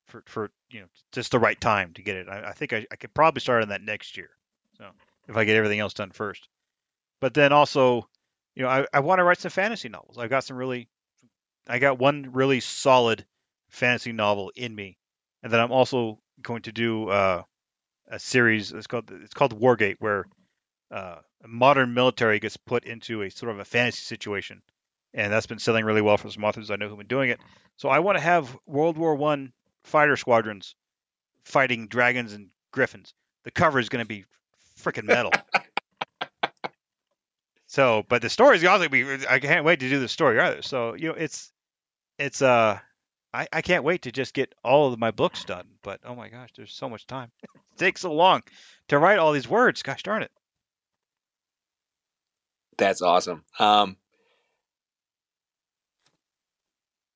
for, 0.08 0.24
for 0.26 0.52
you 0.70 0.82
know 0.82 0.88
just 1.12 1.32
the 1.32 1.40
right 1.40 1.60
time 1.60 1.94
to 1.94 2.02
get 2.02 2.18
it. 2.18 2.28
I, 2.28 2.50
I 2.50 2.52
think 2.52 2.74
I, 2.74 2.86
I 2.92 2.96
could 2.96 3.14
probably 3.14 3.42
start 3.42 3.64
on 3.64 3.70
that 3.70 3.82
next 3.82 4.18
year. 4.18 4.30
So 4.78 4.86
if 5.28 5.38
I 5.38 5.44
get 5.46 5.56
everything 5.56 5.80
else 5.80 5.94
done 5.94 6.12
first. 6.12 6.48
But 7.20 7.34
then 7.34 7.52
also, 7.52 8.08
you 8.56 8.64
know, 8.64 8.70
I, 8.70 8.86
I 8.94 9.00
want 9.00 9.20
to 9.20 9.24
write 9.24 9.40
some 9.40 9.52
fantasy 9.52 9.90
novels. 9.90 10.18
I've 10.18 10.30
got 10.30 10.44
some 10.44 10.58
really 10.58 10.88
I 11.68 11.80
got 11.80 12.00
one 12.00 12.30
really 12.34 12.60
solid 12.60 13.26
fantasy 13.70 14.12
novel 14.12 14.52
in 14.56 14.74
me, 14.74 14.98
and 15.44 15.52
then 15.52 15.60
I'm 15.60 15.72
also 15.72 16.20
going 16.42 16.62
to 16.64 16.72
do 16.72 17.10
uh, 17.10 17.44
a 18.08 18.20
series. 18.20 18.72
It's 18.72 18.88
called 18.88 19.12
it's 19.12 19.34
called 19.34 19.60
Wargate, 19.60 19.98
where 20.00 20.26
uh, 20.92 21.18
modern 21.46 21.94
military 21.94 22.40
gets 22.40 22.58
put 22.58 22.86
into 22.86 23.22
a 23.22 23.30
sort 23.30 23.52
of 23.52 23.60
a 23.60 23.66
fantasy 23.66 24.02
situation, 24.02 24.62
and 25.14 25.32
that's 25.32 25.48
been 25.48 25.60
selling 25.60 25.86
really 25.86 26.02
well 26.02 26.18
for 26.18 26.30
some 26.30 26.44
authors 26.44 26.72
I 26.72 26.78
know 26.78 26.88
who've 26.88 26.98
been 26.98 27.08
doing 27.08 27.30
it. 27.30 27.40
So 27.76 27.90
I 27.90 28.00
want 28.00 28.18
to 28.18 28.24
have 28.24 28.58
World 28.66 28.98
War 28.98 29.16
One 29.16 29.52
fighter 29.84 30.18
squadrons 30.18 30.76
fighting 31.44 31.88
dragons 31.88 32.34
and 32.34 32.50
griffins. 32.72 33.14
The 33.44 33.52
cover 33.52 33.80
is 33.80 33.90
going 33.90 34.04
to 34.04 34.08
be 34.08 34.26
freaking 34.80 35.06
metal. 35.06 35.32
so, 37.68 38.04
but 38.08 38.22
the 38.22 38.30
story 38.30 38.58
is 38.58 38.64
also 38.64 38.90
be. 38.90 39.06
I 39.30 39.40
can't 39.40 39.66
wait 39.66 39.82
to 39.82 39.90
do 39.90 40.00
the 40.00 40.08
story 40.08 40.40
either. 40.40 40.62
So 40.62 40.94
you 40.94 41.10
know, 41.10 41.16
it's 41.16 41.52
it's 42.20 42.42
uh. 42.42 42.80
I, 43.34 43.48
I 43.52 43.62
can't 43.62 43.84
wait 43.84 44.04
to 44.04 44.12
just 44.12 44.34
get 44.34 44.56
all 44.64 44.92
of 44.92 44.98
my 45.00 45.12
books 45.12 45.44
done, 45.44 45.68
but 45.84 46.00
oh 46.06 46.16
my 46.16 46.30
gosh, 46.30 46.50
there's 46.56 46.74
so 46.74 46.90
much 46.90 47.06
time. 47.08 47.30
it 47.44 47.78
takes 47.78 48.02
so 48.02 48.14
long 48.14 48.42
to 48.88 48.98
write 48.98 49.20
all 49.20 49.34
these 49.34 49.50
words. 49.50 49.84
Gosh 49.84 50.02
darn 50.02 50.24
it. 50.24 50.32
That's 52.78 53.02
awesome. 53.02 53.44
Um, 53.60 53.98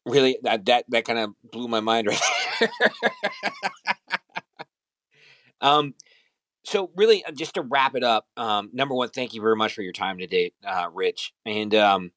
really, 0.06 0.38
that 0.44 0.66
that, 0.66 0.86
that 0.90 1.06
kind 1.06 1.20
of 1.20 1.32
blew 1.52 1.68
my 1.68 1.80
mind 1.80 2.08
right 2.08 2.22
there. 2.60 2.70
um, 5.62 5.94
so 6.64 6.92
really, 6.96 7.24
uh, 7.26 7.32
just 7.32 7.56
to 7.56 7.62
wrap 7.62 7.96
it 7.96 8.04
up, 8.04 8.28
um, 8.38 8.70
number 8.74 8.96
one, 8.96 9.10
thank 9.10 9.34
you 9.34 9.42
very 9.42 9.56
much 9.56 9.74
for 9.74 9.82
your 9.82 9.94
time 9.94 10.18
today, 10.18 10.54
uh, 10.66 10.90
Rich. 10.94 11.34
And 11.46 11.74
um, 11.76 12.12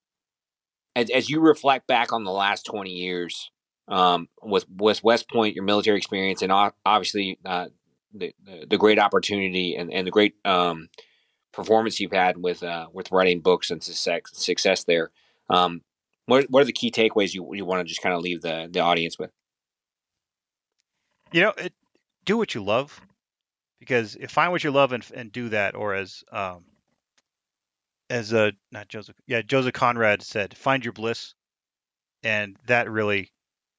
as, 0.96 1.10
as 1.10 1.30
you 1.30 1.40
reflect 1.40 1.86
back 1.86 2.12
on 2.12 2.24
the 2.24 2.30
last 2.30 2.64
twenty 2.64 2.92
years 2.92 3.50
um, 3.88 4.28
with 4.42 4.66
with 4.68 5.02
West 5.04 5.28
Point, 5.30 5.54
your 5.54 5.64
military 5.64 5.96
experience, 5.96 6.42
and 6.42 6.52
obviously 6.86 7.38
uh, 7.44 7.66
the, 8.14 8.32
the, 8.68 8.78
great 8.78 8.98
opportunity 8.98 9.76
and 9.76 9.92
and 9.92 10.06
the 10.06 10.10
great 10.10 10.34
um, 10.44 10.88
performance 11.52 12.00
you've 12.00 12.12
had 12.12 12.36
with 12.36 12.62
uh, 12.62 12.86
with 12.92 13.12
writing 13.12 13.40
books 13.40 13.70
and 13.70 13.82
success 13.82 14.20
success 14.32 14.84
there. 14.84 15.10
Um, 15.50 15.82
what 16.26 16.46
what 16.48 16.62
are 16.62 16.66
the 16.66 16.72
key 16.72 16.90
takeaways 16.90 17.34
you 17.34 17.48
you 17.54 17.64
want 17.64 17.80
to 17.80 17.88
just 17.88 18.02
kind 18.02 18.14
of 18.14 18.22
leave 18.22 18.42
the 18.42 18.68
the 18.70 18.80
audience 18.80 19.18
with? 19.18 19.30
You 21.32 21.42
know, 21.42 21.52
it, 21.58 21.72
do 22.24 22.36
what 22.38 22.54
you 22.54 22.62
love, 22.62 23.00
because 23.80 24.16
if 24.16 24.30
find 24.30 24.52
what 24.52 24.64
you 24.64 24.70
love 24.70 24.92
and 24.92 25.04
and 25.14 25.30
do 25.30 25.50
that, 25.50 25.74
or 25.74 25.94
as 25.94 26.24
um, 26.32 26.64
as 28.10 28.32
a 28.32 28.52
not 28.70 28.88
Joseph, 28.88 29.16
yeah, 29.26 29.42
Joseph 29.42 29.72
Conrad 29.72 30.22
said, 30.22 30.56
find 30.56 30.84
your 30.84 30.92
bliss, 30.92 31.34
and 32.22 32.56
that 32.66 32.90
really, 32.90 33.30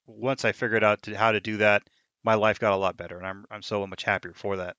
once 0.08 0.46
I 0.46 0.52
figured 0.52 0.84
out 0.84 1.04
to, 1.04 1.18
how 1.18 1.32
to 1.32 1.40
do 1.40 1.58
that, 1.58 1.84
my 2.24 2.36
life 2.36 2.60
got 2.60 2.74
a 2.74 2.78
lot 2.78 2.98
better, 2.98 3.18
and 3.18 3.28
I'm 3.28 3.46
I'm 3.52 3.62
so 3.62 3.86
much 3.88 4.04
happier 4.04 4.34
for 4.34 4.58
that. 4.58 4.78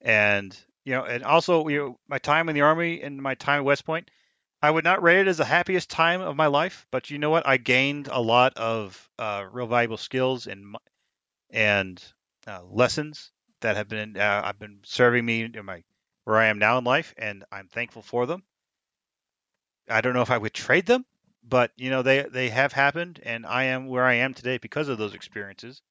And 0.00 0.56
you 0.84 0.94
know, 0.94 1.04
and 1.04 1.24
also 1.24 1.68
you 1.68 1.78
know, 1.78 1.98
my 2.08 2.18
time 2.18 2.48
in 2.48 2.54
the 2.54 2.62
army 2.62 3.02
and 3.02 3.22
my 3.22 3.34
time 3.34 3.60
at 3.60 3.64
West 3.64 3.84
Point, 3.84 4.10
I 4.60 4.70
would 4.70 4.84
not 4.84 5.02
rate 5.02 5.20
it 5.20 5.28
as 5.28 5.38
the 5.38 5.44
happiest 5.44 5.90
time 5.90 6.20
of 6.20 6.36
my 6.36 6.46
life, 6.46 6.86
but 6.90 7.10
you 7.10 7.18
know 7.18 7.30
what? 7.30 7.46
I 7.46 7.56
gained 7.56 8.08
a 8.08 8.20
lot 8.20 8.56
of 8.56 9.10
uh, 9.18 9.44
real 9.50 9.66
valuable 9.66 9.96
skills 9.96 10.46
and 10.46 10.76
and 11.50 12.02
uh, 12.46 12.62
lessons 12.64 13.30
that 13.60 13.76
have 13.76 13.88
been 13.88 14.16
uh, 14.16 14.42
I've 14.44 14.58
been 14.58 14.80
serving 14.84 15.24
me 15.24 15.44
in 15.44 15.64
my 15.64 15.82
where 16.24 16.38
I 16.38 16.46
am 16.46 16.58
now 16.58 16.78
in 16.78 16.84
life, 16.84 17.14
and 17.18 17.44
I'm 17.50 17.68
thankful 17.68 18.02
for 18.02 18.26
them. 18.26 18.42
I 19.88 20.00
don't 20.00 20.14
know 20.14 20.22
if 20.22 20.30
I 20.30 20.38
would 20.38 20.54
trade 20.54 20.86
them, 20.86 21.04
but 21.42 21.72
you 21.76 21.90
know 21.90 22.02
they 22.02 22.22
they 22.22 22.48
have 22.50 22.72
happened, 22.72 23.20
and 23.22 23.46
I 23.46 23.64
am 23.64 23.86
where 23.86 24.04
I 24.04 24.14
am 24.14 24.34
today 24.34 24.58
because 24.58 24.88
of 24.88 24.98
those 24.98 25.14
experiences. 25.14 25.82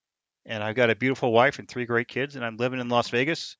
And 0.45 0.63
I've 0.63 0.75
got 0.75 0.89
a 0.89 0.95
beautiful 0.95 1.31
wife 1.31 1.59
and 1.59 1.67
three 1.67 1.85
great 1.85 2.07
kids, 2.07 2.35
and 2.35 2.43
I'm 2.43 2.57
living 2.57 2.79
in 2.79 2.89
Las 2.89 3.09
Vegas, 3.09 3.57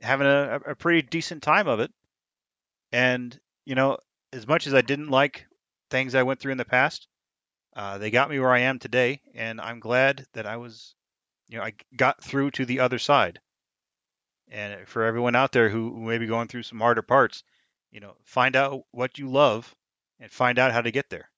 having 0.00 0.26
a, 0.26 0.60
a 0.66 0.74
pretty 0.74 1.02
decent 1.02 1.42
time 1.42 1.68
of 1.68 1.80
it. 1.80 1.92
And 2.92 3.38
you 3.64 3.74
know, 3.74 3.98
as 4.32 4.46
much 4.46 4.66
as 4.66 4.74
I 4.74 4.80
didn't 4.80 5.08
like 5.08 5.46
things 5.90 6.14
I 6.14 6.22
went 6.22 6.40
through 6.40 6.52
in 6.52 6.58
the 6.58 6.64
past, 6.64 7.06
uh, 7.76 7.98
they 7.98 8.10
got 8.10 8.30
me 8.30 8.38
where 8.38 8.52
I 8.52 8.60
am 8.60 8.78
today, 8.78 9.20
and 9.34 9.60
I'm 9.60 9.80
glad 9.80 10.26
that 10.32 10.46
I 10.46 10.56
was 10.56 10.94
you 11.52 11.58
know, 11.58 11.64
I 11.64 11.74
got 11.94 12.24
through 12.24 12.52
to 12.52 12.64
the 12.64 12.80
other 12.80 12.98
side. 12.98 13.38
And 14.52 14.86
for 14.86 15.02
everyone 15.02 15.34
out 15.34 15.52
there 15.52 15.70
who, 15.70 15.98
may 15.98 16.18
be 16.18 16.26
going 16.26 16.46
through 16.46 16.64
some 16.64 16.78
harder 16.78 17.00
parts, 17.02 17.42
you 17.90 18.00
know, 18.00 18.16
find 18.22 18.54
out 18.54 18.82
what 18.90 19.18
you 19.18 19.28
love 19.30 19.74
and 20.20 20.30
find 20.30 20.58
out 20.58 20.72
how 20.72 20.82
to 20.82 20.90
get 20.90 21.08
there. 21.08 21.30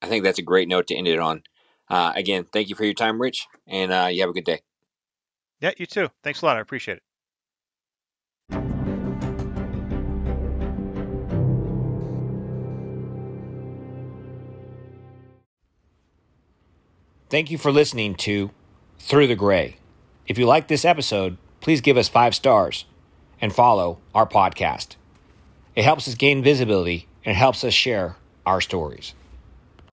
I 0.00 0.08
think 0.08 0.24
that's 0.24 0.38
a 0.38 0.42
great 0.42 0.66
note 0.68 0.86
to 0.88 0.96
end 0.96 1.08
it 1.08 1.18
on. 1.18 1.42
Uh, 1.90 2.12
again, 2.16 2.44
thank 2.44 2.70
you 2.70 2.74
for 2.74 2.84
your 2.84 2.94
time, 2.94 3.20
Rich, 3.20 3.46
and 3.66 3.92
uh, 3.92 4.08
you 4.10 4.22
have 4.22 4.30
a 4.30 4.34
good 4.34 4.44
day. 4.44 4.62
Yeah, 5.60 5.72
you 5.76 5.86
too. 5.86 6.10
Thanks 6.22 6.42
a 6.42 6.46
lot. 6.46 6.56
I 6.56 6.60
appreciate 6.60 6.98
it. 6.98 7.02
Thank 17.30 17.50
you 17.50 17.58
for 17.58 17.72
listening 17.72 18.14
to 18.16 18.50
Through 18.98 19.28
the 19.28 19.34
Gray. 19.34 19.78
If 20.26 20.38
you 20.38 20.46
like 20.46 20.68
this 20.68 20.84
episode, 20.84 21.38
please 21.60 21.80
give 21.80 21.96
us 21.96 22.08
five 22.08 22.34
stars 22.34 22.84
and 23.40 23.52
follow 23.52 23.98
our 24.14 24.26
podcast. 24.26 24.96
It 25.74 25.84
helps 25.84 26.06
us 26.06 26.14
gain 26.14 26.42
visibility 26.42 27.08
and 27.24 27.36
helps 27.36 27.64
us 27.64 27.72
share 27.72 28.16
our 28.44 28.60
stories. 28.60 29.14